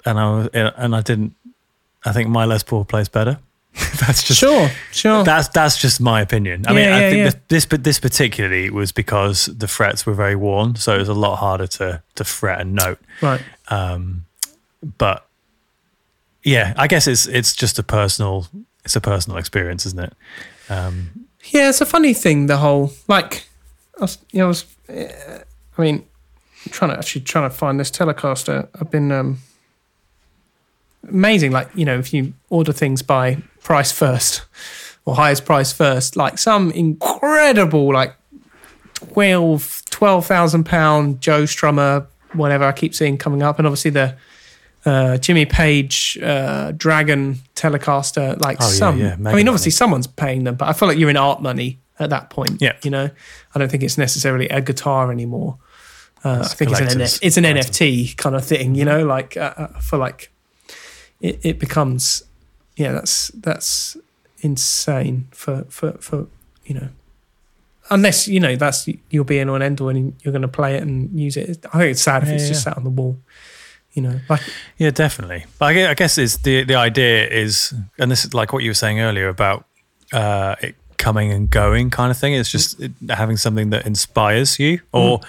[0.05, 1.33] and I was, and I didn't.
[2.05, 3.39] I think my Les Paul plays better.
[3.99, 4.69] that's just sure.
[4.91, 5.23] Sure.
[5.23, 6.65] that's that's just my opinion.
[6.67, 7.23] I mean, Yeah, I think yeah.
[7.25, 11.09] This, this but this particularly was because the frets were very worn, so it was
[11.09, 12.99] a lot harder to to fret and note.
[13.21, 13.41] right.
[13.69, 14.25] Um,
[14.97, 15.25] but
[16.43, 18.47] yeah, I guess it's it's just a personal
[18.85, 20.13] it's a personal experience, isn't it?
[20.69, 22.47] Um, Yeah, it's a funny thing.
[22.47, 23.47] The whole like,
[23.97, 25.43] I was, you know, I was, uh,
[25.77, 26.05] I mean,
[26.65, 28.67] I'm trying to actually trying to find this Telecaster.
[28.79, 29.39] I've been um,
[31.07, 31.51] amazing.
[31.51, 34.43] Like you know, if you order things by price first
[35.05, 38.15] or highest price first, like some incredible like
[38.95, 44.15] 12 12,000 pound Joe Strummer, whatever I keep seeing coming up, and obviously the.
[44.85, 48.97] Uh, Jimmy Page uh, Dragon Telecaster, like Oh, some.
[48.97, 49.71] yeah, I mean, obviously money.
[49.71, 52.61] someone's paying them, but I feel like you're in art money at that point.
[52.61, 52.77] Yeah.
[52.81, 53.09] you know,
[53.53, 55.57] I don't think it's necessarily a guitar anymore.
[56.23, 57.43] Uh, I think it's an it's an.
[57.43, 58.73] NFT kind of thing.
[58.73, 60.31] You know, like uh, uh, I feel like
[61.21, 62.23] it, it becomes,
[62.75, 63.97] yeah, that's that's
[64.39, 66.27] insane for for for
[66.65, 66.89] you know.
[67.91, 70.83] Unless you know that's your be and end all, and you're going to play it
[70.83, 71.65] and use it.
[71.73, 73.17] I think it's sad if Yeah, it's just sat on the wall.
[73.93, 74.41] You know, like
[74.77, 75.45] yeah, definitely.
[75.57, 78.75] But I guess it's the the idea is, and this is like what you were
[78.75, 79.65] saying earlier about
[80.13, 82.33] uh, it coming and going kind of thing.
[82.33, 85.21] It's just it, having something that inspires you, or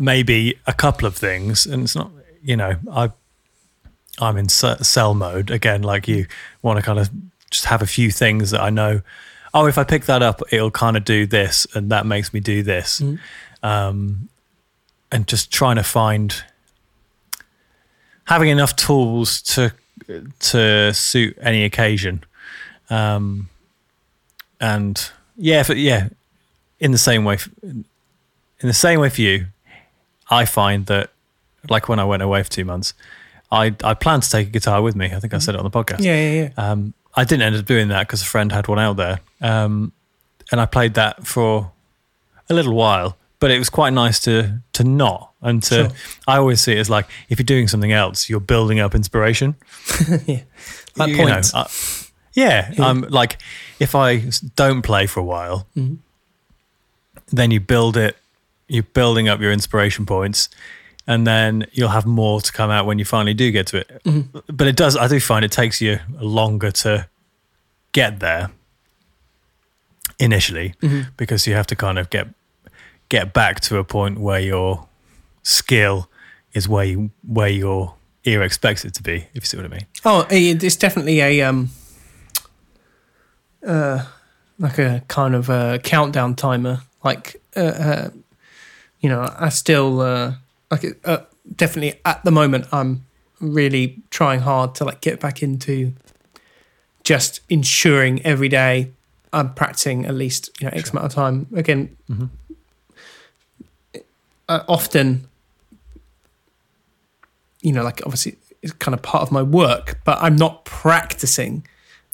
[0.00, 1.66] maybe a couple of things.
[1.66, 2.10] And it's not,
[2.42, 3.10] you know, I
[4.18, 6.26] I'm in se- sell mode again, like you
[6.62, 7.10] want to kind of
[7.50, 9.02] just have a few things that I know.
[9.54, 12.40] Oh, if I pick that up, it'll kind of do this, and that makes me
[12.40, 13.00] do this.
[13.62, 14.28] Um,
[15.10, 16.42] and just trying to find
[18.24, 19.72] having enough tools to
[20.40, 22.22] to suit any occasion.
[22.90, 23.48] Um,
[24.60, 26.08] and yeah, for, yeah,
[26.78, 27.84] in the same way, in
[28.60, 29.46] the same way for you,
[30.30, 31.10] I find that
[31.68, 32.94] like when I went away for two months,
[33.50, 35.06] I I planned to take a guitar with me.
[35.06, 36.00] I think I said it on the podcast.
[36.00, 36.70] yeah, yeah, yeah.
[36.72, 39.92] Um, I didn't end up doing that because a friend had one out there, um,
[40.52, 41.70] and I played that for
[42.50, 43.16] a little while.
[43.38, 45.74] But it was quite nice to to not and to.
[45.74, 45.88] Sure.
[46.26, 49.54] I always see it as like if you're doing something else, you're building up inspiration.
[50.26, 50.40] yeah.
[50.96, 51.54] That You know, points.
[51.54, 51.68] I-
[52.32, 52.86] yeah, Yeah.
[52.86, 53.38] I'm like
[53.78, 54.22] if I
[54.56, 55.98] don't play for a while, Mhm.
[57.32, 58.16] then you build it.
[58.68, 60.48] You're building up your inspiration points,
[61.06, 64.00] and then you'll have more to come out when you finally do get to it.
[64.04, 64.38] Mm-hmm.
[64.52, 64.96] But it does.
[64.96, 67.08] I do find it takes you longer to
[67.92, 68.50] get there
[70.18, 71.10] initially Mm-hmm.
[71.16, 72.28] because you have to kind of get
[73.08, 74.88] get back to a point where your
[75.42, 76.08] skill
[76.52, 79.26] is where you where your ear expects it to be.
[79.34, 79.86] If you see what I mean.
[80.04, 81.70] Oh, it's definitely a um,
[83.64, 84.04] uh,
[84.58, 86.80] like a kind of a countdown timer.
[87.04, 88.10] Like, uh, uh
[89.00, 90.32] you know, I still uh,
[90.70, 91.18] like uh,
[91.54, 93.04] definitely at the moment I'm
[93.40, 95.92] really trying hard to like get back into
[97.04, 98.90] just ensuring every day
[99.32, 101.46] I'm practicing at least you know X amount of time.
[101.54, 102.30] Again, Mhm.
[104.48, 105.28] uh, often,
[107.60, 111.66] you know, like obviously it's kind of part of my work, but I'm not practicing.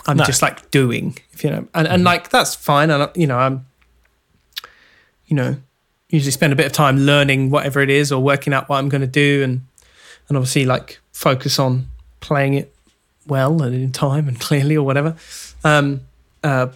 [0.07, 0.25] I'm No.
[0.25, 2.91] just like doing, if you know, and, and like that's fine.
[2.91, 3.67] And you know, I'm,
[5.27, 5.57] you know,
[6.13, 8.89] usually spend a bit of time learning whatever it is or working out what I'm
[8.89, 9.63] going to do, and
[10.29, 11.87] and obviously like focus on
[12.21, 12.73] playing it
[13.27, 15.17] well and in time and clearly or whatever.
[15.65, 16.03] Um,
[16.45, 16.69] uh,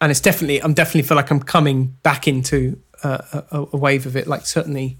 [0.00, 3.18] and it's definitely, I'm definitely feel like I'm coming back into uh,
[3.50, 4.26] a, a wave of it.
[4.26, 4.98] Like certainly,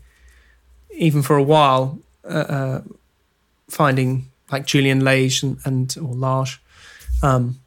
[0.90, 2.82] even for a while, uh, uh,
[3.69, 6.61] finding like Julian Lage and, and or Lage,
[7.23, 7.61] um,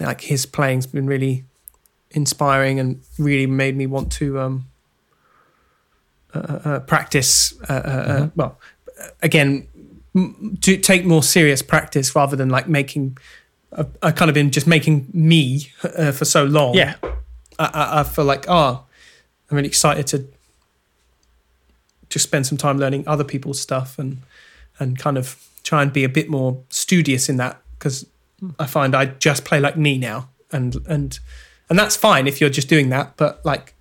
[0.00, 1.44] like his playing's been really
[2.10, 4.66] inspiring and really made me want to um,
[6.36, 7.54] uh, uh, practice.
[7.68, 8.58] Uh, uh, uh, well,
[9.22, 9.66] again,
[10.14, 13.18] m- to take more serious practice rather than like making.
[14.02, 16.74] I've kind of been just making me uh, for so long.
[16.74, 16.94] Yeah.
[17.58, 18.84] I, I, I feel like oh,
[19.50, 20.26] I'm really excited to
[22.08, 24.18] just spend some time learning other people's stuff and
[24.78, 28.06] and kind of try and be a bit more studious in that because
[28.58, 31.18] I find I just play like me now and and
[31.68, 33.74] and that's fine if you're just doing that, but like.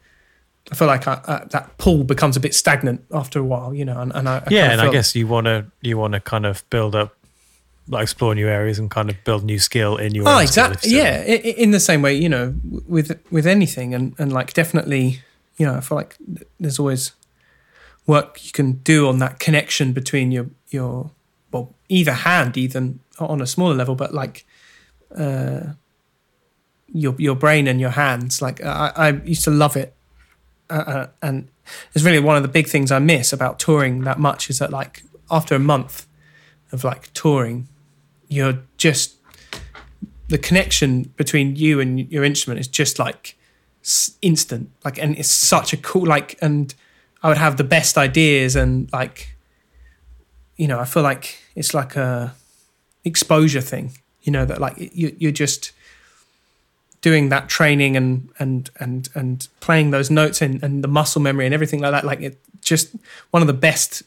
[0.71, 3.85] I feel like I, uh, that pool becomes a bit stagnant after a while, you
[3.85, 6.19] know, and, and I, I yeah, and I guess you want to you want to
[6.19, 7.15] kind of build up,
[7.87, 10.27] like explore new areas and kind of build new skill in your.
[10.27, 10.91] Oh, own exactly.
[10.91, 12.55] Yeah, I- I- in the same way, you know,
[12.87, 15.21] with with anything, and and like definitely,
[15.57, 16.17] you know, I feel like
[16.59, 17.11] there's always
[18.07, 21.11] work you can do on that connection between your your
[21.51, 24.45] well, either hand, even on a smaller level, but like
[25.15, 25.73] uh,
[26.91, 28.41] your your brain and your hands.
[28.41, 29.94] Like I, I used to love it,
[30.69, 31.47] uh, uh, and
[31.93, 34.71] it's really one of the big things I miss about touring that much is that
[34.71, 36.07] like after a month
[36.71, 37.67] of like touring,
[38.27, 39.15] you're just
[40.27, 43.37] the connection between you and your instrument is just like
[44.21, 44.71] instant.
[44.83, 46.73] Like and it's such a cool like and
[47.25, 49.35] i would have the best ideas and like
[50.55, 52.33] you know i feel like it's like a
[53.03, 55.71] exposure thing you know that like you, you're just
[57.07, 58.09] doing that training and
[58.43, 62.03] and and and playing those notes and, and the muscle memory and everything like that
[62.11, 62.35] like it
[62.71, 62.87] just
[63.33, 64.03] one of the best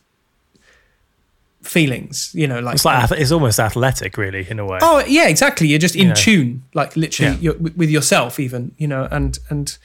[1.63, 4.79] feelings you know like It's like it's almost athletic, really, in a way.
[4.81, 5.67] Oh yeah, exactly.
[5.69, 6.15] You're just in Yeah.
[6.15, 7.53] tune, like literally Yeah.
[7.81, 9.77] with yourself, even you know, and and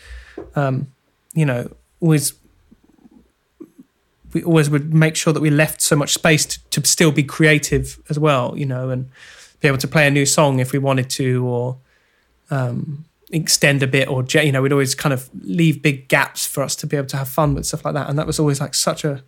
[0.55, 0.75] um,
[1.33, 1.61] you know,
[1.99, 2.33] always
[4.33, 7.23] we always would make sure that we left so much space to, to still be
[7.23, 9.09] creative as well, you know, and
[9.61, 11.77] be able to play a new song if we wanted to, or
[12.53, 16.61] um, extend a bit, or you know, we'd always kind of leave big gaps for
[16.63, 18.59] us to be able to have fun with stuff like that, and that was always
[18.61, 19.23] like such a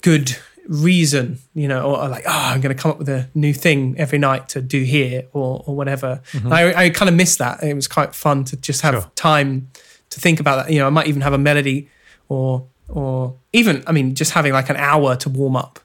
[0.00, 3.28] good reason, you know, or, or like, oh, I'm going to come up with a
[3.34, 6.20] new thing every night to do here or or whatever.
[6.50, 7.62] I, I kind of miss that.
[7.62, 9.10] It was quite fun to just have Sure.
[9.14, 9.68] time
[10.10, 10.72] to think about that.
[10.72, 11.88] You know, I might even have a melody
[12.28, 15.80] or or even, I mean, just having like an hour to warm up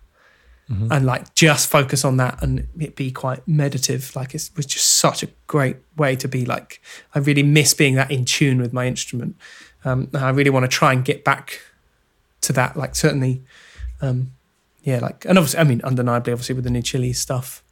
[0.69, 4.15] and like just focus on that and it be quite meditative.
[4.15, 6.79] Like it was just such a great way to be like,
[7.15, 9.35] I really miss being that in tune with my instrument.
[9.83, 11.61] Um, I really want to try and get back
[12.41, 12.77] to that.
[12.77, 13.41] Like certainly,
[13.99, 14.33] um,
[14.83, 17.63] yeah, like, and obviously, I mean, undeniably, obviously with the new chili stuff,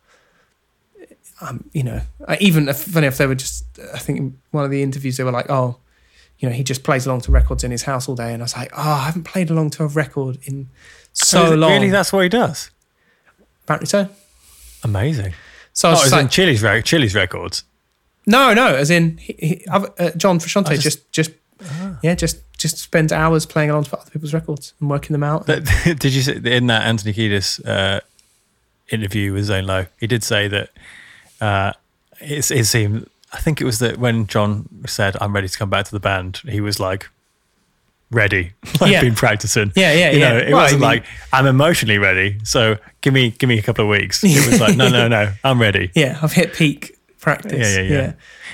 [1.39, 3.63] um, you know, I, even if, funny if they were just,
[3.93, 5.77] I think one of the interviews they were like, oh,
[6.39, 8.45] you know, he just plays along to records in his house all day, and I
[8.45, 10.69] was like, oh, I haven't played along to a record in
[11.13, 11.71] so long.
[11.71, 12.69] Really, that's what he does.
[13.67, 14.07] Apparently so.
[14.83, 15.33] Amazing.
[15.73, 17.63] So I Oh, was as just in Chili's, re- Chili's records.
[18.25, 21.31] no, no, as in he, he, uh, John Frusciante just, just- just,
[22.01, 25.47] yeah, just, just spends hours playing along to other people's records and working them out.
[25.47, 25.65] That,
[25.99, 27.99] did you say in that Anthony Kiedis uh,
[28.89, 29.87] interview with Zane Lowe?
[29.99, 30.69] He did say that
[31.41, 31.73] uh,
[32.21, 33.09] it, it seemed.
[33.33, 35.99] I think it was that when John said, "I'm ready to come back to the
[35.99, 37.09] band," he was like
[38.11, 38.51] ready,
[38.81, 39.01] like Yeah.
[39.01, 39.71] been practicing.
[39.75, 40.29] Yeah, yeah, you yeah.
[40.29, 42.37] know, it Well, I wasn't mean- like I'm emotionally ready.
[42.43, 44.23] So give me give me a couple of weeks.
[44.23, 45.91] It was like no, no, no, I'm ready.
[45.95, 47.75] yeah, I've hit peak practice.
[47.75, 48.13] Yeah, yeah, yeah.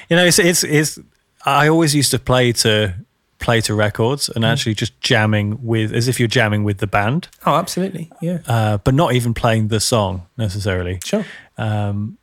[0.10, 1.00] You know, it's it's it's.
[1.46, 2.94] I always used to play to
[3.40, 4.36] play to records Mm.
[4.38, 8.10] and actually just jamming with as if you're jamming with the band, Oh, absolutely.
[8.22, 11.00] Yeah, uh, but not even playing the song necessarily.
[11.04, 11.26] sure.
[11.58, 12.18] Um,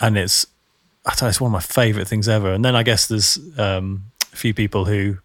[0.00, 0.46] and it's
[1.04, 2.52] I don't it's one of my favorite things ever.
[2.52, 5.18] And then I guess there's um, a few people who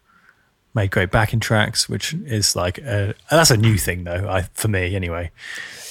[0.77, 4.27] made great backing tracks, which is like a, that's a new thing though.
[4.29, 5.31] I for me anyway.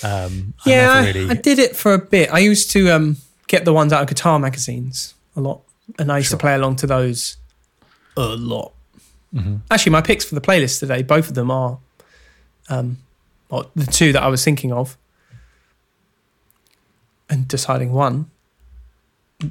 [0.02, 2.32] Um, Yeah, I, really- I did it for a bit.
[2.32, 3.16] I used to um,
[3.48, 5.60] get the ones out of guitar magazines a lot,
[5.98, 6.38] and I used Sure.
[6.38, 7.36] to play along to those
[8.16, 8.22] a
[8.52, 8.72] lot.
[9.34, 9.60] Mhm.
[9.70, 11.78] Actually, my picks for the playlist today, both of them are,
[12.68, 12.96] um,
[13.50, 14.96] well, the two that I was thinking of
[17.28, 18.30] and deciding one.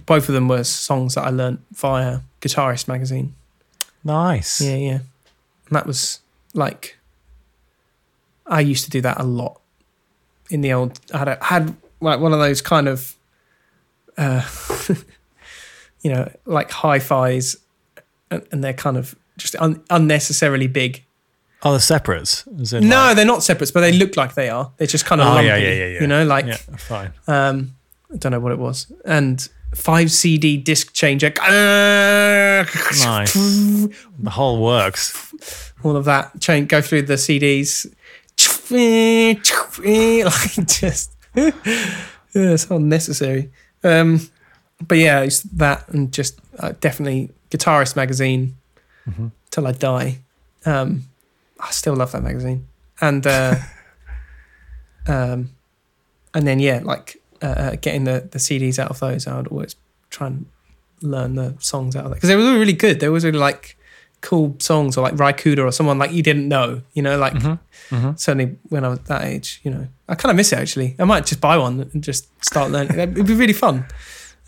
[0.06, 3.36] Both of them were songs that I learnt via Guitarist magazine.
[4.03, 4.62] Nice.
[4.62, 4.99] Yeah, yeah.
[5.68, 6.20] And that was
[6.54, 6.98] like
[8.48, 9.60] I used to do that a lot
[10.50, 11.00] in the old.
[11.14, 13.16] I had a, had like one of those kind of,
[14.18, 14.48] uh,
[16.02, 17.58] you know, like hi-fis,
[18.30, 21.04] and, and they're kind of just un- unnecessarily big.
[21.64, 22.46] Are the separates.
[22.46, 24.72] No, like- they're not separates, but they look like they are.
[24.78, 25.48] They're just kind of Oh, lumpy.
[25.48, 26.02] yeah, yeah, yeah, yeah.
[26.02, 27.12] You know, like yeah, fine.
[27.28, 27.76] um,
[28.14, 31.31] I don't know what it was, and five CD disc changer,
[33.03, 33.34] Nice.
[33.34, 35.73] The whole works.
[35.84, 36.39] all of that.
[36.41, 37.85] Chain go through the CDs,
[40.26, 41.52] like just yeah,
[42.34, 43.52] it's unnecessary.
[43.84, 44.30] Um,
[44.88, 48.56] but yeah, it's that and just uh, definitely Guitarist magazine
[49.07, 49.31] Mhm.
[49.52, 50.19] till I die.
[50.65, 51.03] Um,
[51.60, 52.65] I still love that magazine,
[53.02, 53.56] and uh,
[55.07, 55.52] um,
[56.34, 59.47] and then yeah, like uh, uh, getting the the CDs out of those, I would
[59.47, 59.76] always
[60.09, 60.45] try and
[61.01, 62.99] learn the songs out of that because they were really good.
[62.99, 63.77] They were really like
[64.22, 67.34] cool songs, or like Ry Cooder or someone like you didn't know, you know, like
[67.34, 67.59] Mhm.
[67.91, 68.19] Mhm.
[68.19, 70.95] certainly when I was that age, you know, I kind of miss it actually.
[70.97, 72.97] I might just buy one and just start learning.
[72.97, 73.85] It'd be really fun.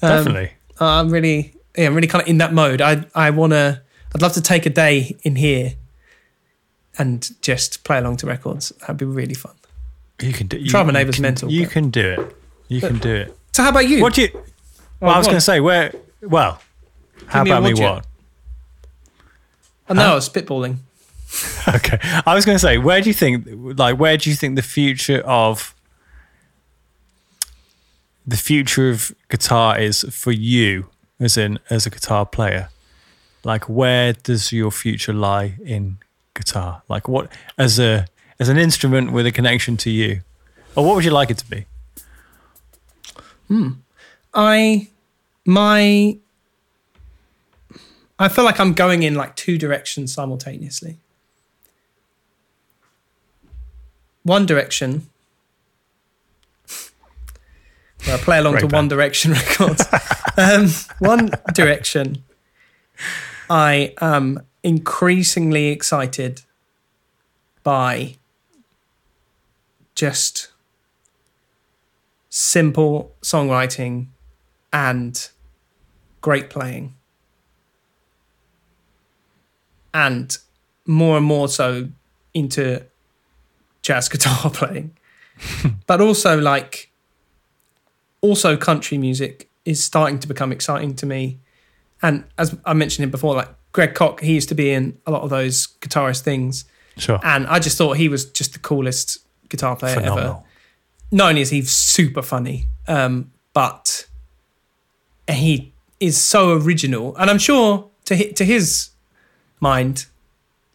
[0.01, 0.51] Um, Definitely.
[0.79, 2.81] I'm really, yeah, I'm really kind of in that mode.
[2.81, 3.81] I, I want to,
[4.15, 5.73] I'd love to take a day in here
[6.97, 8.69] and just play along to records.
[8.81, 9.53] That'd be really fun.
[10.21, 10.57] You can do.
[10.57, 12.35] You, Try my you neighbour's mental, You but- can do it.
[12.67, 13.37] You can do it.
[13.53, 14.01] So how about you?
[14.01, 14.43] What do you?
[14.99, 15.93] Well, I was going to say where.
[16.21, 16.59] Well,
[17.27, 17.73] how me about me?
[17.73, 18.05] What?
[19.89, 20.77] Oh, no, I was spitballing.
[21.67, 23.45] Okay, I was going to say, where do you think,
[23.77, 25.75] like, where do you think the future of
[28.25, 30.87] the future of guitar is for you,
[31.19, 32.69] as in as a guitar player?
[33.43, 35.97] Like, where does your future lie in
[36.33, 36.83] guitar?
[36.87, 38.07] Like, what as a
[38.39, 40.21] as an instrument with a connection to you,
[40.75, 41.65] or what would you like it to be?
[44.33, 44.87] I,
[45.45, 46.17] my,
[48.19, 50.97] I feel like I'm going in like two directions simultaneously.
[54.23, 55.07] One direction,
[58.05, 58.87] where I play along Great to One.
[58.87, 59.85] Direction records.
[60.37, 60.67] um,
[60.99, 62.23] one Direction,
[63.49, 66.41] I am increasingly excited
[67.63, 68.15] by
[69.95, 70.49] just
[72.29, 74.07] simple songwriting
[74.73, 75.29] and
[76.21, 76.93] great playing.
[79.93, 80.37] And
[80.85, 81.89] more and more so
[82.33, 82.83] into
[83.81, 84.95] jazz guitar playing.
[85.85, 86.91] but also like
[88.21, 91.39] also country music is starting to become exciting to me.
[92.01, 95.11] And as I mentioned him before, like Greg Koch, he used to be in a
[95.11, 96.65] lot of those guitarist things.
[96.97, 100.46] Sure, And I just thought he was just the coolest guitar player ever phenomenal.
[101.11, 104.07] Not only is he super funny, um, but
[105.29, 108.89] he is so original, and I'm sure to hi- to his
[109.59, 110.05] mind,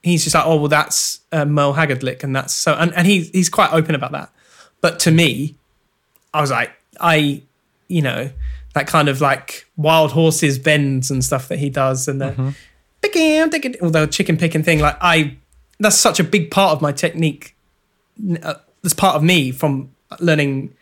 [0.02, 3.06] he's just like, oh well, that's uh, Merle Haggard lick, and that's so, and, and
[3.06, 4.30] he he's quite open about that.
[4.80, 5.54] But to me,
[6.34, 7.42] I was like, I,
[7.88, 8.30] you know,
[8.74, 12.54] that kind of like wild horses bends and stuff that he does, and the
[13.00, 14.80] picking, picking, all the chicken picking thing.
[14.80, 15.36] Like I,
[15.78, 17.54] that's such a big part of my technique.
[18.42, 19.90] Uh, that's part of me from
[20.20, 20.74] learning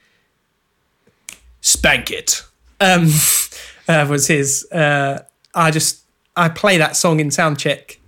[1.61, 2.43] spank it
[2.81, 3.09] um
[3.89, 5.23] uh, was his uh
[5.55, 6.03] i just
[6.37, 7.99] i play that song in sound check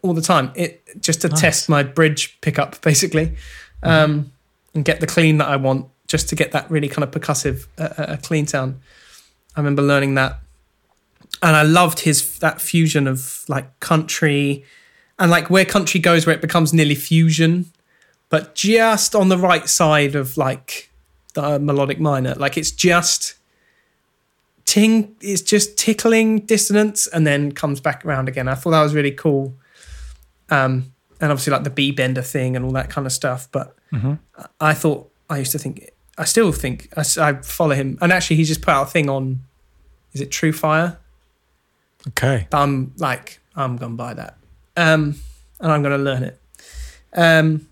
[0.00, 0.52] all the time.
[0.54, 1.40] It just to Nice.
[1.40, 3.36] test my bridge pickup basically
[3.82, 4.30] um
[4.74, 7.66] and get the clean that i want just to get that really kind of percussive
[7.78, 8.80] uh, uh, clean sound.
[9.54, 10.38] I remember learning that.
[11.42, 14.64] And i loved his that fusion of like country.
[15.18, 17.66] And like where country goes where it becomes nearly fusion
[18.28, 20.90] but just on the right side of like
[21.34, 22.34] the melodic minor.
[22.34, 23.34] Like it's just
[24.64, 28.48] ting, it's just tickling dissonance and then comes back around again.
[28.48, 29.54] I thought that was really cool.
[30.50, 33.48] Um, and obviously like the B bender thing and all that kind of stuff.
[33.52, 34.18] But Mhm.
[34.60, 37.98] I thought I used to think, I still think I follow him.
[38.00, 39.40] And actually, he just put out a thing on,
[40.12, 40.98] is it True Fire?
[42.08, 44.36] Okay, But I'm like, I'm gonna buy that,
[44.76, 45.16] um,
[45.60, 46.40] and I'm gonna learn it,
[47.14, 47.67] um,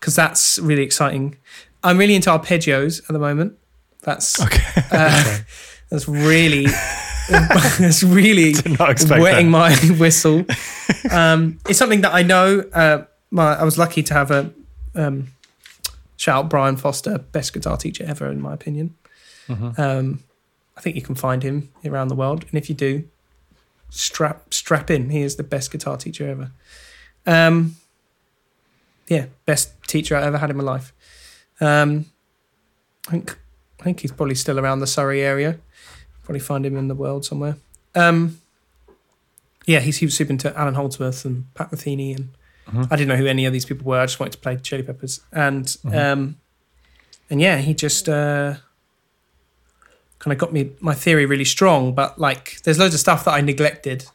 [0.00, 1.36] because that's really exciting.
[1.82, 3.54] I'm really into arpeggios at the moment.
[4.02, 4.82] That's okay.
[4.90, 5.38] uh,
[5.90, 6.66] that's really
[7.28, 9.82] that's really Did not expect wetting that.
[9.90, 10.44] my whistle.
[11.10, 12.60] Um, it's something that I know.
[12.72, 14.52] Uh, my I was lucky to have a
[14.94, 15.28] um,
[16.16, 18.94] shout out Brian Foster, best guitar teacher ever in my opinion.
[19.48, 19.78] Mhm.
[19.78, 20.20] Um,
[20.76, 23.04] I think you can find him around the world, and if you do,
[23.90, 25.10] strap strap in.
[25.10, 26.50] He is the best guitar teacher ever.
[27.26, 27.76] Um,
[29.08, 30.92] yeah, best teacher I ever had in my life.
[31.60, 32.06] Um,
[33.08, 33.38] I think
[33.80, 35.58] I think he's probably still around the Surrey area.
[36.22, 37.56] Probably find him in the world somewhere.
[37.94, 38.40] Um,
[39.66, 42.28] yeah, he's he was super into Allan Holdsworth and Pat Metheny, and
[42.90, 43.98] I didn't know who any of these people were.
[43.98, 46.36] I just wanted to play Chili Peppers, and um,
[47.30, 48.56] and yeah, he just uh,
[50.18, 51.94] kind of got me my theory really strong.
[51.94, 54.06] But like, there's loads of stuff that I neglected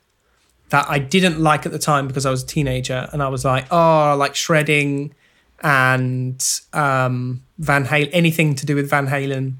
[0.74, 3.46] that I didn't like at the time because I was a teenager, and I was
[3.46, 5.14] like, oh, like shredding
[5.62, 6.44] and
[6.74, 9.54] um, Van Halen, anything to do with Van Halen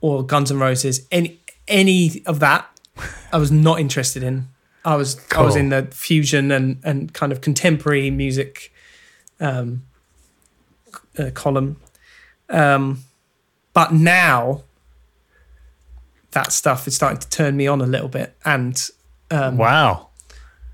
[0.00, 2.68] or Guns N' Roses, any any of that,
[3.32, 4.46] I was not interested in.
[4.84, 8.72] I was I was in the fusion and and kind of contemporary music
[9.40, 9.82] um,
[11.18, 11.80] uh, column,
[12.48, 13.00] um,
[13.72, 14.62] but now
[16.30, 18.88] that stuff is starting to turn me on a little bit, and
[19.30, 20.08] um, Wow.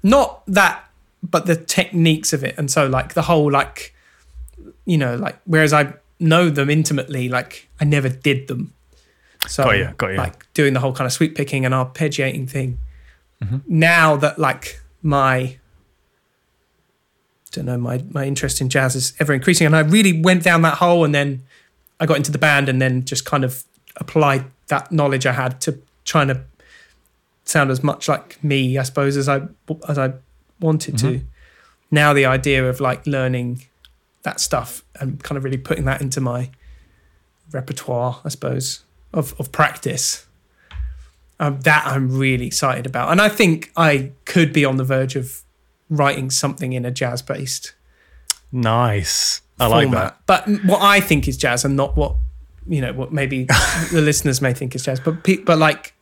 [0.03, 0.85] not that
[1.23, 3.95] but the techniques of it and so like the whole like
[4.85, 8.73] you know like whereas i know them intimately like i never did them
[9.47, 10.17] so Got you, got you.
[10.17, 12.79] like doing the whole kind of sweep picking and arpeggiating thing
[13.43, 13.57] Mm-hmm.
[13.67, 15.59] now that like my
[17.51, 20.63] don't know my my interest in jazz is ever increasing and i really went down
[20.63, 21.43] that hole and then
[22.01, 23.65] i got into the band and then just kind of
[23.97, 26.41] applied that knowledge i had to trying to
[27.45, 29.41] sound as much like me i suppose as i
[29.89, 30.13] as i
[30.61, 31.21] wanted to
[31.91, 33.63] now the idea of like learning
[34.23, 36.51] that stuff and kind of really putting that into my
[37.51, 40.27] repertoire i suppose of of practice
[41.41, 45.17] um, that i'm really excited about and i think i could be on the verge
[45.17, 45.43] of
[45.91, 47.75] writing something in a jazz based
[48.53, 49.41] Nice.
[49.59, 50.19] I like that.
[50.27, 52.17] but what I think is jazz, and not what
[52.69, 53.45] you know, what maybe
[53.93, 55.01] the listeners may think is jazz.
[55.01, 55.95] But pe- but like,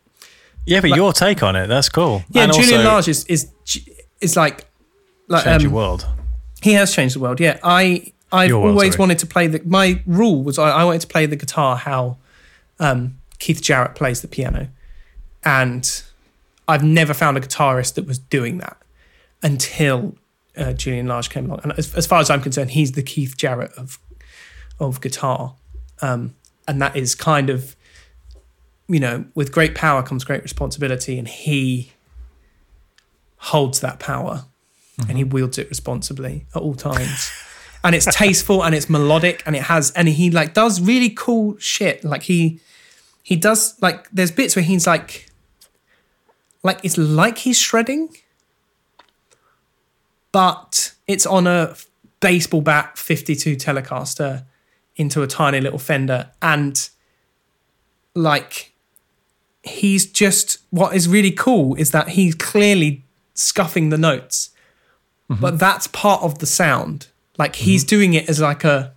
[0.66, 2.22] Yeah, but your take on it, that's cool.
[2.30, 3.50] yeah, and Julian also Lage is is
[4.20, 4.66] is like
[5.28, 6.06] like change um, your world.
[6.62, 7.40] he has changed the world.
[7.40, 9.00] Yeah, I I've world, always sorry.
[9.00, 9.62] wanted to play the.
[9.64, 12.18] My rule was I, I wanted to play the guitar how
[12.78, 14.68] um, Keith Jarrett plays the piano,
[15.44, 16.02] and
[16.68, 18.76] I've never found a guitarist that was doing that
[19.42, 20.14] until
[20.56, 21.60] uh, Julian Lage came along.
[21.64, 23.98] And as, as far as I'm concerned, he's the Keith Jarrett of
[24.78, 25.54] of guitar,
[26.02, 26.34] um,
[26.68, 27.74] and that is kind of
[28.90, 31.92] you know with great power comes great responsibility, and he
[33.36, 34.44] holds that power
[35.08, 35.32] and he mm-hmm.
[35.32, 37.30] wields it responsibly at all times.
[37.84, 41.56] and it's tasteful and it's melodic and it has and he like does really cool
[41.58, 42.04] shit.
[42.04, 42.60] Like he
[43.22, 45.30] he does like there's bits where he's like
[46.62, 48.14] like it's like he's shredding,
[50.32, 51.76] but it's on a
[52.20, 54.44] baseball bat 52 Telecaster
[54.96, 56.90] into a tiny little Fender and
[58.14, 58.69] like
[59.62, 63.04] he's just what is really cool is that he's clearly
[63.34, 64.50] scuffing the notes.
[65.30, 65.40] Mm-hmm.
[65.40, 67.08] But that's part of the sound.
[67.38, 67.88] Like he's mm-hmm.
[67.88, 68.92] doing it as like a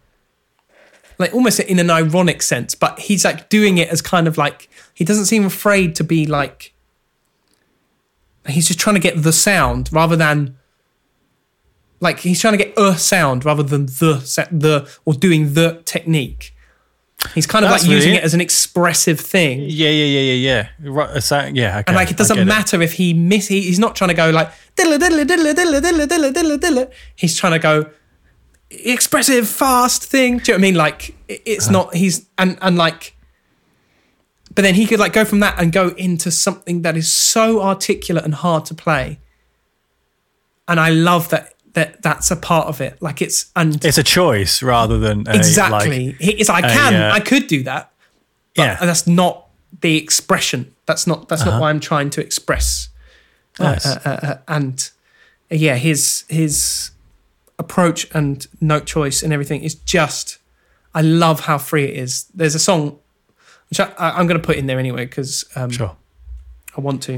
[1.19, 4.67] like almost in an ironic sense but he's like doing it as kind of like
[4.93, 6.73] he doesn't seem afraid to be like
[8.47, 10.57] he's just trying to get the sound rather than
[11.99, 16.53] like he's trying to get a sound rather than the the or doing the technique
[17.35, 20.19] he's kind of That's like using really- it as an expressive thing Yeah, yeah, yeah,
[20.33, 20.91] yeah, yeah.
[20.91, 21.83] Right, so, yeah, okay.
[21.87, 22.45] and like it doesn't get it.
[22.45, 25.81] matter if he miss he, he's not trying to go like diddle diddle diddle diddle
[25.81, 27.89] diddle diddle diddle diddle he's trying to go
[28.69, 31.71] expressive fast thing do you know what I mean like it's Uh-huh.
[31.73, 33.15] not he's and and like
[34.55, 37.61] but then he could like go from that and go into something that is so
[37.61, 39.19] articulate and hard to play
[40.67, 44.03] and I love that that that's a part of it like it's and It's a
[44.03, 47.91] choice rather than a, exactly Like, it's I a, can uh, I could do that
[48.55, 49.47] but yeah, that's not
[49.81, 52.89] the expression that's not that's not what I'm trying to express
[53.59, 53.85] nice.
[53.85, 54.89] uh, uh, uh, and
[55.51, 56.91] uh, yeah, his his
[57.59, 60.39] approach and note choice and everything is just.
[60.95, 62.25] I love how free it is.
[62.35, 62.99] There's a song
[63.69, 65.95] which I, I'm going to put in there anyway because um, sure.
[66.77, 67.15] I want to.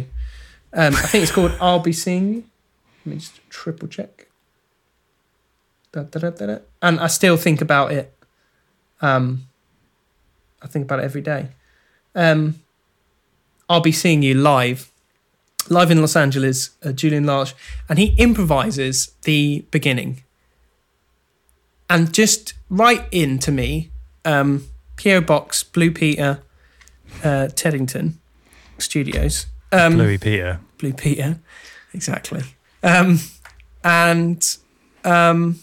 [0.72, 2.44] Um, I think it's called "I'll Be Seeing You."
[3.06, 4.10] Let me just triple check.
[4.18, 5.84] Da, da, da, da, da.
[6.82, 8.14] And I still think about it.
[9.02, 9.48] Um,
[10.62, 11.50] I think about it every day.
[12.16, 12.62] Um,
[13.70, 14.92] I'll be seeing you live,
[15.70, 16.72] live in Los Angeles.
[16.84, 17.56] Uh, Julian Lage,
[17.90, 20.24] and he improvises the beginning,
[21.90, 23.92] and just right into me,
[24.24, 24.66] um,
[24.98, 26.42] PO Box, Blue Peter,
[27.24, 28.20] uh, Teddington
[28.78, 29.48] Studios.
[29.72, 30.60] Um, Louis Peter.
[30.78, 31.40] Blue Peter,
[31.94, 32.44] exactly.
[32.84, 33.20] Um,
[33.84, 34.58] and
[35.04, 35.60] um,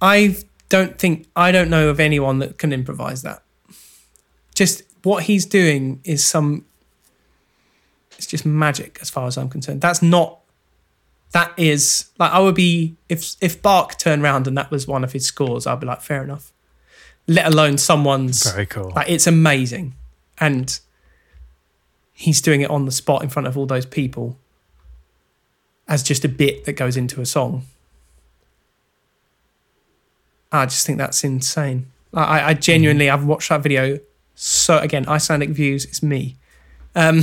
[0.00, 0.36] I
[0.68, 3.42] don't think I don't know of anyone that can improvise that.
[4.54, 6.64] Just what he's doing is some.
[8.16, 9.80] It's just magic, as far as I'm concerned.
[9.80, 10.40] That's not.
[11.32, 15.04] That is like I would be if if Bach turned around and that was one
[15.04, 16.52] of his scores, I'd be like, fair enough.
[17.26, 18.50] let alone someone's.
[18.50, 18.92] Very cool.
[18.94, 19.94] Like it's amazing,
[20.38, 20.78] and
[22.12, 24.38] he's doing it on the spot in front of all those people
[25.88, 27.64] as just a bit that goes into a song.
[30.52, 31.90] I just think that's insane.
[32.14, 33.98] I, I genuinely, I've watched that video.
[34.34, 36.36] So again, Icelandic views is me.
[36.94, 37.22] Um,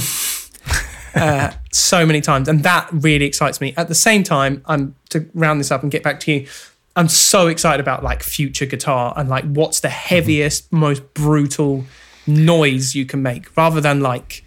[1.16, 3.74] uh, so many times, and that really excites me.
[3.78, 6.48] At the same time, I'm to round this up and get back to you.
[6.96, 11.86] I'm so excited about like future guitar and like what's the heaviest, most brutal
[12.28, 14.44] noise you can make, rather than like,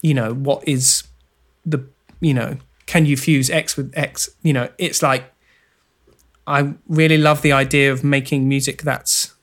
[0.00, 1.04] you know, what is
[1.64, 1.86] the
[2.20, 2.56] you know,
[2.86, 4.30] can you fuse X with X?
[4.42, 5.31] You know, it's like
[6.46, 9.34] I really love the idea of making music that's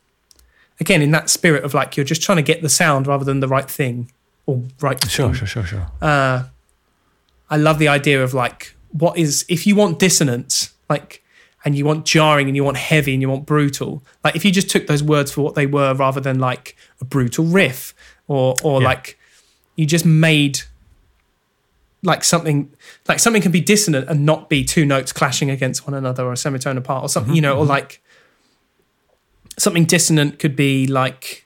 [0.79, 3.39] again in that spirit of like you're just trying to get the sound rather than
[3.39, 4.11] the right thing
[4.45, 5.35] or right Sure, thing.
[5.35, 5.87] sure, sure, sure.
[6.01, 6.43] Uh,
[7.49, 11.23] I love the idea of like what is if you want dissonance, like
[11.65, 14.03] and you want jarring and you want heavy and you want brutal.
[14.23, 17.05] Like if you just took those words for what they were rather than like a
[17.05, 17.93] brutal riff
[18.27, 18.87] or or Yeah.
[18.87, 19.17] like
[19.75, 20.61] you just made
[22.03, 22.71] like something
[23.07, 26.33] like something can be dissonant and not be two notes clashing against one another or
[26.33, 27.69] a semitone apart or something, you know, or mm-hmm.
[27.69, 28.01] like
[29.57, 31.45] something dissonant could be like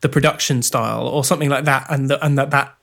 [0.00, 2.74] the production style or something like that and the, and that that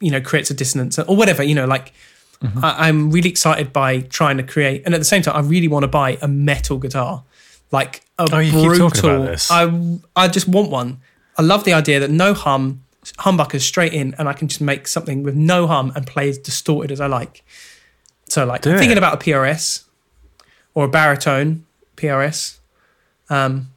[0.00, 1.92] you know creates a dissonance or whatever you know like
[2.40, 2.64] mm-hmm.
[2.64, 5.68] I, i'm really excited by trying to create and at the same time i really
[5.68, 7.24] want to buy a metal guitar
[7.72, 9.50] like a Oh, you keep brutal talking about this.
[9.50, 11.00] i i just want one.
[11.36, 12.83] I love the idea that no hum
[13.18, 16.38] humbuckers straight in and i can just make something with no hum and play as
[16.38, 17.42] distorted as i like
[18.28, 18.98] so like Do i'm thinking it.
[18.98, 19.84] about a prs
[20.74, 21.66] or a baritone
[21.96, 22.58] prs
[23.30, 23.70] um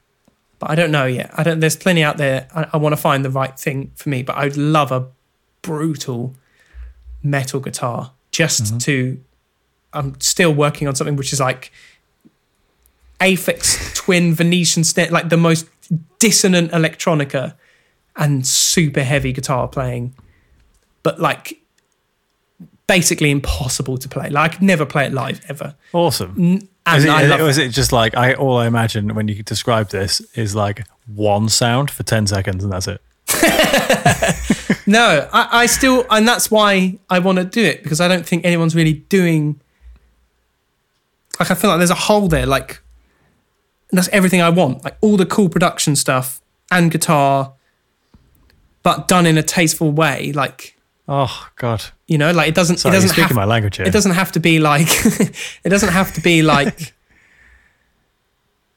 [0.59, 1.29] but I don't know yet.
[1.35, 1.59] I don't.
[1.59, 2.47] There's plenty out there.
[2.51, 5.05] I, I want to find the right thing for me, but I'd love a
[5.61, 6.33] brutal
[7.21, 8.77] metal guitar just Mm-hmm.
[8.79, 9.19] to.
[9.93, 11.71] I'm still working on something which is like
[13.19, 15.67] Aphex Twin Venetian snare, like the most
[16.17, 17.53] dissonant electronica
[18.17, 20.15] and super heavy guitar playing,
[21.03, 21.61] but like
[22.87, 24.29] basically impossible to play.
[24.29, 25.75] Like I could never play it live ever.
[25.93, 26.35] Awesome.
[26.37, 29.43] And Is it, I or is it just like I all I imagine when you
[29.43, 33.01] describe this is like one sound for ten seconds and that's it?
[34.87, 38.25] No, I, I still, and that's why I want to do it because I don't
[38.25, 39.59] think anyone's really doing.
[41.37, 42.45] Like, I feel like there's a hole there.
[42.45, 42.79] Like,
[43.91, 44.85] that's everything I want.
[44.85, 46.41] Like, all the cool production stuff
[46.71, 47.51] and guitar,
[48.87, 50.31] but done in a tasteful way.
[50.31, 50.75] Like,
[51.09, 51.83] Oh God!
[52.05, 52.77] you know, like it doesn't.
[52.77, 53.35] Sorry, it doesn't speaking have.
[53.35, 53.85] my language here.
[53.85, 54.87] It doesn't have to be like.
[55.65, 56.93] it doesn't have to be like.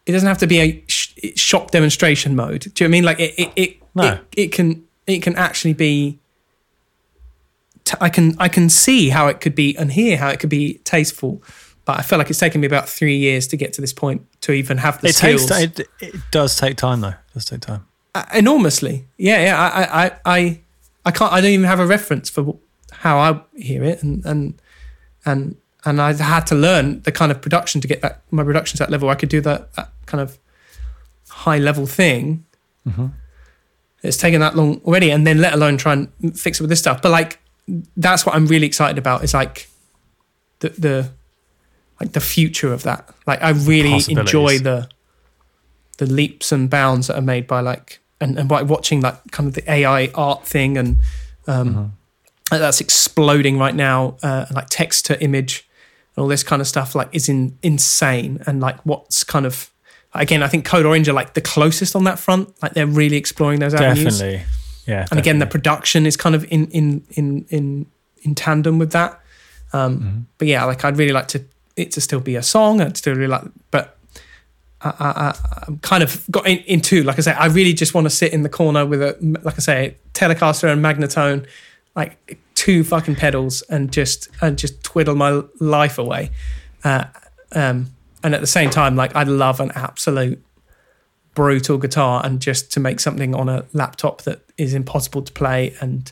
[0.06, 2.72] it doesn't have to be a sh- shop demonstration mode.
[2.74, 3.04] Do you know what I mean?
[3.04, 3.34] Like it.
[3.38, 3.52] It.
[3.56, 4.04] It, No.
[4.12, 4.84] it, it can.
[5.06, 6.18] It can actually be.
[7.84, 8.34] T- I can.
[8.38, 11.42] I can see how it could be and hear how it could be tasteful,
[11.84, 14.26] but I feel like it's taken me about three years to get to this point
[14.42, 15.46] to even have the It skills.
[15.46, 15.80] takes.
[15.80, 17.08] It, it does take time though.
[17.08, 17.86] It does take time.
[18.14, 19.06] Uh, enormously.
[19.18, 19.58] Yeah, yeah.
[19.58, 20.60] I, I, I,
[21.04, 21.32] I, can't.
[21.32, 22.56] I don't even have a reference for
[22.92, 24.60] how I hear it, and and
[25.24, 28.76] and and I had to learn the kind of production to get that my production
[28.78, 29.08] to that level.
[29.08, 30.38] I could do that that kind of
[31.28, 32.44] high level thing.
[34.02, 36.08] It's taken that long already, and then let alone try and
[36.38, 37.02] fix it with this stuff.
[37.02, 37.38] But like,
[37.96, 39.22] that's what I'm really excited about.
[39.22, 39.68] Is like
[40.60, 41.10] the the
[42.00, 43.14] like the future of that.
[43.26, 44.88] Like, I really enjoy the
[45.98, 49.48] the leaps and bounds that are made by like and, and by watching that kind
[49.48, 51.00] of the AI art thing and
[51.46, 51.94] um,
[52.50, 55.68] that's exploding right now, uh, like text to image
[56.16, 59.70] and all this kind of stuff like is in, insane and like what's kind of
[60.14, 63.16] again I think Code Orange are like the closest on that front like they're really
[63.16, 64.42] exploring those avenues Definitely.
[64.86, 65.06] Yeah.
[65.10, 67.86] and again the production is kind of in in in in
[68.22, 69.20] in tandem with that
[69.72, 70.18] um Mm-hmm.
[70.38, 71.44] but yeah like i'd really like to
[71.76, 73.96] it to still be a song i'd still really like but
[74.82, 78.06] I, I, I- kind of got in, into like I say I really just want
[78.06, 81.46] to sit in the corner with a like I say Telecaster and Magnatone
[81.96, 86.30] like two fucking pedals and just and just twiddle my life away.
[86.84, 87.04] Uh,
[87.52, 87.86] um,
[88.22, 90.42] and at the same time like I love an absolute
[91.34, 95.74] brutal guitar and just to make something on a laptop that is impossible to play
[95.80, 96.10] and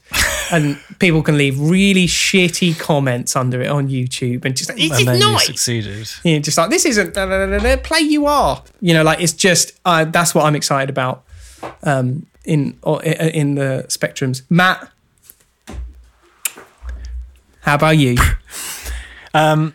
[0.50, 4.98] and people can leave really shitty comments under it on YouTube and just like, it's
[4.98, 6.08] and then you not succeeded.
[6.24, 8.62] you know, just like this isn't da, da, da, play you are.
[8.80, 11.24] You know like it's just uh, that's what I'm excited about
[11.82, 14.42] um in or in the spectrums.
[14.48, 14.90] Matt?
[17.60, 18.16] How about you?
[19.34, 19.74] Um,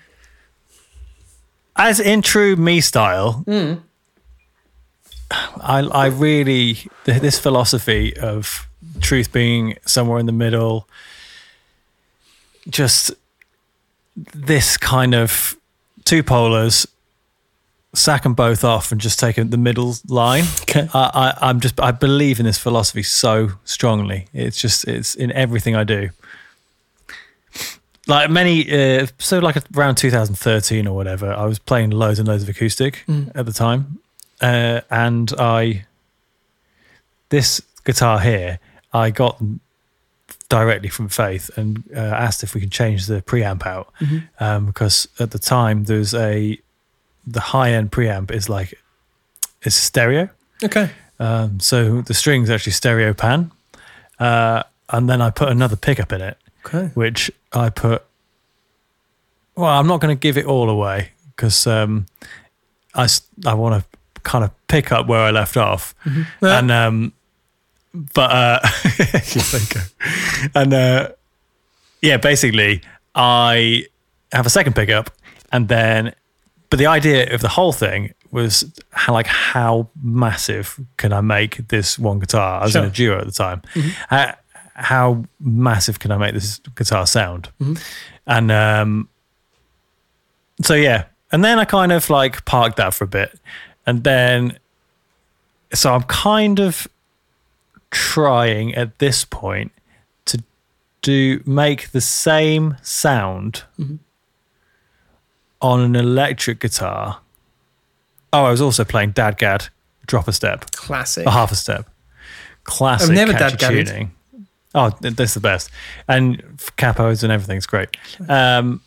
[1.75, 3.43] as in true me style,
[5.61, 8.67] I I really this philosophy of
[9.01, 10.87] truth being somewhere in the middle,
[12.69, 13.11] just
[14.15, 15.55] this kind of
[16.05, 16.85] two polars
[17.95, 20.43] sack them both off and just take the middle line.
[20.63, 20.87] Okay.
[20.93, 24.27] I, I, I'm just I believe in this philosophy so strongly.
[24.33, 26.09] It's just it's in everything I do.
[28.05, 32.43] Like many, uh, so like around 2013 or whatever, I was playing loads and loads
[32.43, 33.31] of acoustic Mm.
[33.33, 33.99] at the time,
[34.41, 35.85] uh, and I
[37.29, 38.59] this guitar here
[38.93, 39.41] I got
[40.49, 44.27] directly from Faith and uh, asked if we could change the preamp out Mhm.
[44.39, 46.59] um, because at the time there's a
[47.25, 48.73] the high end preamp is like
[49.61, 50.29] it's stereo,
[50.63, 50.89] Okay.
[51.19, 53.51] um, so the strings actually stereo pan,
[54.19, 56.87] uh, and then I put another pickup in it, Okay.
[56.93, 58.03] which I put.
[59.55, 62.05] Well, I'm not going to give it all away because um,
[62.93, 63.07] I
[63.45, 65.95] I want to kind of pick up where I left off,
[66.41, 66.59] Yeah.
[66.59, 67.13] and um,
[67.93, 68.59] but uh,
[70.55, 71.09] and uh,
[72.01, 72.81] yeah, basically
[73.15, 73.85] I
[74.31, 75.11] have a second pickup,
[75.51, 76.13] and then
[76.69, 81.67] but the idea of the whole thing was how, like how massive can I make
[81.67, 82.61] this one guitar?
[82.61, 83.61] I was in a duo at the time.
[84.09, 84.35] How,
[84.73, 87.49] how massive can I make this guitar sound?
[88.25, 89.07] And um,
[90.63, 93.39] so yeah, and then I kind of like parked that for a bit,
[93.85, 94.57] and then
[95.75, 96.87] so I'm kind of
[97.93, 99.71] trying at this point
[100.25, 100.43] to
[101.01, 103.63] do make the same sound
[105.61, 107.19] on an electric guitar.
[108.33, 109.69] Oh, I was also playing Dadgad,
[110.07, 111.25] drop a step, Classic.
[111.25, 111.87] a half a step.
[112.63, 114.11] Classic I've never Dadgad tuning.
[114.75, 115.69] Oh, th- that's the best.
[116.07, 116.41] And
[116.77, 117.95] capos and everything's great.
[118.27, 118.81] Um,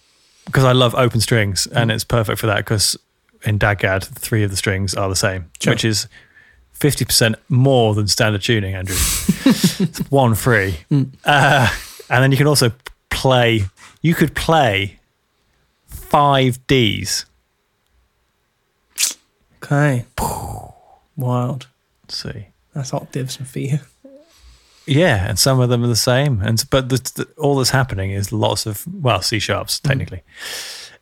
[0.46, 1.76] because I love open strings Mm.
[1.82, 2.96] and it's perfect for that because
[3.44, 5.72] in Dadgad, three of the strings are the same, Sure.
[5.72, 6.08] which is
[6.78, 8.96] 50% more than standard tuning, Andrew.
[8.96, 10.78] it's one free.
[10.90, 11.12] Mm.
[11.24, 11.68] Uh,
[12.10, 12.72] and then you can also
[13.10, 13.62] play,
[14.02, 14.98] you could play
[15.86, 17.24] five Ds.
[19.62, 20.04] Okay.
[21.16, 21.66] Wild.
[22.04, 22.48] Let's see.
[22.74, 23.78] That's octaves for you.
[24.86, 26.40] Yeah, and some of them are the same.
[26.42, 30.22] And but the, the, all that's happening is lots of well C sharps technically.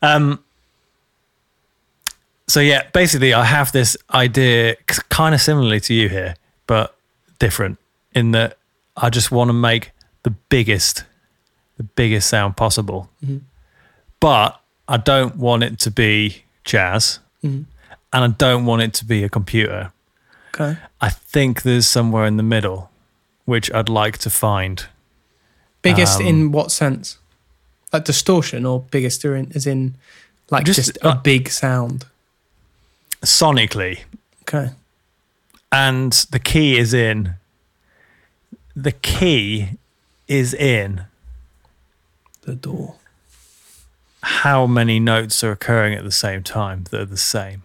[0.01, 0.43] Um.
[2.47, 4.77] So yeah, basically, I have this idea,
[5.09, 6.35] kind of similarly to you here,
[6.67, 6.95] but
[7.39, 7.79] different
[8.15, 8.59] in that
[8.97, 9.93] I just want to make
[10.25, 11.05] the biggest,
[11.79, 13.09] the biggest sound possible.
[14.21, 17.65] But I don't want it to be jazz, Mhm.
[18.13, 19.93] and I don't want it to be a computer.
[20.55, 20.77] Okay.
[21.01, 22.91] I think there's somewhere in the middle,
[23.47, 24.87] which I'd like to find.
[25.83, 27.19] Biggest Um, in what sense?
[27.93, 29.95] Like distortion or biggest in, as in
[30.51, 32.07] like Just, just, a uh, big sound?
[33.25, 34.01] Sonically.
[34.43, 34.71] Okay.
[35.73, 37.35] And the key is in.
[38.77, 39.71] The key
[40.29, 41.05] is in
[42.43, 42.97] The door.
[44.23, 47.63] how many notes are occurring at the same time that are the same.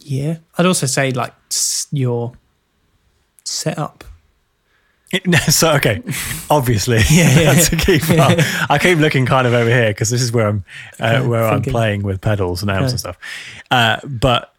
[0.00, 0.38] Yeah.
[0.58, 1.34] I'd also say like
[1.90, 2.32] your
[3.44, 4.04] setup.
[5.48, 6.02] so okay,
[6.50, 7.52] obviously, Yeah, yeah.
[7.54, 8.38] that's a key part.
[8.70, 10.64] I keep looking kind of over here because this is where I'm
[10.98, 13.16] uh, where I'm playing with pedals and amps and stuff.
[13.70, 14.52] Uh, but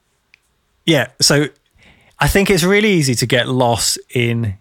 [0.85, 1.47] yeah, so
[2.19, 4.55] I think it's really easy to get lost in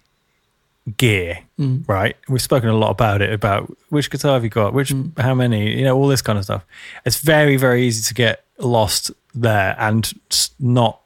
[0.96, 1.88] gear, Mm.
[1.88, 2.16] right?
[2.28, 5.18] We've spoken a lot about it about which guitar have you got, which Mm.
[5.18, 6.64] how many, you know, all this kind of stuff.
[7.04, 10.12] It's very very easy to get lost there and
[10.60, 11.00] not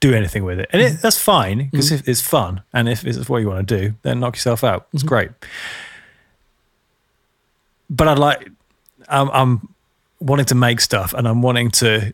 [0.00, 3.28] do anything with it, and it, that's fine because if it's fun and if it's
[3.28, 4.86] what you want to do, then knock yourself out.
[4.88, 4.96] Mm-hmm.
[4.96, 5.30] It's great.
[7.88, 8.48] But I'd like,
[9.08, 9.74] I'm, I'm
[10.20, 12.12] wanting to make stuff, and I'm wanting to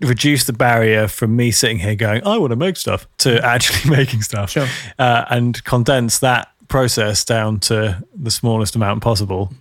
[0.00, 3.90] reduce the barrier from me sitting here going, I want to make stuff, to actually
[3.96, 4.66] making stuff, Sure.
[4.98, 9.52] uh, and condense that process down to the smallest amount possible.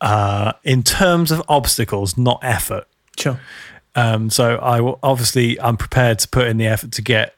[0.00, 2.86] Uh, in terms of obstacles, not effort.
[3.18, 3.40] Sure.
[3.96, 7.36] Um, so I will, obviously I'm prepared to put in the effort to get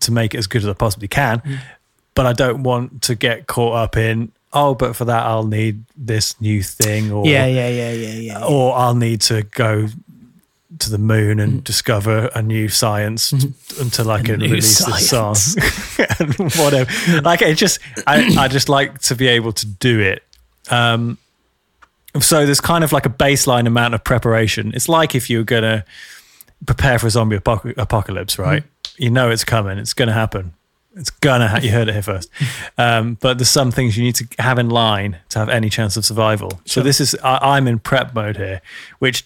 [0.00, 1.42] to make it as good as I possibly can,
[2.14, 5.84] but I don't want to get caught up in oh, but for that I'll need
[5.96, 8.44] this new thing, or Yeah, yeah, yeah, yeah, yeah.
[8.44, 9.88] or I'll need to go
[10.78, 13.32] to the moon and discover a new science
[13.78, 15.98] until I can release this song science.
[16.18, 17.20] and whatever.
[17.20, 20.22] Like it just, I, I just like to be able to do it.
[20.70, 21.18] Um,
[22.20, 24.72] so there's kind of like a baseline amount of preparation.
[24.74, 25.84] It's like if you're gonna
[26.66, 28.64] prepare for a zombie apoc- apocalypse, right?
[28.96, 29.78] You know it's coming.
[29.78, 30.54] It's gonna happen.
[30.94, 31.48] It's gonna.
[31.48, 32.30] Ha- you heard it here first.
[32.78, 35.96] Um, but there's some things you need to have in line to have any chance
[35.96, 36.60] of survival.
[36.64, 37.14] So this is.
[37.22, 38.60] I, I'm in prep mode here,
[38.98, 39.24] which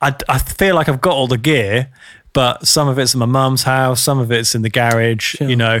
[0.00, 1.88] I, I feel like I've got all the gear,
[2.34, 5.36] but some of it's in my mum's house, some of it's in the garage.
[5.36, 5.48] Sure.
[5.48, 5.80] You know,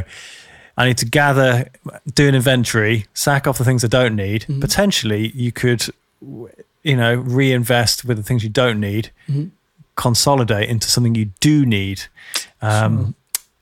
[0.76, 1.68] I need to gather,
[2.14, 4.42] do an inventory, sack off the things I don't need.
[4.42, 4.60] Mm-hmm.
[4.60, 5.86] Potentially, you could,
[6.82, 9.10] you know, reinvest with the things you don't need,
[9.96, 12.02] consolidate into something you do need.
[12.62, 13.14] Um,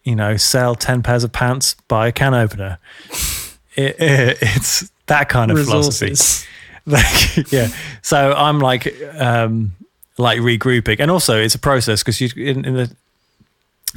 [0.04, 2.78] You know, sell 10 pairs of pants, buy a can opener.
[3.76, 6.06] It, it, it's that kind of philosophy.
[6.86, 7.68] Like, yeah.
[8.02, 9.72] So I'm like, um,
[10.18, 12.90] like regrouping, and also it's a process because you in, in the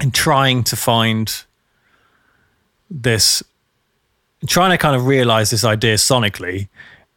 [0.03, 1.43] in trying to find
[2.91, 3.41] this,
[4.47, 6.67] trying to kind of realize this idea sonically.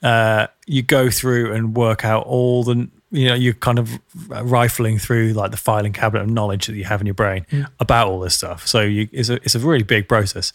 [0.02, 3.98] Uh, you go through and work out all the you know you're kind of
[4.28, 7.46] rifling through like the filing cabinet of knowledge that you have in your brain
[7.80, 8.66] about all this stuff.
[8.66, 10.52] So you it's a it's a really big process.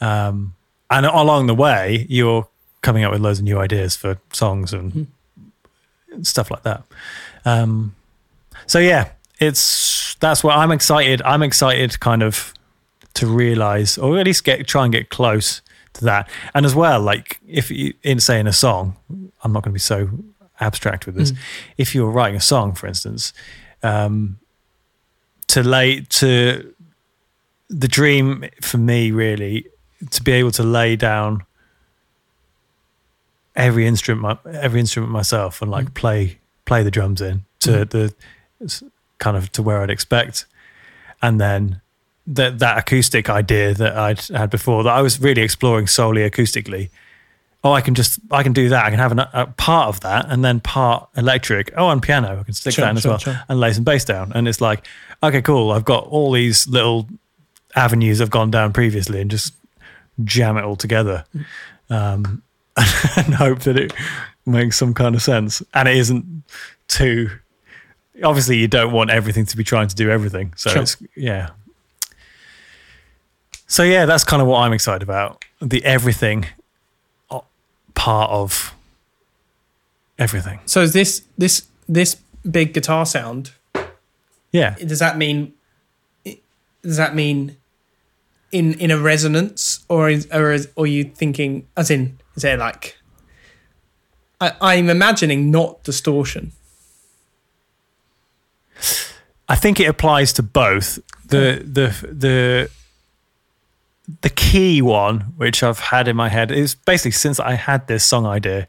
[0.00, 0.54] Um
[0.90, 2.48] and along the way you're
[2.82, 5.06] coming up with loads of new ideas for songs and
[6.22, 6.82] stuff like that.
[7.44, 7.94] Um
[8.66, 12.54] so yeah it's that's what i'm excited i'm excited kind of
[13.14, 15.60] to realize or at least get try and get close
[15.96, 16.28] to that.
[16.54, 18.96] And as well like if you in say in a song
[19.42, 20.08] i'm not going to be so
[20.58, 21.32] abstract with this.
[21.32, 21.38] Mm.
[21.76, 23.32] If you're writing a song for instance
[23.82, 24.38] um
[25.48, 26.74] to lay to
[27.68, 29.66] the dream for me really
[30.10, 31.44] to be able to lay down
[33.54, 35.94] every instrument every instrument myself and like mm.
[35.94, 37.90] play play the drums in to mm.
[37.90, 38.14] the
[38.62, 38.82] s-
[39.18, 40.46] kind of to where I'd expect.
[41.22, 41.80] And then
[42.26, 46.90] that that acoustic idea that I'd had before that I was really exploring solely acoustically.
[47.64, 48.84] Oh I can just I can do that.
[48.84, 51.72] I can have an, a part of that and then part electric.
[51.76, 52.38] Oh and piano.
[52.40, 53.40] I can stick Sure, that in as well sure.
[53.48, 54.32] and lay some bass down.
[54.34, 54.86] And it's like
[55.22, 55.70] okay cool.
[55.72, 57.08] I've got all these little
[57.74, 59.54] avenues I've gone down previously and just
[60.24, 61.24] jam it all together
[61.90, 62.42] um,
[63.16, 63.92] and hope that it
[64.46, 65.62] makes some kind of sense.
[65.74, 66.42] And it isn't
[66.88, 67.30] too
[68.24, 70.52] obviously you don't want everything to be trying to do everything.
[70.56, 70.82] So Sure.
[70.82, 71.50] it's yeah
[73.66, 76.46] so yeah that's kind of what i'm excited about the everything
[77.30, 77.40] uh,
[77.94, 78.74] part of
[80.18, 82.16] everything So is this this this
[82.50, 83.52] big guitar sound?
[84.52, 85.52] yeah Does that mean?
[86.82, 87.56] Does that mean
[88.52, 92.42] in in a resonance, or is, or is, or are you thinking as in is
[92.42, 92.96] there like?
[94.40, 96.52] I, I'm imagining not distortion.
[99.48, 100.98] I think it applies to both.
[101.28, 102.70] The the the
[104.22, 108.04] the key one, which I've had in my head, is basically since I had this
[108.04, 108.68] song idea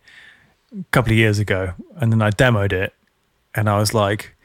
[0.73, 2.93] a couple of years ago, and then I demoed it,
[3.53, 4.35] and I was like,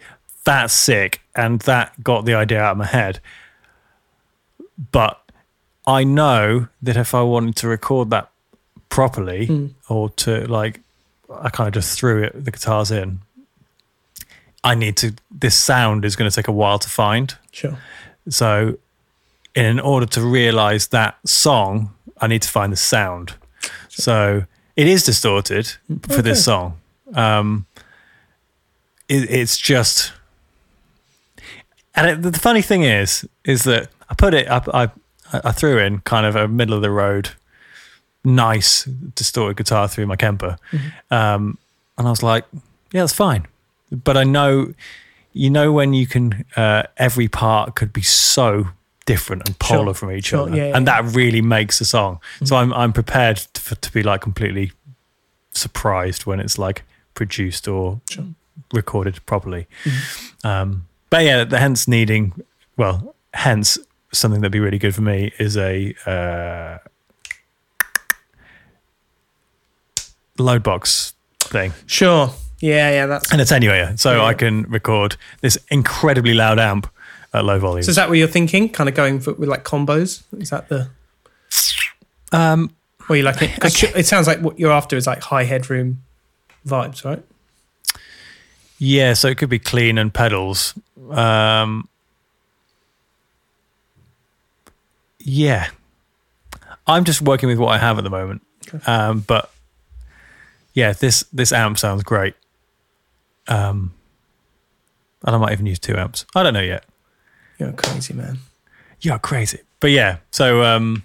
[0.45, 3.21] "That's sick," and that got the idea out of my head.
[4.91, 5.21] But
[5.87, 8.31] I know that if I wanted to record that
[8.89, 9.67] properly, hmm.
[9.89, 10.81] or to like,
[11.31, 13.21] I kind of just threw it the guitars in.
[14.63, 15.15] I need to.
[15.31, 17.35] This sound is going to take a while to find.
[17.51, 17.79] Sure.
[18.29, 18.79] So,
[19.55, 23.35] in order to realize that song, I need to find the sound.
[23.89, 24.45] So
[24.77, 25.73] it is distorted
[26.09, 26.79] for this song.
[27.15, 27.67] Um,
[29.09, 30.13] it, it's just,
[31.95, 34.69] and it, the funny thing is, is that I put it up.
[34.73, 34.91] I
[35.33, 37.31] I threw in kind of a middle of the road,
[38.25, 40.59] nice distorted guitar through my Kemper,
[41.11, 41.59] um,
[41.97, 42.45] and I was like,
[42.93, 43.47] yeah, that's fine.
[43.91, 44.75] But I know,
[45.33, 48.69] you know, when you can, uh, every part could be so
[49.07, 51.85] different and Sure, polar from each sure, other, yeah, yeah, and that really makes a
[51.85, 52.21] song.
[52.45, 54.73] So I'm I'm prepared to, to be like completely
[55.53, 56.83] surprised when it's like
[57.15, 58.25] produced or Sure.
[58.73, 59.67] recorded properly.
[59.85, 60.47] Mm-hmm.
[60.47, 62.33] Um, but yeah, the hence needing,
[62.77, 63.79] well, hence
[64.13, 66.79] something that'd be really good for me is a uh,
[70.39, 71.73] load box thing.
[71.87, 72.31] Sure.
[72.61, 73.07] Yeah, yeah.
[73.07, 74.25] That's And it's anyway, so Yeah.
[74.25, 76.89] I can record this incredibly loud amp
[77.35, 77.83] at low volume.
[77.83, 77.91] so.
[77.91, 78.69] Is that what you're thinking?
[78.69, 80.23] Kind of going for, with like combos?
[80.39, 80.89] Is that the?
[82.33, 82.75] um,
[83.09, 83.59] Or you like it?
[83.61, 86.03] 'cause it sounds like what you're after is like high headroom
[86.67, 87.23] vibes, right?
[88.79, 90.75] yeah, so it could be clean and pedals.
[91.11, 91.89] Um,
[95.21, 95.71] yeah,
[96.87, 98.43] I'm just working with what I have at the moment.
[98.87, 99.51] Um, but
[100.75, 102.35] yeah, this this amp sounds great.
[103.49, 103.93] Um,
[105.25, 106.27] and I might even use two amps.
[106.35, 106.85] I don't know yet.
[107.63, 108.39] You're crazy man.
[109.01, 109.61] You're crazy.
[109.79, 111.05] But yeah, so um,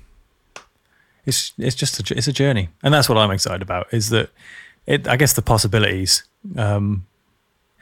[1.24, 3.94] it's it's just a, it's a journey, and that's what I'm excited about.
[3.94, 4.32] Is that
[4.88, 5.08] it?
[5.08, 6.24] I guess the possibilities.
[6.56, 7.06] Um,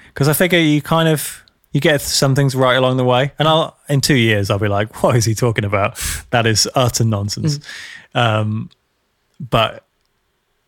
[0.10, 1.42] because I figure you kind of
[1.72, 4.68] you get some things right along the way, and I'll in two years I'll be
[4.68, 5.98] like, what is he talking about?
[6.32, 7.62] That is utter nonsense.
[8.14, 8.70] Um,
[9.40, 9.86] but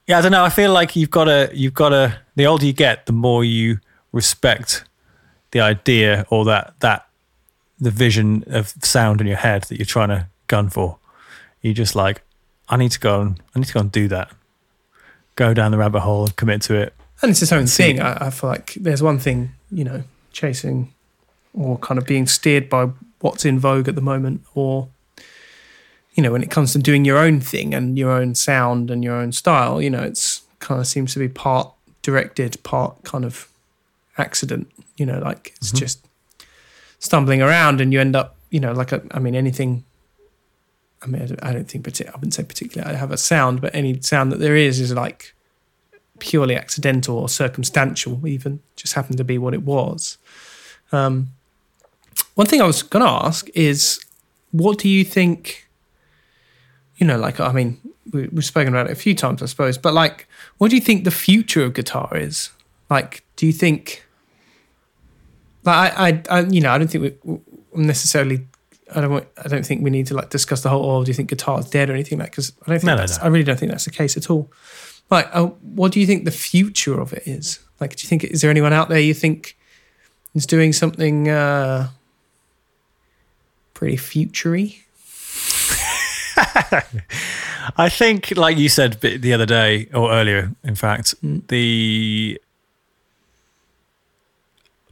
[0.05, 0.45] yeah, I don't know.
[0.45, 3.43] I feel like you've got to you've got to the older you get, the more
[3.43, 3.79] you
[4.13, 4.85] respect
[5.51, 7.06] the idea or that that
[7.79, 10.97] the vision of sound in your head that you're trying to gun for.
[11.61, 12.21] You're just like,
[12.69, 14.31] I need to go and I need to go and do that.
[15.35, 17.99] Go down the rabbit hole and commit to it and it's its own thing.
[17.99, 20.93] I, I feel like there's one thing, you know, chasing
[21.53, 22.89] or kind of being steered by
[23.21, 24.87] what's in vogue at the moment, or
[26.13, 29.03] you know, when it comes to doing your own thing and your own sound and
[29.03, 31.71] your own style, you know, it's kind of seems to be part
[32.03, 33.47] directed, part kind of
[34.17, 34.71] accident.
[34.97, 35.77] You know, like it's Mhm.
[35.77, 36.06] just
[36.99, 39.83] stumbling around, and you end up, you know, like a, I mean, anything.
[41.01, 44.01] I mean, I don't, think I wouldn't say particularly I have a sound, but any
[44.01, 45.35] sound that there is is like
[46.19, 50.17] purely accidental or circumstantial, even just happened to be what it was.
[50.91, 51.29] Um,
[52.33, 54.03] one thing I was going to ask is,
[54.51, 55.69] what do you think?
[56.95, 57.79] You know, like I mean,
[58.11, 60.81] we, we've spoken about it a few times, I suppose, but like, what do you
[60.81, 62.49] think the future of guitar is?
[62.89, 64.06] Like, do you think?
[65.67, 67.39] Like, I, I, I you know, I don't think we
[67.75, 68.47] necessarily.
[68.95, 69.11] I don't.
[69.11, 70.89] Want, I don't think we need to like discuss the whole.
[70.89, 72.31] Oh, do you think guitar's dead or anything like?
[72.31, 73.17] Because I don't think No, no, that's.
[73.19, 73.23] no.
[73.25, 74.49] I really don't think that's the case at all.
[75.09, 77.59] Like, uh, what do you think the future of it is?
[77.79, 79.57] Like, do you think is there anyone out there you think
[80.33, 81.89] is doing something uh,
[83.73, 84.83] pretty futury?
[87.77, 91.45] I think, like you said the other day or earlier, in fact, Mm.
[91.47, 92.39] the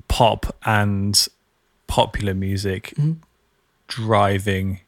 [0.08, 1.28] pop and
[1.88, 3.18] popular music Mhm.
[3.88, 4.80] driving,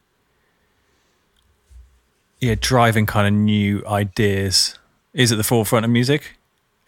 [2.40, 4.78] yeah, driving kind of new ideas
[5.14, 6.38] is at the forefront of music.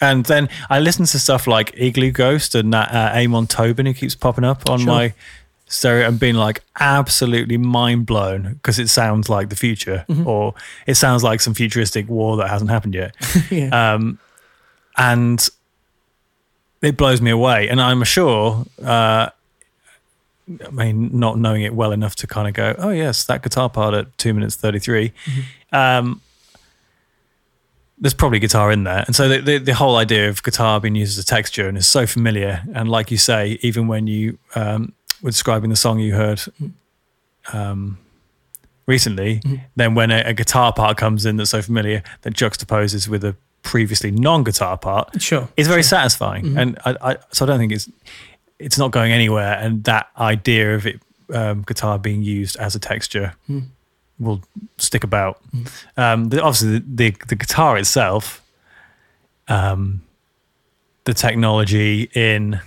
[0.02, 4.16] And then I listen to stuff like Iglooghost and that uh, Amon Tobin who keeps
[4.16, 4.88] popping up on Sure.
[4.88, 5.14] my
[5.68, 10.26] stereo and being like absolutely mind blown because it sounds like the future Mhm.
[10.26, 10.54] or
[10.88, 13.14] it sounds like some futuristic war that hasn't happened yet.
[13.52, 13.94] yeah.
[13.94, 14.20] Um,
[14.98, 15.48] and
[16.82, 17.68] it blows me away.
[17.70, 19.30] And I'm sure, uh,
[20.66, 23.70] I mean, not knowing it well enough to kind of go, oh, yes, that guitar
[23.70, 25.12] part at two minutes 33.
[25.72, 26.22] Um,
[28.02, 29.04] there's probably guitar in there.
[29.06, 31.78] And so the, the, the whole idea of guitar being used as a texture and
[31.78, 32.64] is so familiar.
[32.74, 36.42] And like you say, even when you um, were describing the song you heard
[37.52, 37.98] um,
[38.86, 39.62] recently, Mhm.
[39.76, 43.36] then when a, a guitar part comes in that's so familiar that juxtaposes with a
[43.64, 45.48] previously non-guitar part, sure.
[45.58, 46.46] it's very satisfying.
[46.46, 46.58] Mhm.
[46.62, 47.90] And I, I, so I don't think it's
[48.58, 49.54] it's not going anywhere.
[49.60, 51.02] And that idea of it
[51.34, 53.68] um, guitar being used as a texture Mm.
[54.20, 54.42] will
[54.78, 55.40] stick about.
[55.54, 55.68] Mm.
[55.98, 58.42] Um, the, obviously, the, the the guitar itself,
[59.48, 60.02] um,
[61.06, 62.60] the technology in,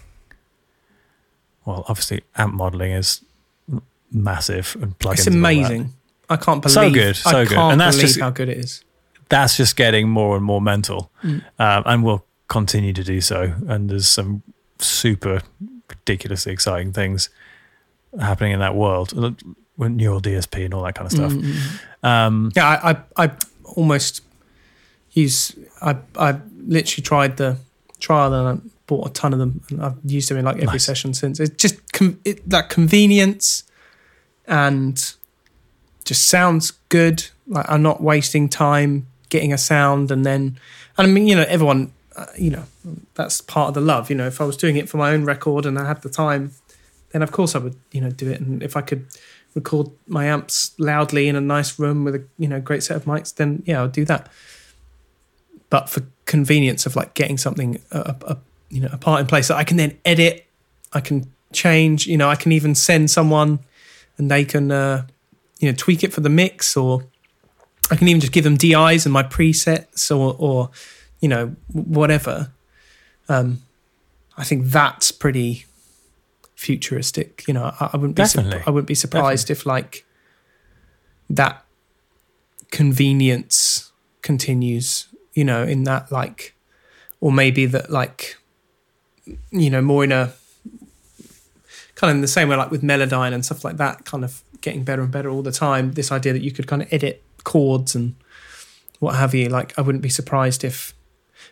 [1.65, 3.23] well, obviously, amp modeling is
[4.11, 5.13] massive and plugins.
[5.19, 5.93] It's amazing.
[6.29, 7.59] I can't believe So good, so I good.
[7.59, 8.85] And that's just- how good it is.
[9.33, 11.43] That's just getting more and more mental, Mm.
[11.59, 13.55] um, and will continue to do so.
[13.67, 14.43] And there's some
[14.79, 15.41] super
[15.89, 17.31] ridiculously exciting things
[18.21, 19.13] happening in that world
[19.79, 21.33] with neural DSP and all that kind of stuff.
[21.33, 21.53] Mm, mm,
[22.05, 22.09] mm.
[22.09, 23.31] Um, Yeah, I, I, I
[23.65, 24.21] almost
[25.13, 25.57] use.
[25.81, 27.57] I, I literally tried the
[28.01, 30.67] trial and I bought a ton of them, and I've used them in like every
[30.79, 30.85] Nice.
[30.85, 31.41] session since.
[31.41, 33.65] It's just com- it, that convenience,
[34.47, 35.15] and
[36.05, 37.29] just sounds good.
[37.47, 40.59] Like I'm not wasting time getting a sound, and then,
[40.99, 42.65] and I mean, you know, everyone, uh, you know,
[43.15, 44.11] that's part of the love.
[44.11, 46.11] You know, if I was doing it for my own record and I had the
[46.11, 46.53] time,
[47.11, 48.41] then of course I would, you know, do it.
[48.41, 49.07] And if I could
[49.55, 53.05] record my amps loudly in a nice room with a you know great set of
[53.07, 54.31] mics, then yeah, I'll do that.
[55.71, 58.37] But for convenience of like getting something a, a,
[58.69, 60.47] you know a part in place that I can then edit,
[60.93, 62.07] I can change.
[62.07, 63.61] You know, I can even send someone,
[64.19, 65.07] and they can uh,
[65.59, 67.05] you know tweak it for the mix, or
[67.93, 70.71] I can even just give them DIs and my presets, or or
[71.21, 72.51] you know whatever.
[73.29, 73.63] Um,
[74.39, 75.67] I think that's pretty
[76.55, 77.45] futuristic.
[77.47, 78.63] You know, I, I wouldn't be Definitely.
[78.67, 80.07] I wouldn't be surprised if like
[81.29, 81.65] that
[82.71, 83.93] convenience
[84.23, 85.09] continues.
[85.35, 86.55] You know, in that like,
[87.21, 88.39] or maybe that like,
[89.51, 90.33] you know, more in a
[91.95, 94.43] kind of in the same way like with Melodyne and stuff like that, kind of
[94.63, 95.93] getting better and better all the time.
[95.93, 98.15] This idea that you could kind of edit chords and
[98.99, 99.49] what have you.
[99.49, 100.95] Like, I wouldn't be surprised if.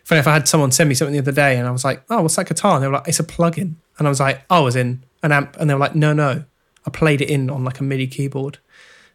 [0.03, 2.03] Funny if I had someone send me something the other day and I was like,
[2.09, 4.41] "Oh, what's that guitar?" And they were like, "It's a plugin," and I was like,
[4.49, 6.43] "Oh, I was in an amp," and they were like, "No, no,
[6.87, 8.57] I played it in on like a MIDI keyboard,"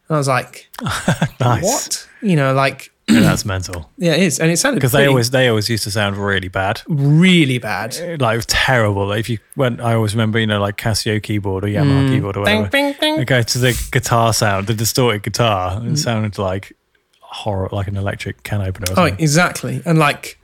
[0.09, 0.69] and I was like,
[1.41, 1.63] nice.
[1.65, 3.91] "What?" You know, like, that's mental.
[3.99, 6.49] yeah, it is, and it sounded Because they always they always used to sound really
[6.49, 6.83] bad.
[6.89, 7.95] really bad.
[8.21, 9.07] like it was terrible.
[9.07, 12.11] Like if you went, I always remember, you know, like Casio keyboard or Yamaha Mm.
[12.11, 12.69] keyboard or whatever.
[12.69, 13.21] bing, bing.
[13.21, 15.79] I go to the guitar sound, the distorted guitar.
[15.81, 15.93] Mm.
[15.93, 16.77] It sounded like
[17.21, 18.87] horror, like an electric can opener.
[18.97, 19.83] Oh, exactly.
[19.85, 20.39] And like,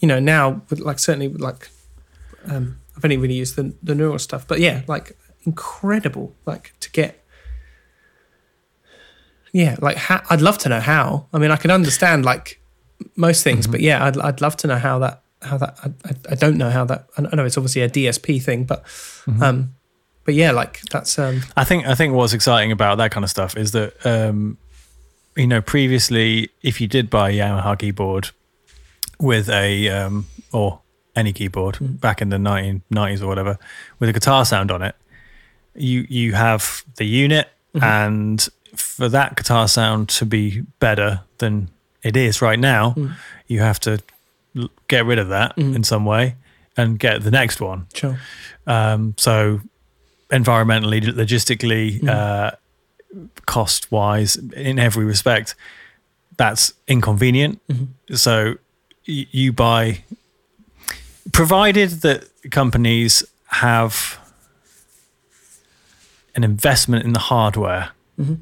[0.00, 1.68] you know, now with like certainly with like,
[2.46, 6.34] um, I've only really used the the neural stuff, but yeah, like incredible.
[6.44, 7.19] Like to get,
[9.52, 11.26] yeah, like how, I'd love to know how.
[11.32, 12.60] I mean, I can understand like
[13.16, 13.70] most things, Mhm.
[13.72, 16.56] but yeah, I'd I'd love to know how that how that I, I- I don't
[16.58, 18.84] know how that I know it's obviously a DSP thing, but
[19.26, 19.42] Mm-hmm.
[19.42, 19.74] um,
[20.24, 23.30] but yeah, like that's um, I think I think what's exciting about that kind of
[23.30, 24.58] stuff is that um,
[25.36, 28.30] you know previously if you did buy a Yamaha keyboard
[29.18, 30.80] with a um, or
[31.16, 33.58] any keyboard back in the 1990s or whatever
[33.98, 34.94] with a guitar sound on it,
[35.74, 37.48] you you have the unit
[37.80, 38.48] and
[38.80, 41.70] for that guitar sound to be better than
[42.02, 43.12] it is right now, mm.
[43.46, 44.02] you have to
[44.88, 45.74] get rid of that mm.
[45.74, 46.36] in some way
[46.76, 47.86] and get the next one.
[47.94, 48.18] sure.
[48.66, 49.60] Um, so
[50.30, 52.08] environmentally, logistically, mm.
[52.08, 52.52] uh,
[53.46, 55.54] cost wise, in every respect,
[56.36, 57.60] that's inconvenient.
[57.68, 58.14] Mm-hmm.
[58.14, 58.56] So
[59.06, 60.04] y- you buy,
[61.32, 64.18] provided that companies have
[66.34, 68.34] an investment in the hardware mm-hmm.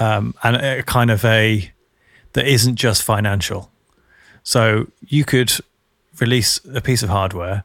[0.00, 1.70] Um, and a kind of a
[2.32, 3.70] that isn't just financial.
[4.42, 5.52] So you could
[6.18, 7.62] release a piece of hardware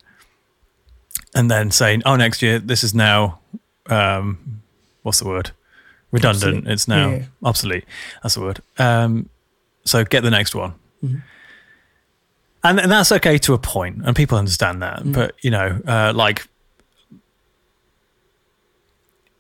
[1.34, 3.40] and then saying, "Oh, next year this is now
[3.88, 4.62] um,
[5.04, 5.52] what's the word?
[6.12, 6.58] Redundant.
[6.58, 6.74] Obsolete.
[6.74, 7.86] It's now Yeah, obsolete.
[8.22, 8.62] That's the word.
[8.78, 9.30] Um,
[9.86, 11.20] so get the next one." Mm-hmm.
[12.64, 15.04] And, and that's okay to a point, and people understand that.
[15.04, 15.14] Mm.
[15.14, 16.48] But you know, uh, like,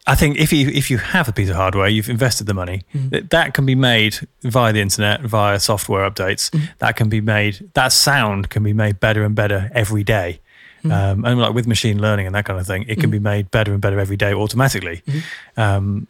[0.08, 2.84] I think if you if you have a piece of hardware, you've invested the money.
[2.94, 3.10] Mm.
[3.10, 6.50] That, that can be made via the internet, via software updates.
[6.52, 6.70] Mm.
[6.78, 7.70] That can be made.
[7.74, 10.40] That sound can be made better and better every day.
[10.84, 10.92] Mm.
[10.92, 13.50] Um, and like with machine learning and that kind of thing, it can be made
[13.50, 15.02] better and better every day automatically.
[15.08, 15.60] Mm-hmm.
[15.60, 16.08] Um,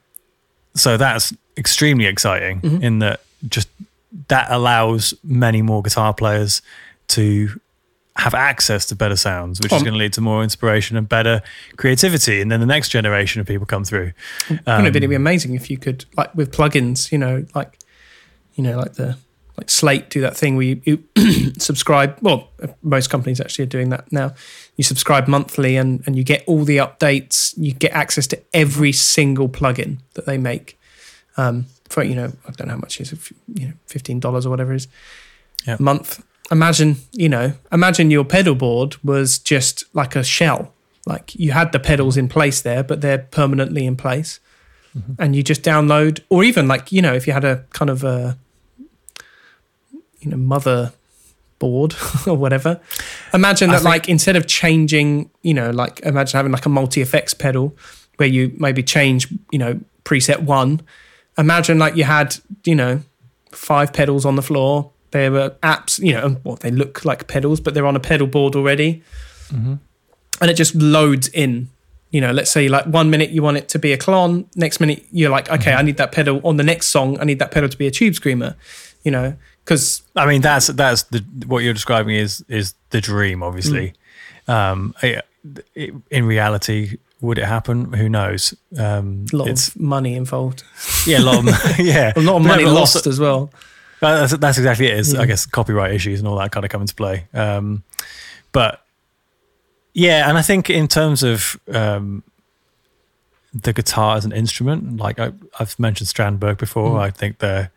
[0.73, 2.83] so that's extremely exciting Mm-hmm.
[2.83, 3.69] in that just
[4.27, 6.61] that allows many more guitar players
[7.07, 7.59] to
[8.17, 11.07] have access to better sounds, which is Um, going to lead to more inspiration and
[11.07, 11.41] better
[11.75, 12.39] creativity.
[12.41, 14.13] And then the next generation of people come through.
[14.49, 17.77] Wouldn't Um, it be amazing if you could, like with plugins, you know, like,
[18.55, 19.17] you know, like the
[19.57, 21.03] like Slate do that thing where you, you
[21.59, 22.17] subscribe.
[22.21, 22.49] Well,
[22.81, 24.33] most companies actually are doing that now.
[24.75, 27.53] You subscribe monthly, and and you get all the updates.
[27.57, 30.77] You get access to every single plugin that they make.
[31.37, 34.45] Um, for you know, I don't know how much it is, you know, fifteen dollars
[34.45, 34.87] or whatever it is
[35.65, 35.77] Yeah.
[35.79, 36.21] a month.
[36.51, 40.73] Imagine, you know, imagine your pedal board was just like a shell.
[41.05, 44.39] Like you had the pedals in place there, but they're permanently in place.
[44.97, 45.13] Mm-hmm.
[45.19, 48.03] And you just download or even like you know if you had a kind of
[48.03, 48.37] a
[50.19, 50.93] you know mother
[51.59, 51.95] board
[52.27, 52.79] or whatever.
[53.33, 57.01] Imagine that think- like instead of changing you know like imagine having like a multi
[57.01, 57.75] effects pedal
[58.17, 60.81] where you maybe change you know preset one.
[61.37, 63.01] Imagine like you had you know
[63.51, 67.59] five pedals on the floor they were apps you know well they look like pedals
[67.59, 69.01] but they're on a pedal board already
[69.51, 69.79] and
[70.41, 71.69] it just loads in
[72.11, 74.79] you know let's say like one minute you want it to be a Klon next
[74.79, 77.51] minute you're like okay i need that pedal on the next song i need that
[77.51, 78.55] pedal to be a tube screamer
[79.03, 83.41] you know because I mean, that's that's the what you're describing is is the dream.
[83.43, 83.93] Obviously,
[84.47, 84.53] Mm.
[84.53, 85.25] um, it,
[85.73, 87.91] it, in reality, would it happen?
[87.93, 88.53] Who knows?
[88.77, 90.63] Um, a lot it's of money involved
[91.07, 93.49] yeah, a lot of yeah, a lot of money no, lost as well
[93.99, 94.99] that's, that's exactly it.
[94.99, 97.27] Is I guess copyright issues and all that kind of come into play.
[97.33, 97.83] Um,
[98.51, 98.81] but
[99.93, 102.23] yeah, and I think in terms of um,
[103.53, 107.01] the guitar as an instrument, like I, I've mentioned Strandberg before, Mm.
[107.01, 107.71] I think they're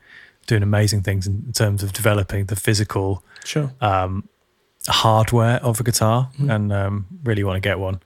[0.47, 4.28] doing amazing things in terms of developing the physical sure um,
[4.89, 6.55] hardware of a guitar, Mm.
[6.55, 8.01] and um, really want to get one.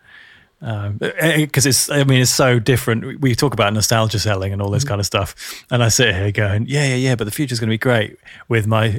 [0.63, 3.21] Because it's, I mean, it's so different.
[3.21, 5.35] We talk about nostalgia selling and all this kind of stuff,
[5.71, 8.17] and I sit here going, "Yeah, yeah, yeah," but the future's going to be great
[8.49, 8.91] with my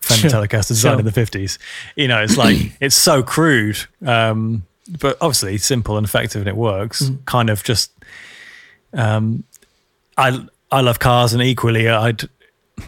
[0.00, 0.30] Fender Sure.
[0.30, 1.00] Telecaster design Sure.
[1.00, 1.58] in the fifties.
[1.96, 4.62] You know, it's like it's so crude, um,
[5.00, 7.02] but obviously simple and effective, and it works.
[7.02, 7.24] Mm.
[7.26, 7.92] Kind of just,
[8.94, 9.44] um,
[10.16, 12.22] I I love cars, and equally, I'd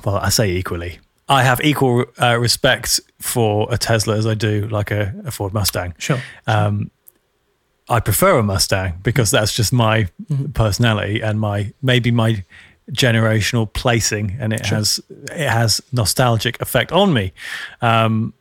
[0.05, 0.99] well, I say equally.
[1.29, 5.55] I have equal uh, respect for a Tesla as I do like a, a Ford
[5.55, 5.95] Mustang.
[5.99, 6.91] sure Um,
[7.89, 10.09] I prefer a Mustang because that's just my
[10.55, 12.43] personality and my maybe my
[12.91, 14.79] generational placing, and it Sure.
[14.79, 15.01] has
[15.31, 17.33] it has nostalgic effect on me.
[17.83, 18.33] Um,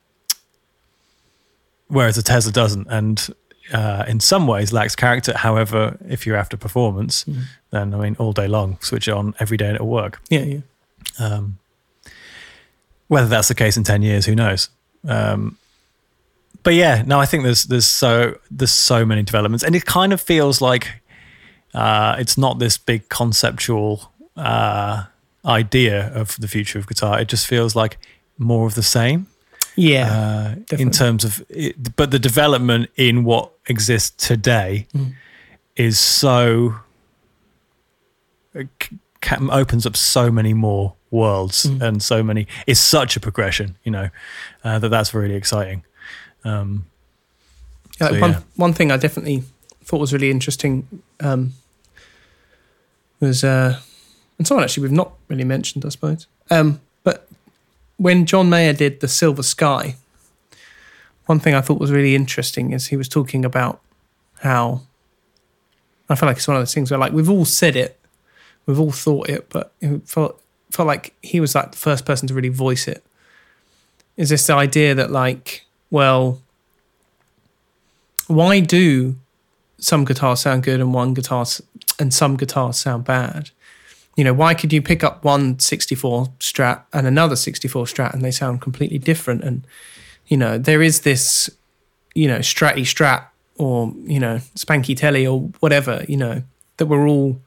[1.88, 3.28] whereas a Tesla doesn't, and
[3.74, 5.38] uh, in some ways lacks character.
[5.38, 7.44] However, if you're after performance, Mhm.
[7.72, 10.22] then I mean, all day long, switch it on every day and it'll work.
[10.30, 10.60] yeah yeah
[11.20, 11.58] Um,
[13.08, 14.70] whether that's the case in ten years, who knows?
[15.08, 15.58] Um,
[16.64, 20.14] but yeah, no, I think there's there's so there's so many developments, and it kind
[20.14, 21.02] of feels like
[21.74, 25.06] uh, it's not this big conceptual uh,
[25.46, 27.20] idea of the future of guitar.
[27.20, 27.98] It just feels like
[28.38, 29.28] more of the same
[29.76, 35.14] yeah uh, in terms of it, but the development in what exists today Mm.
[35.76, 36.76] is so
[39.52, 41.82] opens up so many more worlds Mm.
[41.82, 44.10] and so many it's such a progression you know
[44.64, 45.84] uh, that that's really exciting
[46.44, 46.86] Um,
[48.02, 48.40] Yeah, So, one, yeah.
[48.56, 49.44] one thing I definitely
[49.84, 50.88] thought was really interesting
[51.20, 51.54] um,
[53.20, 53.80] was, uh,
[54.38, 56.28] and someone actually we've not really mentioned, I suppose.
[56.50, 57.28] Um, but
[57.98, 59.96] when John Mayer did the Silver Sky,
[61.26, 63.80] one thing I thought was really interesting is he was talking about
[64.40, 64.82] how
[66.10, 68.00] I feel like it's one of those things where like we've all said it,
[68.66, 72.28] we've all thought it, but it felt felt like he was like the first person
[72.28, 73.04] to really voice it.
[74.18, 75.63] Is this the idea that like,
[75.94, 76.42] well,
[78.26, 79.16] why do
[79.78, 81.46] some guitars sound good and one guitar
[82.00, 83.52] and some guitars sound bad?
[84.18, 88.26] You know, why could you pick up one 64 strat and another 64 strat and
[88.26, 89.44] they sound completely different?
[89.44, 89.68] And,
[90.26, 91.48] you know, there is this,
[92.16, 93.28] you know, stratty strat
[93.60, 96.42] or, you know, spanky telly or whatever, you know,
[96.78, 97.40] that we're all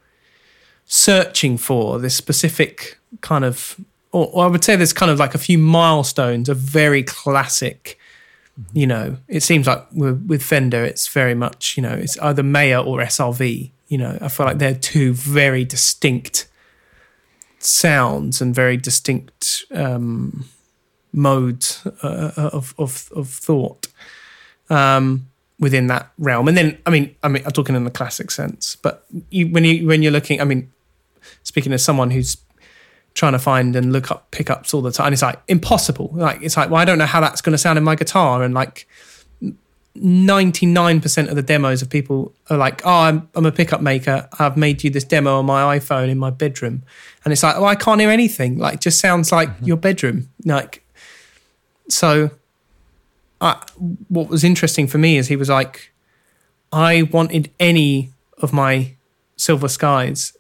[0.85, 3.75] searching for this specific kind of,
[4.13, 7.99] or, or I would say there's kind of like a few milestones of very classic
[8.73, 12.79] you know, it seems like with, Fender, it's very much, you know, it's either Mayer
[12.79, 13.71] or SRV.
[13.89, 16.49] You know, I feel like they're two very distinct
[17.59, 20.47] sounds and very distinct um,
[21.13, 23.89] modes uh, of, of of thought
[24.71, 25.29] um,
[25.59, 26.49] within that realm.
[26.49, 29.65] And then, I mean, I mean, I'm talking in the classic sense, but you, when
[29.65, 30.73] you when you're looking, I mean,
[31.43, 32.37] speaking as someone who's
[33.17, 35.07] trying to find and look up pickups all the time.
[35.07, 36.11] And it's like impossible.
[36.13, 38.43] Like it's like, well, I don't know how that's going to sound in my guitar.
[38.43, 38.87] And like
[39.97, 44.29] 99% of the demos of people are like, oh, I'm, I'm a pickup maker.
[44.39, 46.83] I've made you this demo on my iPhone in my bedroom.
[47.25, 48.59] And it's like, oh, I can't hear anything.
[48.59, 49.65] Like, it just sounds like mm-hmm.
[49.65, 50.29] your bedroom.
[50.45, 50.85] Like,
[51.89, 52.31] so
[53.41, 53.63] I,
[54.09, 55.91] what was interesting for me is he was like,
[56.71, 58.13] I wanted any
[58.43, 58.95] of my
[59.37, 60.36] Silver Skies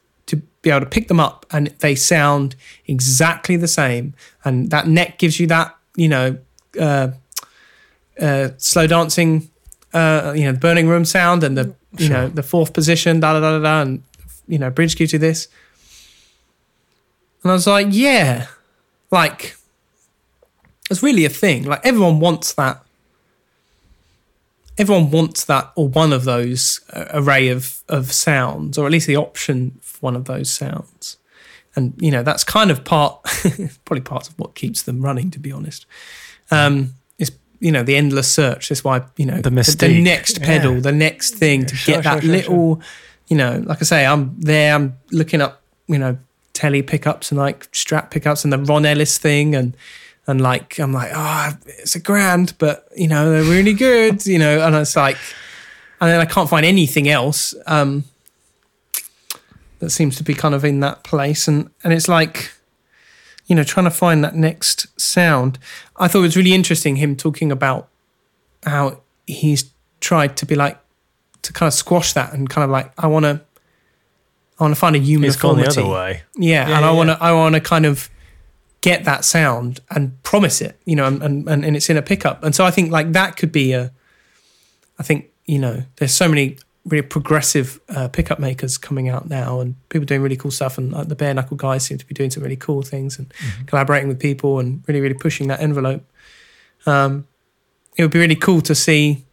[0.66, 2.56] be able to pick them up and they sound
[2.86, 4.14] exactly the same.
[4.44, 6.38] And that neck gives you that, you know,
[6.78, 7.08] uh,
[8.20, 9.48] uh, slow dancing,
[9.94, 13.32] uh, you know, the burning room sound and the, you know, the fourth position, da
[13.34, 14.02] da da da da, and,
[14.48, 15.46] you know, bridge cue to this.
[17.42, 18.48] And I was like, yeah,
[19.12, 19.56] like,
[20.90, 21.64] it's really a thing.
[21.64, 22.82] Like, everyone wants that
[24.78, 29.06] everyone wants that or one of those uh, array of of sounds or at least
[29.06, 31.16] the option one of those sounds.
[31.74, 33.22] And you know that's kind of part
[33.84, 35.84] probably part of what keeps them running to be honest.
[36.50, 38.68] Um is you know the endless search.
[38.70, 40.80] That's why you know The the, next pedal Yeah.
[40.80, 42.80] the next thing to Sure, get that sure, little
[43.28, 46.16] you know like i say i'm there i'm looking up you know
[46.52, 49.76] telly pickups and like strat pickups and the ron ellis thing and
[50.28, 54.40] and like I'm like, oh, it's a grand, but you know they're really good, you
[54.40, 54.60] know.
[54.66, 55.16] And it's like,
[56.00, 57.54] and then I can't find anything else.
[57.66, 58.02] Um,
[59.78, 62.52] that seems to be kind of in that place, and and it's like,
[63.46, 65.58] you know, trying to find that next sound.
[65.96, 67.88] I thought it was really interesting him talking about
[68.64, 69.70] how he's
[70.00, 70.78] tried to be like
[71.42, 73.40] to kind of squash that and kind of like I want to.
[74.58, 75.74] I want to find a It's gone uniformity.
[75.74, 76.22] the other way.
[76.38, 78.08] Yeah, Yeah, and I want to I want to kind of
[78.80, 82.42] get that sound and promise it, you know, and, and and it's in a pickup.
[82.42, 83.92] And so I think like that could be a
[84.98, 86.56] I think, you know, there's so many
[86.86, 90.92] really progressive uh, pickup makers coming out now and people doing really cool stuff and
[90.92, 93.32] like, the bare knuckle guys seem to be doing some really cool things and
[93.66, 96.02] collaborating with people and really really pushing that envelope.
[96.86, 97.26] Um
[97.96, 99.26] it would be really cool to see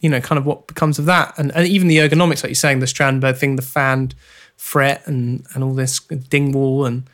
[0.00, 2.54] you know, kind of what becomes of that, and, and even the ergonomics, like you're
[2.54, 4.14] saying, the Strandberg thing, the fanned
[4.56, 7.08] fret, and and all this Dingwall, and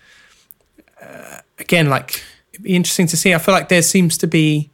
[1.00, 3.34] uh, again, like it'd be interesting to see.
[3.34, 4.70] I feel like there seems to be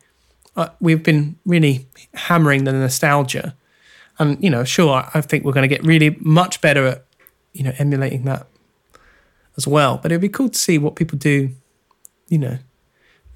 [0.56, 3.54] uh, we've been really hammering the nostalgia,
[4.18, 7.04] and you know, sure, I think we're going to get really much better at
[7.52, 8.46] you know emulating that
[9.56, 9.98] as well.
[10.02, 11.50] But it'd be cool to see what people do,
[12.28, 12.58] you know,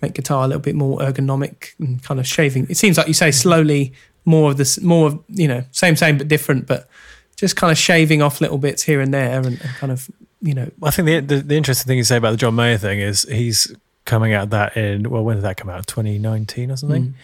[0.01, 2.67] make guitar a little bit more ergonomic and kind of shaving.
[2.69, 3.93] It seems like you say slowly
[4.25, 6.89] more of this, more of you know, same same but different, but
[7.37, 10.09] just kind of shaving off little bits here and there, and, and kind of
[10.41, 12.79] you know, I think the, the the interesting thing you say about the John Mayer
[12.79, 13.73] thing is he's
[14.05, 17.15] coming out that in well when did that come out 2019 or something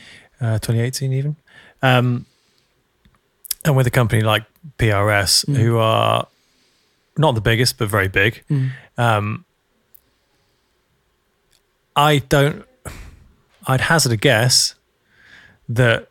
[0.40, 0.54] Mm.
[0.54, 1.34] uh, 2018 even
[1.82, 2.24] um,
[3.64, 4.44] and with a company like
[4.78, 5.56] PRS Mm.
[5.56, 6.26] who are
[7.16, 8.70] not the biggest but very big Mm.
[8.96, 9.44] um,
[11.96, 12.64] I don't
[13.66, 14.74] I'd hazard a guess
[15.68, 16.08] that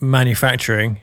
[0.00, 1.00] manufacturing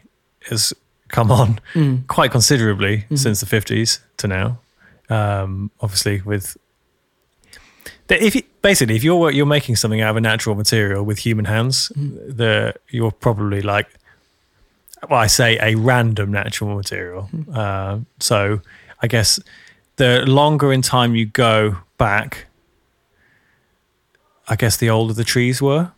[0.49, 0.73] has
[1.09, 2.07] come on Mm.
[2.07, 3.17] quite considerably Mhm.
[3.19, 4.59] since the 50s to now.
[5.09, 6.55] Um, obviously, with
[8.09, 11.45] if you, basically if you're you're making something out of a natural material with human
[11.45, 12.37] hands, Mhm.
[12.37, 13.87] the you're probably like,
[15.09, 17.29] well, I say a random natural material.
[17.33, 17.55] Mhm.
[17.55, 18.61] Uh, so
[19.01, 19.39] I guess
[19.97, 22.47] the longer in time you go back,
[24.47, 25.91] I guess the older the trees were.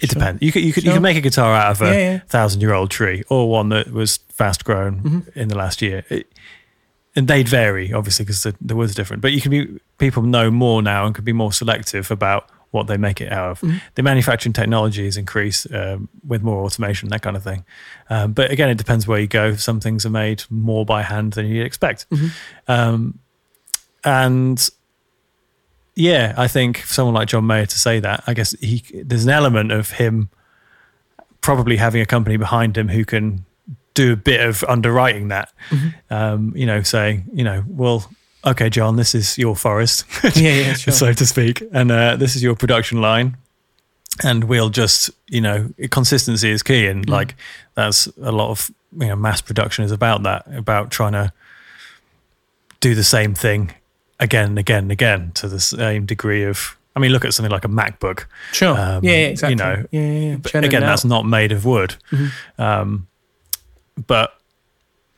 [0.00, 0.18] It Sure.
[0.18, 0.42] depends.
[0.42, 0.96] You could you could you Sure.
[0.96, 2.18] could make a guitar out of a Yeah, yeah.
[2.28, 5.38] thousand year old tree or one that was fast grown Mm-hmm.
[5.38, 6.04] in the last year.
[6.08, 6.26] It,
[7.14, 9.20] and they'd vary obviously because the, the wood's different.
[9.20, 12.86] But you can be people know more now and can be more selective about what
[12.86, 13.60] they make it out of.
[13.60, 13.78] Mm-hmm.
[13.96, 17.64] The manufacturing technologies increase increased um, with more automation, that kind of thing.
[18.08, 19.54] Um, but again, it depends where you go.
[19.56, 22.08] Some things are made more by hand than you'd expect.
[22.10, 22.70] Mm-hmm.
[22.70, 23.18] Um,
[24.04, 24.68] and
[25.94, 29.24] yeah, I think for someone like John Mayer to say that, I guess he there's
[29.24, 30.30] an element of him
[31.40, 33.44] probably having a company behind him who can
[33.94, 35.52] do a bit of underwriting that.
[36.10, 38.10] Um, you know, saying, you know, well,
[38.44, 40.04] okay, John, this is your forest,
[40.36, 40.92] Yeah, yeah, sure.
[40.92, 43.36] so to speak, and uh, this is your production line.
[44.22, 47.36] And we'll just, you know, consistency is key, and like
[47.74, 51.32] that's a lot of you know mass production is about that, about trying to
[52.80, 53.72] do the same thing
[54.18, 56.76] again and again and again to the same degree of.
[56.96, 58.24] I mean, look at something like a MacBook.
[58.52, 58.76] Sure.
[58.78, 59.50] Um, yeah, yeah, exactly.
[59.52, 60.60] you know, yeah, yeah, yeah.
[60.60, 61.94] Again, that's not made of wood.
[62.58, 63.06] Um,
[64.06, 64.39] but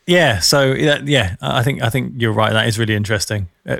[0.06, 2.52] yeah, so yeah, yeah, I think I think you're right.
[2.52, 3.78] That is really interesting, uh,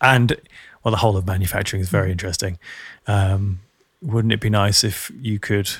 [0.00, 0.36] and
[0.82, 2.58] well, the whole of manufacturing is very interesting.
[3.06, 3.60] Um,
[4.02, 5.70] wouldn't it be nice if you could?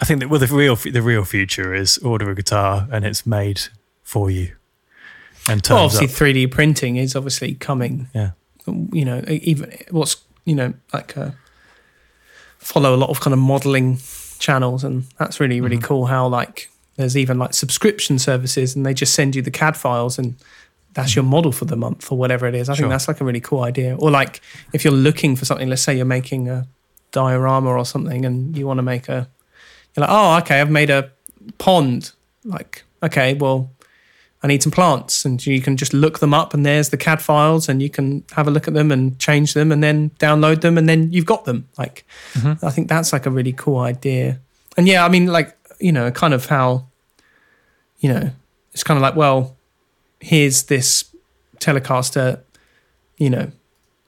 [0.00, 3.24] I think that well, the real the real future is order a guitar and it's
[3.26, 3.62] made
[4.02, 4.54] for you,
[5.48, 6.08] and turns Well, obviously,
[6.46, 8.08] 3D printing is obviously coming.
[8.14, 8.30] Yeah,
[8.66, 11.30] You know, even what's you know like uh,
[12.58, 13.98] follow a lot of kind of modeling
[14.38, 15.64] channels, and that's really Mm-hmm.
[15.64, 16.06] really cool.
[16.06, 20.18] How like there's even like subscription services, and they just send you the CAD files,
[20.18, 20.34] and
[20.94, 22.68] that's your model for the month or whatever it is.
[22.68, 22.76] I Mm-hmm.
[22.78, 22.84] Sure.
[22.84, 23.96] think that's like a really cool idea.
[23.96, 24.40] Or like
[24.72, 26.66] if you're looking for something, let's say you're making a
[27.12, 29.28] diorama or something, and you want to make a,
[29.94, 31.10] you're like, oh, okay, I've made a
[31.58, 32.12] pond.
[32.44, 33.70] Like, okay, well,
[34.42, 37.20] I need some plants, and you can just look them up, and there's the CAD
[37.20, 40.60] files, and you can have a look at them and change them, and then download
[40.60, 41.68] them, and then you've got them.
[41.78, 42.06] Like,
[42.62, 44.38] I think that's like a really cool idea.
[44.76, 46.86] And yeah, I mean, like you know, kind of how,
[47.98, 48.30] you know,
[48.72, 49.56] it's kind of like, well,
[50.20, 51.04] here's this
[51.58, 52.40] Telecaster,
[53.16, 53.50] you know,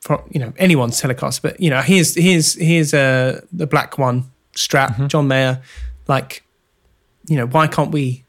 [0.01, 4.25] for you know anyone's Telecaster, but you know, here's here's here's uh the black one
[4.55, 5.63] Strat, John Mayer,
[6.07, 6.45] like,
[7.29, 8.25] you know, why can't we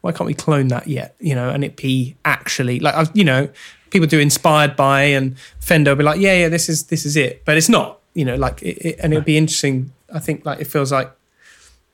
[0.00, 1.14] why can't we clone that yet?
[1.20, 3.48] You know, and it be actually like you know,
[3.90, 7.16] people do inspired by and Fender will be like, yeah, yeah, this is this is
[7.16, 8.00] it, but it's not.
[8.14, 9.92] You know, like, it, it, and it'd be interesting.
[10.12, 11.10] I think like it feels like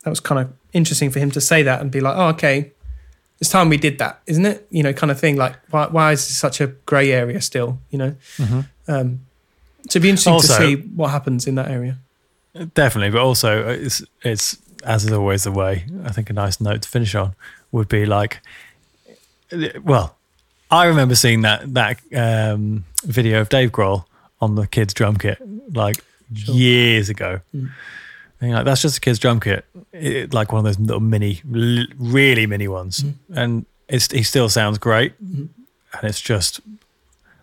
[0.05, 2.73] that was kind of interesting for him to say that and be like, oh, okay,
[3.41, 4.67] it's time we did that, isn't it?
[4.71, 5.37] You know, kind of thing.
[5.37, 7.79] Like, why why is this such a grey area still?
[7.91, 8.15] You know,
[8.89, 9.21] um,
[9.89, 11.97] so it'd be interesting Also- to see what happens in that area.
[12.75, 13.11] definitely.
[13.11, 15.85] But also, it's it's as is always the way.
[16.05, 17.35] I think a nice note to finish on
[17.73, 18.41] would be like,
[19.83, 20.17] well,
[20.71, 24.05] I remember seeing that that um, video of Dave Grohl
[24.41, 25.39] on the kids' drum kit
[25.75, 26.03] like
[26.33, 27.41] years ago.
[28.41, 31.43] And like, that's just a kid's drum kit, it, like one of those little mini,
[31.55, 33.05] l- really mini ones,
[33.35, 35.51] and it's he still sounds great, and
[36.03, 36.61] it's just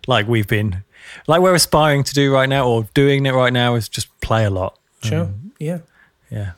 [0.08, 0.82] like we've been,
[1.28, 4.44] like we're aspiring to do right now, or doing it right now is just play
[4.44, 4.76] a lot.
[5.02, 5.22] Sure.
[5.22, 5.78] Um, yeah.
[6.30, 6.52] yeah,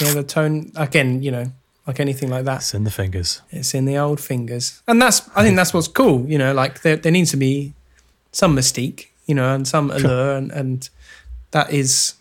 [0.00, 0.14] Yeah.
[0.14, 1.22] The tone again.
[1.22, 1.52] You know,
[1.86, 2.58] like anything like that.
[2.62, 3.42] it's in the fingers.
[3.50, 6.24] It's in the old fingers, and that's I think that's what's cool.
[6.26, 7.74] You know, like there there needs to be
[8.32, 10.88] some mystique, you know, and some allure, and, and
[11.50, 12.14] that is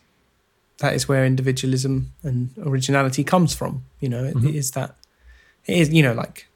[0.84, 3.86] that is where individualism and originality comes from.
[4.02, 4.96] You know, it, it is that
[5.66, 6.48] it is you know like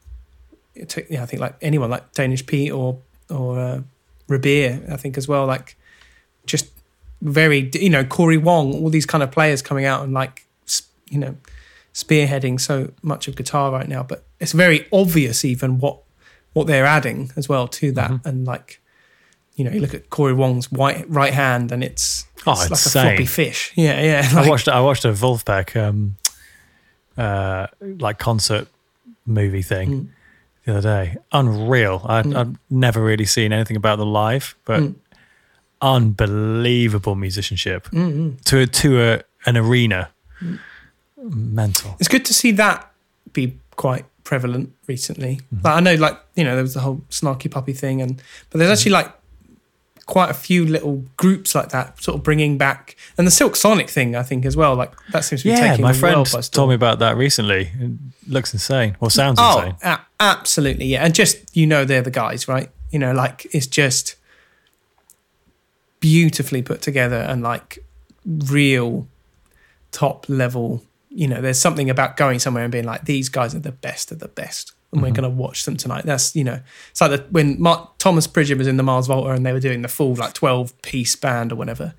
[0.75, 2.99] it took, yeah, I think like anyone like Danish Pete or
[3.29, 3.81] or uh,
[4.27, 5.77] Rabea, I think as well, like
[6.45, 6.67] just
[7.21, 10.45] very you know Corey Wong, all these kind of players coming out and like
[11.09, 11.37] you know
[11.93, 14.03] spearheading so much of guitar right now.
[14.03, 15.99] But it's very obvious even what
[16.51, 18.81] what they're adding as well to that, and like
[19.57, 22.71] you know you look at Corey Wong's white right hand and it's, Oh, it's like
[22.71, 22.77] a
[23.17, 23.73] floppy fish.
[23.75, 24.29] Yeah, yeah.
[24.39, 26.15] I watched I watched a Vulfpeck um,
[27.17, 28.67] uh, like concert
[29.25, 30.07] movie thing Mm.
[30.65, 31.17] the other day.
[31.33, 32.01] Unreal.
[32.07, 34.95] I, I've never really seen anything about the live, but Mm.
[35.81, 38.37] unbelievable musicianship Mm-hmm.
[38.45, 40.09] to a, to a, an arena.
[41.17, 41.95] Mental.
[41.99, 42.89] It's good to see that
[43.33, 45.41] be quite prevalent recently.
[45.53, 45.65] Mm-hmm.
[45.65, 48.59] Like I know, like you know, there was the whole snarky puppy thing, and but
[48.59, 49.11] there's actually like
[50.07, 53.89] quite a few little groups like that, sort of bringing back, and the Silk Sonic
[53.89, 54.73] thing, I think as well.
[54.75, 56.41] Like that seems to be Yeah, taking my the friend storm.
[56.43, 57.71] told me about that recently.
[57.79, 57.91] It
[58.31, 58.95] looks insane.
[58.99, 59.75] Or sounds Oh, insane.
[59.83, 61.03] a- absolutely, yeah.
[61.03, 62.69] And just you know, they're the guys, right?
[62.89, 64.15] You know, like it's just
[65.99, 67.79] beautifully put together and like
[68.25, 69.07] real
[69.91, 70.83] top level.
[71.09, 74.11] You know, there's something about going somewhere and being like, these guys are the best
[74.11, 76.05] of the best, and we're going to watch them tonight.
[76.05, 76.59] That's you know,
[76.91, 79.59] it's like the, when Mark, Thomas Pridgen was in the Mars Volta and they were
[79.59, 81.93] doing the full like 12 piece band or whatever.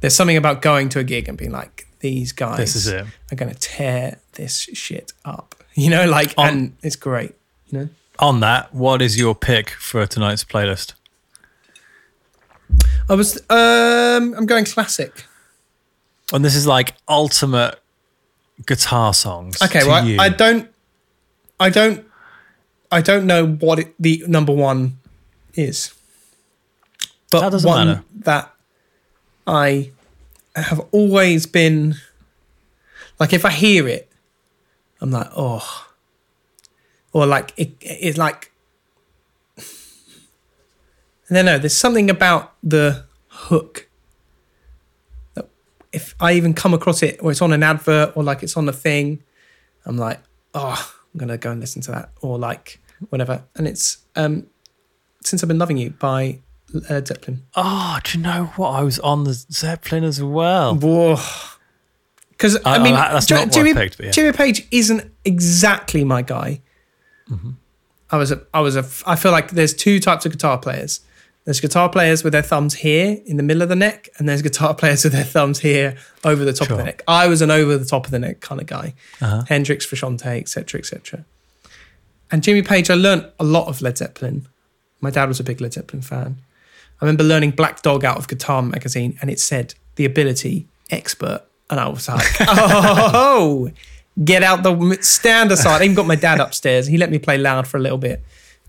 [0.00, 3.06] There's something about going to a gig and being like, these guys This is are
[3.34, 5.54] going to tear this shit up.
[5.76, 7.34] You know, like, On- and it's great.
[7.66, 7.88] You know,
[8.20, 10.92] On that, what is your pick for tonight's playlist?
[13.08, 15.24] I was, um, I'm going classic.
[16.32, 17.80] And this is like ultimate
[18.66, 19.60] guitar songs.
[19.60, 20.04] Okay, well.
[20.20, 20.68] I, I don't,
[21.58, 22.06] I don't,
[22.94, 24.98] I don't know what it, the number one
[25.54, 25.92] is,
[27.28, 28.04] but That doesn't one matter.
[28.20, 28.54] that
[29.48, 29.90] I
[30.54, 31.96] have always been
[33.18, 34.08] like, if I hear it,
[35.00, 35.86] I'm like, oh,
[37.12, 38.52] or like it, it's like,
[39.58, 41.58] I don't know.
[41.58, 43.88] There's something about the hook
[45.34, 45.48] that
[45.92, 48.68] if I even come across it, or it's on an advert, or like it's on
[48.68, 49.20] a thing,
[49.84, 50.20] I'm like,
[50.54, 52.80] oh, I'm gonna go and listen to that, or like
[53.10, 53.44] whatever.
[53.56, 54.46] And it's um,
[55.22, 56.40] since I've been loving you by
[56.90, 57.42] Led Zeppelin.
[57.54, 58.70] Oh, do you know what?
[58.70, 60.74] I was on the Zeppelin as well.
[60.76, 61.16] Whoa.
[62.30, 64.10] Because I, I- mean, I- that's J- not what I Jimmy, picked, yeah.
[64.10, 66.60] Jimmy Page isn't exactly my guy.
[67.30, 67.50] Mm-hmm.
[68.10, 71.00] I was a, I was a, I feel like there's two types of guitar players.
[71.44, 74.40] There's guitar players with their thumbs here in the middle of the neck, and there's
[74.42, 77.02] guitar players with their thumbs here over the top of the neck.
[77.06, 78.94] I was an over the top of the neck kind of guy.
[79.20, 79.44] Uh-huh.
[79.48, 81.24] Hendrix, Frusciante, etc., etc.
[82.34, 84.48] And Jimmy Page, I learnt a lot of Led Zeppelin.
[85.00, 86.40] My dad was a big Led Zeppelin fan.
[87.00, 91.42] I remember learning Black Dog out of Guitar magazine, and it said the ability expert,
[91.70, 93.70] and I was like, oh,
[94.24, 95.80] get out the stand aside.
[95.80, 96.88] I even got my dad upstairs.
[96.88, 98.20] He let me play loud for a little bit,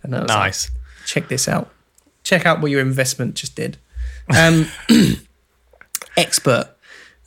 [0.03, 0.71] and I was like, Nice.
[1.07, 1.71] check this out.
[2.21, 3.77] Check out what your investment just did.
[4.29, 4.67] Um,
[6.17, 6.69] expert.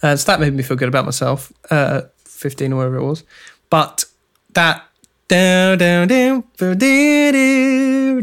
[0.05, 1.53] Uh, so that made me feel good about myself.
[1.69, 3.25] Uh, Fifteen or whatever it was,
[3.71, 4.05] but
[4.53, 4.88] that
[5.29, 7.33] down down down do do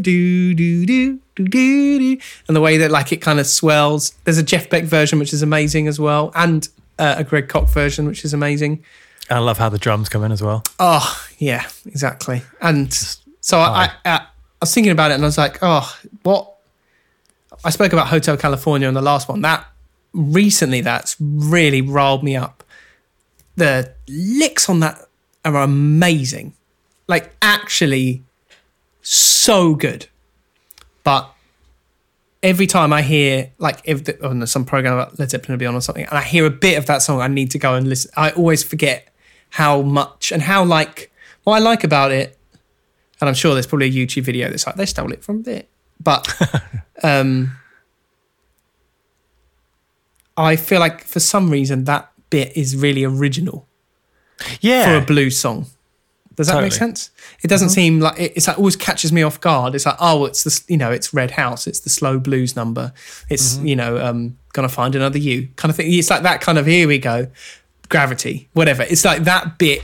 [0.00, 2.18] do do do do,
[2.48, 4.12] and the way that like it kind of swells.
[4.24, 6.68] There's a Jeff Beck version which is amazing as well, and
[6.98, 8.84] uh, a Greg Koch version which is amazing.
[9.30, 10.62] I love how the drums come in as well.
[10.78, 12.42] Oh yeah, exactly.
[12.60, 12.92] And
[13.40, 14.26] so I, I, I
[14.60, 16.52] was thinking about it, and I was like, oh, what?
[17.64, 19.40] I spoke about Hotel California on the last one.
[19.42, 19.66] That
[20.12, 22.64] recently, that's really riled me up.
[23.56, 24.98] The licks on that
[25.44, 26.54] are amazing,
[27.08, 28.22] like actually
[29.02, 30.06] so good.
[31.04, 31.30] But
[32.42, 35.58] every time I hear like if the, oh, no, some program about Led Zeppelin will
[35.60, 37.58] be on or something, and I hear a bit of that song, I need to
[37.58, 38.10] go and listen.
[38.16, 39.08] I always forget
[39.50, 41.12] how much and how like
[41.44, 42.36] what I like about it,
[43.20, 45.62] and I'm sure there's probably a YouTube video that's like they stole it from there,
[46.02, 46.28] but
[47.04, 47.52] um,
[50.36, 53.66] I feel like for some reason that bit is really original
[54.60, 54.84] Yeah.
[54.86, 55.66] for a blues song.
[56.36, 57.10] Does that make sense?
[57.42, 59.74] It doesn't seem like it, it's like always catches me off guard.
[59.74, 62.92] It's like oh, it's the you know it's Red House, it's the slow blues number,
[63.28, 65.92] it's you know um gonna find another you kind of thing.
[65.92, 67.28] It's like that kind of here we go,
[67.88, 68.82] gravity, whatever.
[68.82, 69.82] It's like that bit,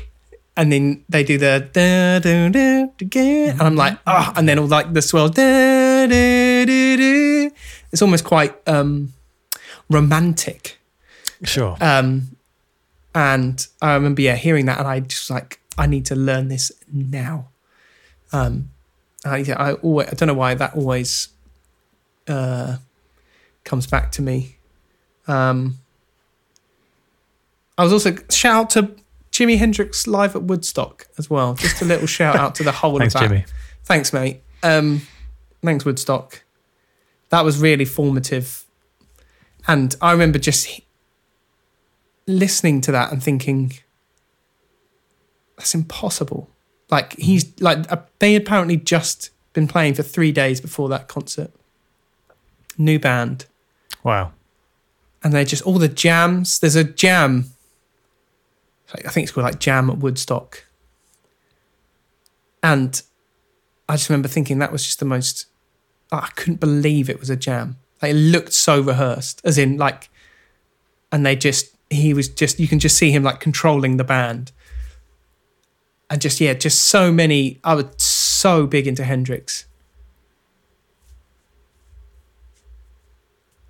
[0.56, 4.58] and then they do the da da da da and I'm like ah, and then
[4.58, 7.50] all like the swell da da da da.
[7.90, 9.12] It's almost quite um
[9.92, 10.78] romantic.
[11.44, 11.76] sure.
[11.80, 12.36] Um,
[13.14, 16.73] and I remember, yeah, hearing that, and I just like, I need to learn this
[16.93, 17.49] now.
[18.32, 18.70] Um,
[19.24, 21.28] I, I always, I don't know why that always
[22.28, 22.77] uh,
[23.65, 24.57] comes back to me.
[25.27, 25.78] Um,
[27.78, 28.97] I was also shout out to
[29.31, 31.55] Jimi Hendrix live at Woodstock as well.
[31.55, 33.28] Just a little shout out to the whole Thanks, of that.
[33.28, 33.44] Jimmy.
[33.85, 34.43] Thanks, mate.
[34.62, 35.03] Um,
[35.65, 36.43] thanks, Woodstock.
[37.31, 38.65] That was really formative.
[39.66, 40.81] And I remember just
[42.27, 43.73] listening to that and thinking,
[45.56, 46.48] that's impossible.
[46.90, 51.50] Like, he's like, uh, they apparently just been playing for three days before that concert.
[52.78, 53.46] New band.
[54.02, 54.32] Wow.
[55.22, 56.58] And they're just, all the jams.
[56.58, 57.46] There's a jam.
[58.92, 60.66] I think it's called like Jam at Woodstock.
[62.62, 63.00] And
[63.88, 65.46] I just remember thinking that was just the most.
[66.10, 67.78] I couldn't believe it was a jam.
[68.02, 70.10] Like, it looked so rehearsed, as in like,
[71.10, 74.52] and they just he was just you can just see him like controlling the band,
[76.12, 77.59] and just yeah, just so many.
[77.64, 79.64] I was so big into Hendrix,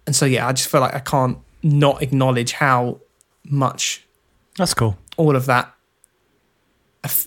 [0.08, 2.98] and so yeah, I just feel like I can't not acknowledge how
[3.44, 4.04] much
[4.58, 4.98] That's cool.
[5.16, 5.72] all of that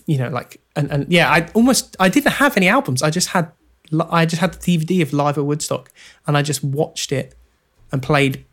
[0.06, 3.28] you know like and, and yeah i almost i didn't have any albums i just
[3.28, 3.52] had
[4.10, 5.92] i just had the dvd of live at woodstock
[6.26, 7.34] and i just watched it
[7.92, 8.44] and played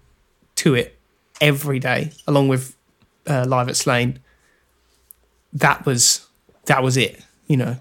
[0.55, 0.99] to it
[1.39, 2.75] every day along with
[3.27, 4.19] uh, live at slane
[5.53, 6.22] that was
[6.65, 7.75] that was it you know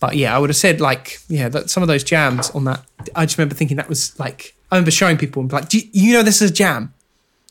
[0.00, 2.82] but yeah i would have said like yeah that some of those jams on that
[3.14, 5.78] i just remember thinking that was like i remember showing people and be like Do
[5.78, 6.94] you, you know this is a jam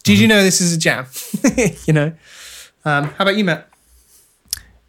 [0.03, 1.05] did you know this is a jam
[1.85, 2.11] you know
[2.85, 3.69] Um, how about you, Matt?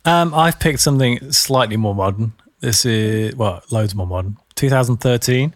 [0.04, 2.32] Um, I've picked something slightly more modern.
[2.58, 4.36] This is well, loads more modern.
[4.56, 5.54] 2013.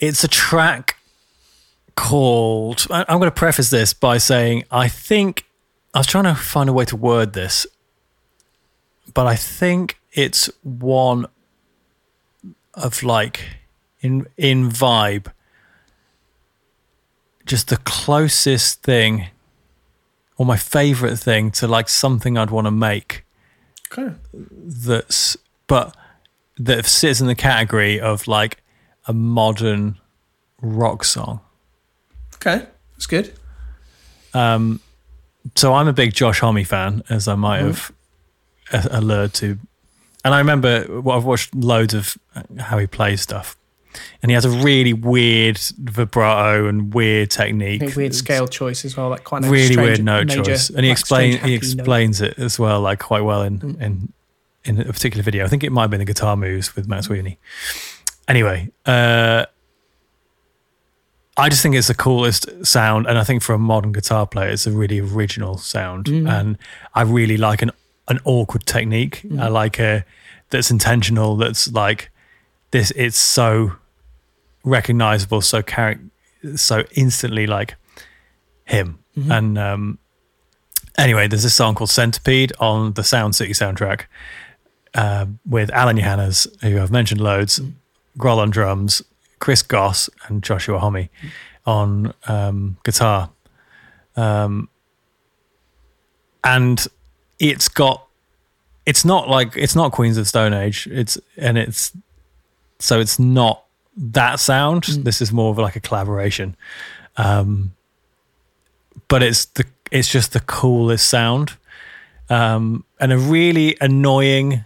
[0.00, 0.96] It's a track
[1.94, 2.86] called.
[2.90, 5.44] I'm going to preface this by saying I think
[5.94, 7.66] I was trying to find a way to word this,
[9.14, 11.26] but I think it's one
[12.74, 13.44] of like
[14.00, 15.32] in in vibe,
[17.44, 19.26] just the closest thing,
[20.36, 23.24] or my favorite thing to like something I'd want to make
[23.92, 24.14] Okay.
[24.32, 25.36] that's
[25.68, 25.96] but
[26.58, 28.62] that sits in the category of like
[29.06, 29.96] a modern
[30.60, 31.40] rock song.
[32.34, 32.66] Okay.
[32.92, 33.32] That's good.
[34.34, 34.80] Um,
[35.54, 37.94] so I'm a big Josh Homme fan, as I might have uh,
[38.72, 39.58] allured to,
[40.24, 42.16] and I remember well, I've watched loads of
[42.58, 43.56] how he plays stuff,
[44.22, 49.08] and he has a really weird vibrato and weird technique, weird scale choice as well,
[49.08, 51.56] like quite a really strange, weird note choice, and he like, explain he happy note.
[51.56, 53.80] explains it as well, like quite well in Mm.
[53.80, 54.12] in
[54.64, 55.44] in a particular video.
[55.44, 57.38] I think it might have been the guitar moves with Matt Sweeney.
[58.26, 59.46] Anyway, uh,
[61.38, 64.48] I just think it's the coolest sound, and I think for a modern guitar player,
[64.48, 66.28] it's a really original sound, Mm.
[66.28, 66.58] and
[66.94, 67.70] I really like an
[68.08, 69.22] an awkward technique.
[69.24, 69.40] Mm.
[69.40, 70.04] I like a
[70.50, 71.36] that's intentional.
[71.36, 72.10] That's like
[72.70, 72.92] this.
[72.96, 73.72] It's so
[74.64, 76.00] recognizable, so char-
[76.54, 77.76] so instantly like
[78.64, 78.98] him.
[79.16, 79.38] Mhm.
[79.38, 79.98] And um,
[80.98, 84.02] anyway, there's this song called Centipede on the Sound City soundtrack
[84.94, 87.72] uh, with Alain Johannes, who I've mentioned loads, Mm.
[88.18, 89.02] Grohl on drums,
[89.40, 91.08] Chris Goss, and Joshua Homme
[91.66, 93.30] on um, guitar.
[94.16, 94.68] Um,
[96.42, 96.86] and
[97.38, 98.06] it's got,
[98.84, 100.88] it's not like, it's not Queens of Stone Age.
[100.90, 101.92] It's, and it's,
[102.78, 103.64] so it's not
[103.96, 104.84] that sound.
[104.84, 105.04] Mm.
[105.04, 106.56] This is more of like a collaboration.
[107.16, 107.72] Um,
[109.08, 111.52] but it's the it's just the coolest sound,
[112.28, 114.64] um, and a really annoying.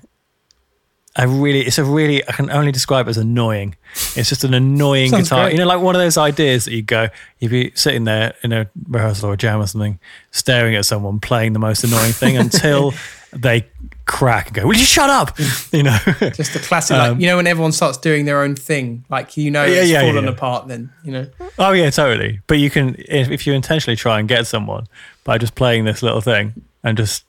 [1.17, 2.27] A really, it's a really.
[2.29, 3.75] I can only describe it as annoying.
[4.15, 5.47] It's just an annoying guitar.
[5.47, 5.53] great.
[5.55, 7.09] You know, like one of those ideas that you go,
[7.41, 9.99] you'd be sitting there in a rehearsal or a jam or something,
[10.31, 12.95] staring at someone playing the most annoying thing until
[13.33, 13.67] they
[14.07, 15.37] crack and go, "Will you shut up?"
[15.73, 15.99] You know.
[16.33, 19.37] Just the classic, like Um, you know, when everyone starts doing their own thing, like
[19.37, 20.31] you know, Yeah, it's yeah, falling yeah.
[20.31, 20.69] apart.
[20.69, 21.27] Then you know,
[21.59, 22.39] Oh yeah, totally.
[22.47, 24.87] But you can if, if you intentionally try and get someone
[25.25, 27.25] by just playing this little thing and just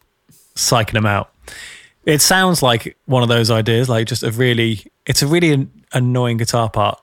[0.55, 1.30] psyching them out.
[2.05, 5.71] It sounds like one of those ideas, like just a really, it's a really an-
[5.93, 6.99] annoying guitar part.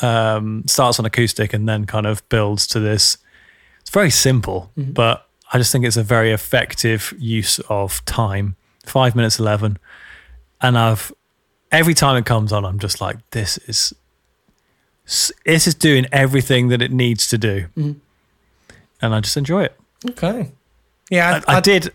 [0.00, 3.18] Um, starts on acoustic and then kind of builds to this.
[3.80, 4.94] It's very simple, Mhm.
[4.94, 8.54] but I just think it's a very effective use of time.
[8.86, 9.76] Five minutes eleven,
[10.62, 11.12] and I've
[11.72, 13.92] every time it comes on, I'm just like, this is
[15.44, 17.96] this is doing everything that it needs to do, Mhm.
[19.02, 19.76] and I just enjoy it.
[20.10, 20.52] okay,
[21.10, 21.92] yeah, I, I did.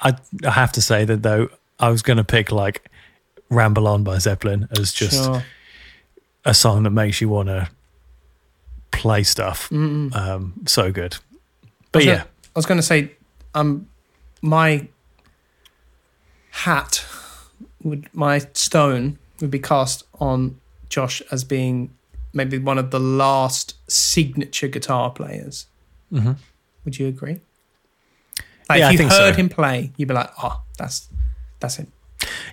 [0.00, 2.88] I, I have to say that though, I was going to pick like
[3.50, 5.42] "Ramble On" by Zeppelin as just sure.
[6.44, 7.68] a song that makes you want to
[8.92, 9.70] play stuff.
[9.72, 11.16] Um, so good,
[11.92, 13.10] but was yeah, gonna- I was going to say,
[13.54, 13.88] um,
[14.42, 14.88] my
[16.50, 17.04] hat
[17.82, 20.58] would my stone would be cast on
[20.88, 21.90] Josh as being
[22.32, 25.66] maybe one of the last signature guitar players.
[26.10, 26.32] hmm
[26.84, 27.40] Would you agree?
[28.68, 29.40] Like Yeah, if you think heard so.
[29.40, 31.08] him play, you'd be like, "Oh, that's
[31.60, 31.92] that's him."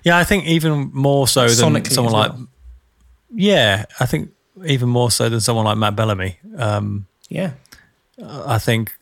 [0.04, 0.16] yeah.
[0.18, 2.48] I think even more so than Sonically someone as like well.
[3.34, 3.84] yeah.
[4.00, 4.30] I think
[4.64, 6.38] even more so than someone like Matt Bellamy.
[6.56, 7.52] Um, Yeah,
[8.22, 8.96] I think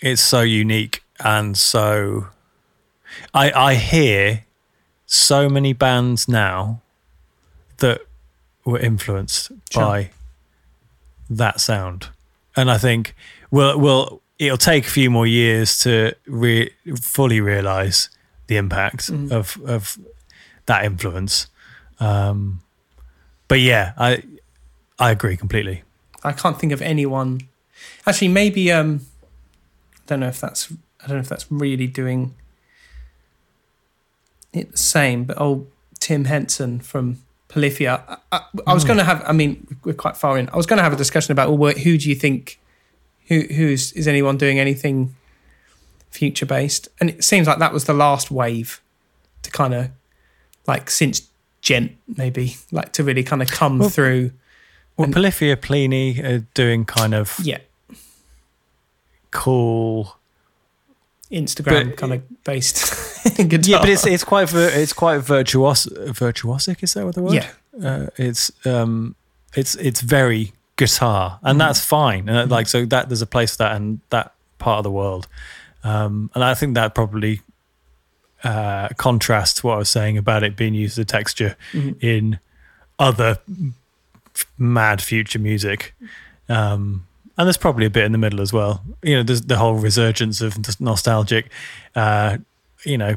[0.00, 2.26] it's so unique and so.
[3.32, 4.44] I I hear
[5.06, 6.82] so many bands now
[7.78, 8.02] that
[8.64, 9.82] were influenced Sure.
[9.82, 10.10] by
[11.30, 12.08] that sound,
[12.54, 13.14] and I think
[13.50, 18.10] well, well, it'll take a few more years to re- fully realize
[18.48, 19.30] the impact Mhm.
[19.32, 19.98] of of
[20.66, 21.46] that influence.
[22.00, 22.60] Um,
[23.48, 24.22] but yeah, I
[24.98, 25.82] I agree completely.
[26.24, 27.40] I can't think of anyone.
[28.06, 29.06] Actually, maybe um,
[29.94, 32.34] I don't know if that's I don't know if that's really doing
[34.52, 35.24] it the same.
[35.24, 35.66] But oh,
[36.00, 38.02] Tim Henson from Polyphia.
[38.08, 38.88] I, I, I was Hmm.
[38.88, 39.22] going to have.
[39.26, 40.48] I mean, we're quite far in.
[40.52, 42.58] I was going to have a discussion about well, who do you think?
[43.28, 45.14] Who who's is anyone doing anything
[46.10, 46.88] future based?
[47.00, 48.80] And it seems like that was the last wave
[49.42, 49.90] to kind of
[50.66, 51.28] like since
[51.62, 54.30] Djent maybe like to really kind of come Well, through.
[54.96, 57.58] Well, And- Polyphia Plini are doing kind of Yeah,
[59.30, 60.16] cool.
[61.30, 62.76] Instagram But- kind of based
[63.36, 63.58] guitar.
[63.64, 66.82] Yeah, but it's it's quite it's quite virtuos virtuosic.
[66.84, 67.34] Is that what the word?
[67.34, 67.48] yeah,
[67.84, 69.16] uh, it's um,
[69.56, 71.58] it's it's very guitar, and Mhm.
[71.60, 72.28] that's fine.
[72.28, 74.90] And uh, like so that there's a place for that and that part of the
[74.90, 75.26] world.
[75.84, 77.40] Um, and I think that probably
[78.44, 82.02] uh, contrasts what I was saying about it being used as a texture Mhm.
[82.02, 82.38] in
[82.98, 83.38] other
[84.34, 85.94] f- mad future music.
[86.48, 87.06] Um,
[87.36, 88.82] and there's probably a bit in the middle as well.
[89.02, 91.50] You know, there's the whole resurgence of nos- nostalgic,
[91.96, 92.36] uh,
[92.84, 93.16] you know,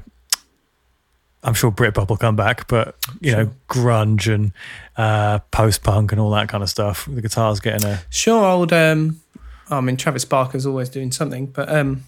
[1.43, 4.51] I'm sure Britpop will come back, but you know, grunge and
[4.98, 7.08] uh, post punk and all that kind of stuff.
[7.09, 8.74] The guitar's getting a Sure, old.
[8.74, 9.22] Um,
[9.69, 12.03] I mean, Travis Barker's always doing something, but um,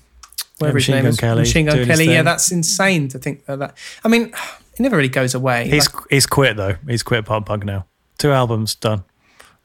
[0.57, 2.09] whatever his Machine name Gun is, Kelly Machine Gun Kelly.
[2.09, 3.59] Yeah, that's insane to think that.
[3.59, 4.23] that I mean,
[4.73, 5.69] it never really goes away.
[5.69, 6.75] He's Like, he's quit though.
[6.87, 7.85] He's quit pop punk now.
[8.17, 9.03] Two albums done.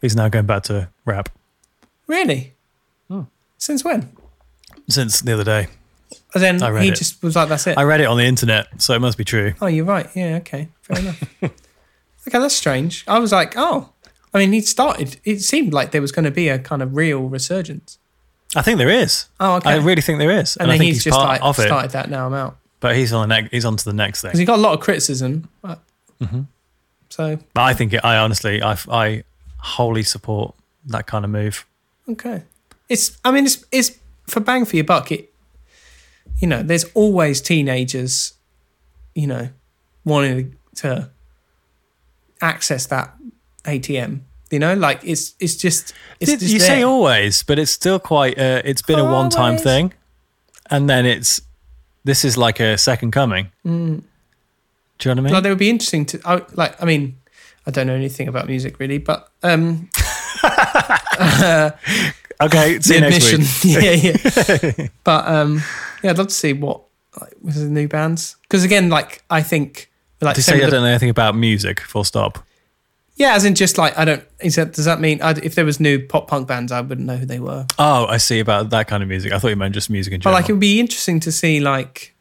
[0.00, 1.30] He's now going back to rap
[2.06, 2.54] really?
[3.08, 3.22] Hmm.
[3.58, 4.12] Since when?
[4.88, 5.66] since the other day.
[6.36, 6.96] And then I read he it.
[6.96, 9.24] just was like, "That's it." I read it on the internet, so it must be
[9.24, 9.54] true.
[9.60, 10.08] oh, you're right.
[10.14, 10.36] Yeah.
[10.36, 10.68] Okay.
[10.82, 11.22] Fair enough.
[11.42, 11.52] okay,
[12.28, 13.04] that's strange.
[13.08, 13.90] I was like, oh.
[14.34, 15.18] I mean, he started.
[15.24, 17.98] It seemed like there was going to be a kind of real resurgence.
[18.54, 19.26] I think there is.
[19.40, 19.70] Oh, okay.
[19.70, 21.42] I really think there is, and and, I then think he's, he's, just part like
[21.42, 21.62] of it.
[21.62, 22.10] started that.
[22.10, 23.50] Now I'm out But he's on the next.
[23.50, 24.28] He's on to the next thing.
[24.28, 25.48] because he got a lot of criticism.
[25.62, 25.80] But,
[26.22, 26.42] hmm
[27.08, 29.24] So But I think it, I honestly, I, I
[29.58, 30.54] wholly support
[30.86, 31.66] that kind of move.
[32.08, 32.42] Okay.
[32.88, 35.32] It's I mean it's it's for bang for your buck, it
[36.38, 38.34] you know, there's always teenagers,
[39.14, 39.48] you know,
[40.04, 41.10] wanting to
[42.40, 43.14] access that
[43.64, 44.20] ATM.
[44.50, 48.38] You know, like it's it's just it's just you say always, but it's still quite.
[48.38, 49.92] Uh, it's been a one-time thing,
[50.70, 51.40] and then it's.
[52.04, 53.50] This is like a second coming.
[53.66, 54.04] Mm.
[54.98, 55.32] Do you know what I mean?
[55.34, 57.16] Like, it would be interesting to I, like I mean,
[57.66, 59.90] I don't know anything about music really, but um
[62.42, 63.70] okay, see you the next admission.
[63.70, 64.74] week.
[64.76, 64.88] yeah, yeah.
[65.04, 65.62] but um,
[66.02, 66.82] yeah, I'd love to see what
[67.20, 69.90] like was the new bands because again, like I think
[70.20, 72.38] like To say I don't know anything about music, full stop.
[73.16, 74.24] yeah, as in just like I don't.
[74.40, 77.06] Is that does that mean I'd, if there was new pop punk bands, I wouldn't
[77.06, 77.66] know who they were.
[77.78, 79.32] Oh, I see about that kind of music.
[79.32, 80.40] I thought you meant just music in But general.
[80.40, 82.14] like it would be interesting to see like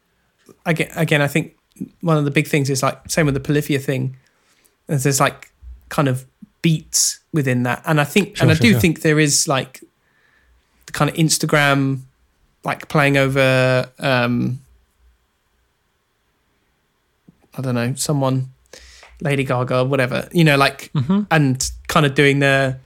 [0.64, 0.90] again.
[0.96, 1.56] Again, I think
[2.00, 4.16] one of the big things is like same with the Polyphia thing.
[4.86, 5.50] There's like
[5.90, 6.24] kind of
[6.62, 8.80] beats within that, and I think Sure, and I do sure.
[8.80, 9.82] think there is like
[10.86, 12.00] the kind of Instagram
[12.64, 13.90] like playing over.
[13.98, 14.60] um
[17.58, 18.48] I don't know someone,
[19.20, 22.78] Lady Gaga, whatever you know, like hmm and kind of doing the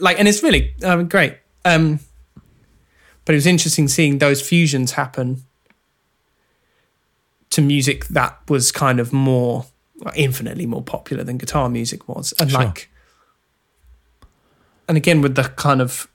[0.00, 2.00] like and it's really um, great um
[3.24, 5.42] but it was interesting seeing those fusions happen
[7.50, 9.66] to music that was kind of more
[10.16, 12.60] infinitely more popular than guitar music was and Sure.
[12.64, 12.88] like
[14.92, 16.06] and again with the kind of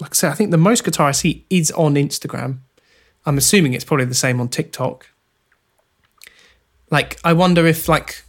[0.00, 2.60] like I say I think the most guitar I see is on Instagram.
[3.26, 5.10] I'm assuming it's probably the same on TikTok.
[6.90, 8.24] Like I wonder if like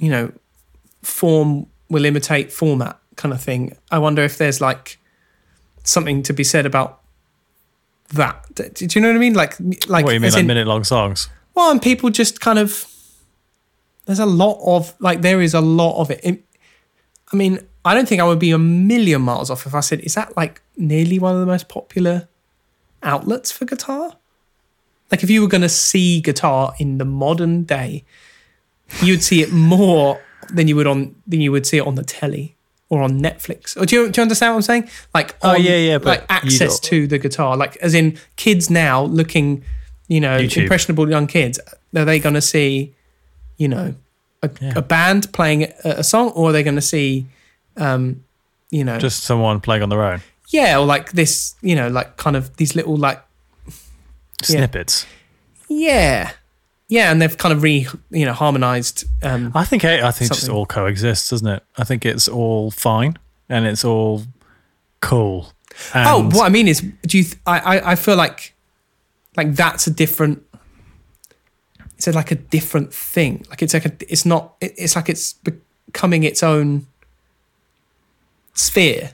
[0.00, 0.32] you know
[1.04, 3.76] form will imitate format kind of thing.
[3.92, 4.98] I wonder if there's like
[5.84, 7.00] something to be said about
[8.14, 8.52] that.
[8.56, 9.34] Do do you know what I mean?
[9.34, 9.54] Like
[9.86, 11.28] like what do you mean, like in- minute long songs?
[11.54, 12.84] well, and people just kind of
[14.06, 16.42] there's a lot of like there is a lot of it.
[17.32, 20.00] I mean, I don't think I would be a million miles off if I said,
[20.00, 22.28] is that like nearly one of the most popular
[23.02, 24.16] outlets for guitar?
[25.10, 28.04] Like if you were going to see guitar in the modern day,
[29.02, 30.20] you would see it more
[30.52, 32.56] than you would on than you would see it on the telly
[32.88, 33.80] or on Netflix.
[33.80, 34.90] Or do you do you understand what I'm saying?
[35.14, 39.04] Like Oh, yeah, yeah, but like access to the guitar, like as in kids now
[39.04, 39.64] looking,
[40.08, 40.62] you know, YouTube.
[40.62, 41.58] impressionable young kids.
[41.94, 42.94] Are they going to see,
[43.56, 43.94] you know,
[44.46, 44.72] a, Yeah.
[44.76, 47.26] a band playing a, a song, or are they going to see,
[47.76, 48.24] um,
[48.70, 50.20] you know, Just someone playing on their own.
[50.48, 53.22] yeah, or like this, you know, like kind of these little like
[54.42, 55.06] Snippets.
[55.68, 56.30] yeah,
[56.88, 59.04] yeah, and they've kind of re you know harmonized.
[59.22, 61.62] Um, I think I think it just all coexists, doesn't it?
[61.78, 63.16] I think it's all fine
[63.48, 64.22] and it's all
[65.00, 65.52] cool.
[65.94, 67.24] oh, what I mean is, do you?
[67.24, 68.54] Th- I, I I feel like
[69.36, 70.42] like that's a different.
[71.96, 73.44] It's like a different thing.
[73.50, 73.92] Like it's like a.
[74.08, 74.54] It's not.
[74.60, 75.34] It's like it's
[75.86, 76.86] becoming its own
[78.54, 79.12] sphere.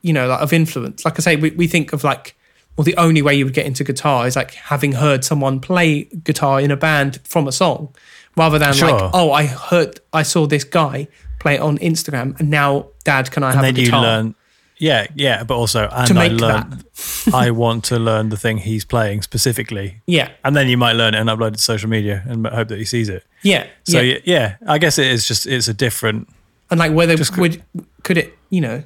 [0.00, 1.04] You know, like of influence.
[1.04, 2.34] Like I say, we we think of like.
[2.76, 6.04] Well, the only way you would get into guitar is like having heard someone play
[6.24, 7.94] guitar in a band from a song,
[8.36, 8.90] rather than Sure.
[8.90, 11.06] like, oh, I heard, I saw this guy
[11.38, 14.02] play it on Instagram, and now, Dad, can I and have then a you guitar?
[14.02, 14.34] learn
[14.78, 16.84] yeah, yeah, but also and To I learn
[17.34, 20.00] I want to learn the thing he's playing specifically.
[20.06, 22.68] yeah, And then you might learn it and upload it to social media and hope
[22.68, 23.24] that he sees it.
[23.42, 24.18] yeah, So yeah.
[24.24, 26.28] yeah, I guess it is just it's a different
[26.70, 27.62] and like whether Just- would
[28.02, 28.82] could it you know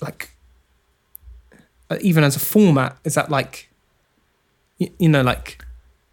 [0.00, 0.30] like
[1.90, 3.68] uh, even as a format is that like
[4.78, 5.64] you, you know like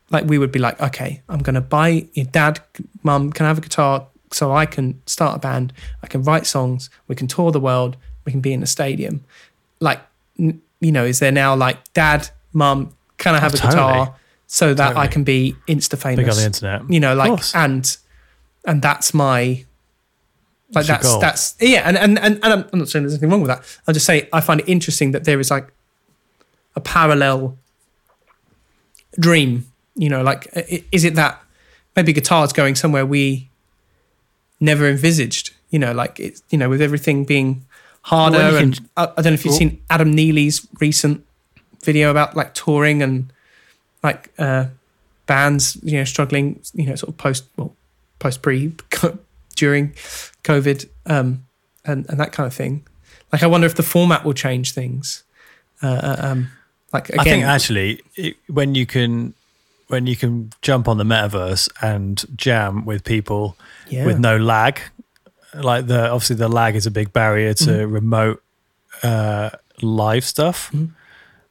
[0.09, 2.59] like we would be like okay i'm gonna buy your dad
[3.03, 5.71] mum can I have a guitar so i can start a band
[6.03, 7.95] i can write songs we can tour the world
[8.25, 9.23] we can be in a stadium
[9.79, 9.99] like
[10.39, 13.97] n- you know, is there now like dad, mum, can I have Oh, a guitar
[14.05, 14.17] totally.
[14.47, 16.17] so that I can be insta famous?
[16.17, 16.89] Big on the internet.
[16.89, 17.97] You know, like and
[18.65, 19.63] and that's my
[20.73, 23.29] like That's that's that's yeah, and and and, and I'm, I'm not saying there's anything
[23.29, 23.63] wrong with that.
[23.87, 25.67] I'll just say I find it interesting that there is like
[26.75, 27.57] a parallel
[29.19, 29.65] dream.
[29.95, 30.47] You know, like
[30.91, 31.41] is it that
[31.95, 33.49] maybe guitar's going somewhere we
[34.59, 35.51] never envisaged?
[35.69, 37.65] You know, like it's you know with everything being
[38.05, 38.37] harder.
[38.37, 41.25] Well, and can- I, I don't know if you've Well- seen Adam Neely's recent
[41.83, 43.33] video about like touring and
[44.03, 44.67] like uh,
[45.25, 47.75] bands, you know, struggling, you know, sort of post well,
[48.19, 48.73] post pre
[49.55, 49.93] during
[50.43, 51.45] COVID um,
[51.83, 52.85] and and that kind of thing.
[53.33, 55.23] Like, I wonder if the format will change things.
[55.81, 56.49] Uh, uh, um,
[56.93, 59.33] like again, I think actually, it, when you can,
[59.87, 63.57] when you can jump on the metaverse and jam with people
[63.89, 64.05] yeah.
[64.05, 64.79] with no lag,
[65.61, 67.91] like the obviously the lag is a big barrier to Mm-hmm.
[67.93, 68.43] remote
[69.03, 69.49] uh,
[69.81, 70.71] live stuff.
[70.73, 70.91] Mhm.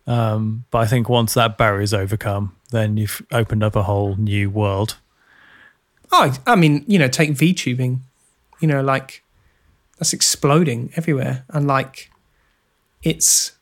[0.07, 4.17] Um, but I think once that barrier is overcome, then you've opened up a whole
[4.17, 4.97] new world.
[6.13, 8.01] Oh, I mean, you know, take VTubing,
[8.61, 9.23] you know, like
[9.99, 12.11] that's exploding everywhere, and like
[13.03, 13.53] it's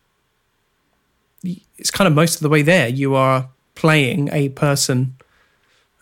[1.79, 2.89] it's kind of most of the way there.
[2.89, 5.15] You are playing a person,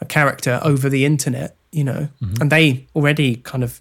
[0.01, 2.09] a character over the internet, you know,
[2.41, 3.81] and they already kind of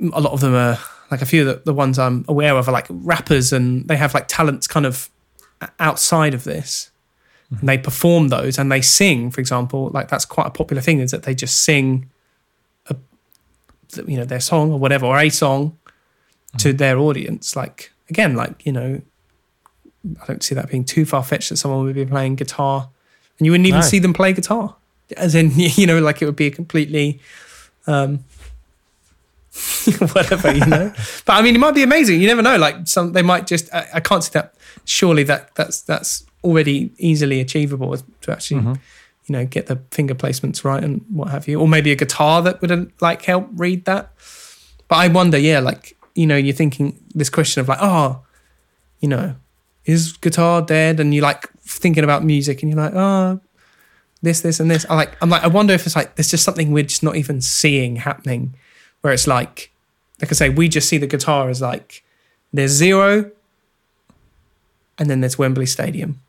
[0.00, 0.78] a lot of them are
[1.10, 3.96] like a few of the, the ones I'm aware of are like rappers, and they
[3.96, 5.08] have like talents kind of
[5.80, 6.90] outside of this.
[7.60, 11.00] And they perform those and they sing for example like that's quite a popular thing
[11.00, 12.10] is that they just sing
[12.90, 12.96] a,
[14.06, 15.78] you know their song or whatever or a song
[16.58, 17.56] to their audience.
[17.56, 19.00] Like again like you know
[20.22, 22.88] i don't see that being too far-fetched that someone would be playing guitar
[23.38, 23.86] and you wouldn't even No.
[23.86, 24.76] see them play guitar.
[25.16, 27.18] As in you know like it would be a completely
[27.86, 28.24] um
[30.12, 30.92] whatever you know.
[31.24, 32.20] But i mean it might be amazing.
[32.20, 32.56] You never know.
[32.56, 34.54] Like some they might just i, I can't see that.
[34.84, 38.72] Surely that that's that's already easily achievable to actually Mm-hmm.
[39.26, 41.60] you know get the finger placements right and what have you.
[41.60, 44.12] Or maybe a guitar that would uh, like help read that.
[44.88, 48.22] But i wonder yeah like you know you're thinking this question of like oh
[49.00, 49.34] you know
[49.84, 51.00] is guitar dead?
[51.00, 53.40] And you're like thinking about music and you're like oh
[54.22, 54.84] this this and this.
[54.90, 57.16] I like i'm like i wonder if it's like there's just something we're just not
[57.16, 58.54] even seeing happening
[59.00, 59.70] where it's like
[60.20, 62.02] like i say we just see the guitar as like
[62.52, 63.30] there's zero
[64.98, 66.20] and then there's wembley stadium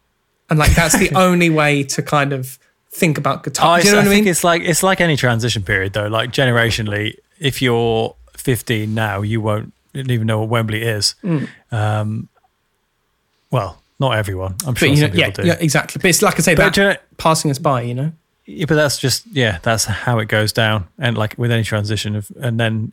[0.49, 2.57] and like that's the only way to kind of
[2.91, 4.99] think about guitar I, do you know I what i mean it's like it's like
[5.01, 6.07] any transition period though.
[6.07, 11.13] Like generationally, if you're 15 now, you won't even know what Wembley is.
[11.71, 12.29] Um,
[13.51, 14.55] well, not everyone.
[14.65, 15.47] I'm but sure you some know people yeah, do.
[15.47, 17.93] yeah exactly but it's like i say But that you know- passing us by you
[17.93, 18.11] know
[18.49, 20.87] Yeah, but that's just yeah, that's how it goes down.
[20.97, 22.91] And like with any transition of, and then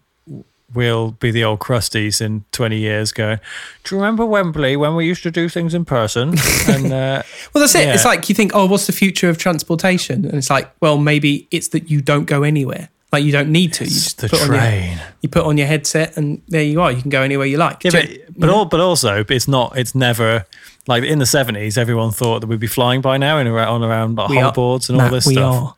[0.74, 3.38] we'll be the old crusties in 20 years going,
[3.84, 6.34] do you remember Wembley when we used to do things in person?
[6.68, 7.22] and uh,
[7.54, 7.86] Well, that's it.
[7.86, 7.94] Yeah.
[7.94, 10.24] It's like you think, oh, what's the future of transportation?
[10.26, 12.88] And it's like, well, maybe it's that you don't go anywhere.
[13.12, 13.84] Like you don't need to.
[13.84, 15.00] You it's just the put on your, train.
[15.22, 16.90] you put on your headset, and there you are.
[16.90, 17.84] You can go anywhere you like.
[17.84, 19.78] Yeah, but you- but, all, but also it's not.
[19.78, 20.44] It's never
[20.86, 21.76] like in the 70s.
[21.78, 24.96] Everyone thought that we'd be flying by now in around on around like, hoverboards and
[24.98, 25.54] all Matt, this we stuff.
[25.54, 25.74] are.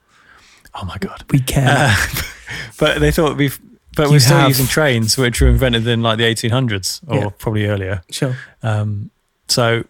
[0.74, 1.24] Oh my god!
[1.30, 1.66] We care.
[1.68, 1.96] Uh,
[2.78, 3.58] but they thought we've.
[3.96, 7.28] But we're still have- using trains, which were invented in like the 1800s or Yeah.
[7.38, 8.02] probably earlier.
[8.10, 8.36] sure.
[8.62, 9.10] Um,
[9.48, 9.84] so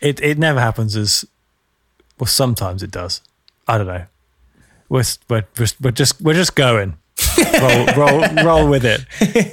[0.00, 1.24] it it never happens as
[2.20, 2.26] well.
[2.28, 3.20] Sometimes it does.
[3.66, 4.06] I don't know.
[4.88, 5.44] We're we're
[5.80, 6.98] we're just we're just going.
[7.60, 9.04] Roll roll roll with it.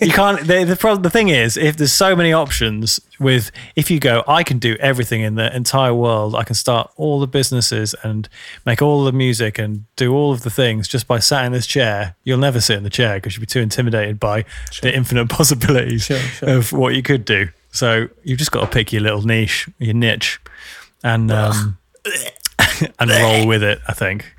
[0.01, 0.45] You can't.
[0.45, 4.23] The the, problem, the thing is, if there's so many options with, if you go,
[4.27, 6.35] I can do everything in the entire world.
[6.35, 8.27] I can start all the businesses and
[8.65, 11.67] make all the music and do all of the things just by sat in this
[11.67, 12.15] chair.
[12.23, 14.45] You'll never sit in the chair because you'll be too intimidated by
[14.81, 16.49] the infinite possibilities Sure, sure.
[16.57, 17.49] of what you could do.
[17.71, 20.39] So you've just got to pick your little niche, your niche,
[21.03, 21.77] and um,
[22.99, 23.79] and roll with it.
[23.87, 24.33] I think.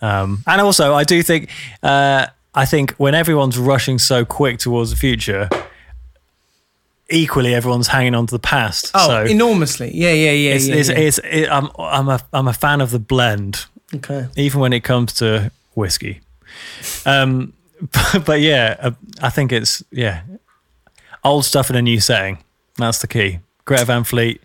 [0.00, 1.50] Um, and also, I do think,
[1.82, 5.48] uh, I think when everyone's rushing so quick towards the future,
[7.10, 8.90] equally everyone's hanging on to the past.
[8.94, 9.90] Oh, so enourmously.
[9.94, 10.54] Yeah, yeah, yeah.
[10.54, 10.96] it's, yeah, it's, yeah.
[10.96, 14.26] it's, it, I'm, I'm a, I'm a fan of the blend, okay.
[14.36, 16.20] even when it comes to whiskey.
[17.04, 17.52] Um,
[17.92, 18.90] but, but yeah, uh,
[19.22, 20.22] I think it's yeah,
[21.22, 22.38] old stuff in a new setting.
[22.78, 23.40] That's the key.
[23.66, 24.40] Greta Van Fleet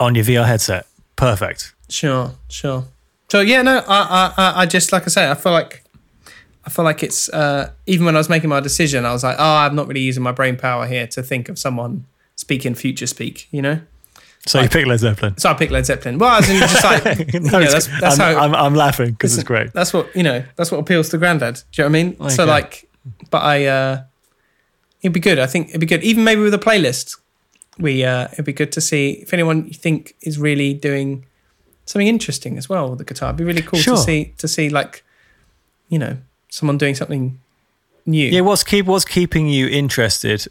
[0.00, 1.74] on your VR headset, perfect.
[1.90, 2.84] Sure, sure.
[3.30, 5.82] So yeah, no, I, I- I just like I say, I feel like,
[6.68, 9.36] I feel like it's uh, even when I was making my decision, I was like,
[9.38, 12.04] oh, I'm not really using my brain power here to think of someone
[12.36, 13.80] speaking future speak, you know.
[14.46, 15.38] So you pick Led Zeppelin.
[15.38, 16.18] So I picked Led Zeppelin.
[16.18, 19.32] Well, as in just like, you know, that's that's I'm, how I'm, I'm laughing because
[19.38, 19.72] it's great.
[19.72, 20.44] That's what you know.
[20.56, 21.54] That's what appeals to Grandad.
[21.72, 22.30] Do you know what I mean?
[22.30, 22.86] So like,
[23.30, 24.02] but I, uh
[25.00, 25.38] it'd be good.
[25.38, 26.02] I think it'd be good.
[26.04, 27.16] Even maybe with a playlist,
[27.78, 31.24] we uh, it'd be good to see if anyone you think is really doing
[31.86, 33.30] something interesting as well with the guitar.
[33.30, 33.96] It'd be really cool Sure.
[33.96, 35.02] to see to see like
[35.88, 36.18] you know
[36.50, 37.38] someone doing something
[38.06, 38.28] new.
[38.28, 40.46] Yeah, what's keep what's keeping you interested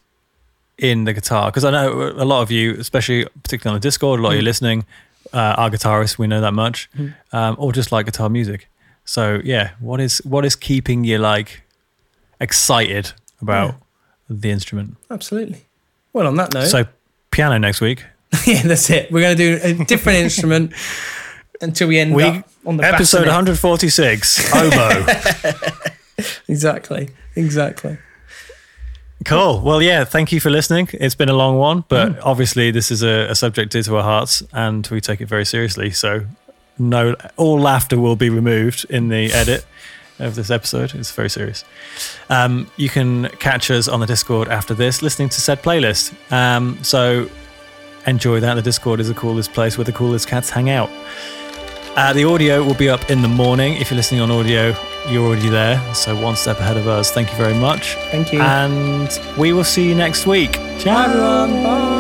[0.77, 1.49] in the guitar?
[1.51, 4.35] Because I know a lot of you, especially particularly on the Discord, a lot of
[4.37, 4.85] you listening
[5.33, 6.17] uh, are guitarists.
[6.17, 6.89] We know that much,
[7.31, 8.67] um, or just like guitar music.
[9.05, 11.61] So yeah, what is what is keeping you like
[12.39, 13.11] excited
[13.41, 13.75] about
[14.29, 14.97] the instrument?
[15.09, 15.61] Absolutely.
[16.13, 16.85] Well, on that note, So
[17.31, 18.03] piano next week.
[18.45, 19.11] yeah, that's it.
[19.11, 20.73] We're going to do a different instrument
[21.61, 23.27] until we end We- up on the Episode bassinet.
[23.27, 25.05] 146, oboe.
[26.47, 27.09] Exactly.
[27.35, 27.97] Exactly.
[29.25, 29.61] Cool.
[29.61, 30.89] Well, yeah, thank you for listening.
[30.93, 34.03] It's been a long one, but obviously this is a, a subject dear to our
[34.03, 35.91] hearts and we take it very seriously.
[35.91, 36.25] So
[36.77, 39.65] no all laughter will be removed in the edit
[40.19, 40.95] of this episode.
[40.95, 41.63] It's very serious.
[42.29, 46.13] Um, you can catch us on the Discord after this, listening to said playlist.
[46.31, 47.29] Um, so
[48.05, 48.53] enjoy that.
[48.55, 50.89] The Discord is the coolest place where the coolest cats hang out.
[51.97, 53.73] Uh, the audio will be up in the morning.
[53.77, 54.75] If you're listening on audio,
[55.09, 55.81] you're already there.
[55.95, 57.09] So one step ahead of us.
[57.09, 57.95] Thank you very much.
[58.11, 58.39] Thank you.
[58.39, 60.53] And we will see you next week.
[60.77, 61.05] Ciao.
[61.05, 61.63] Everyone.
[61.63, 61.96] Bye.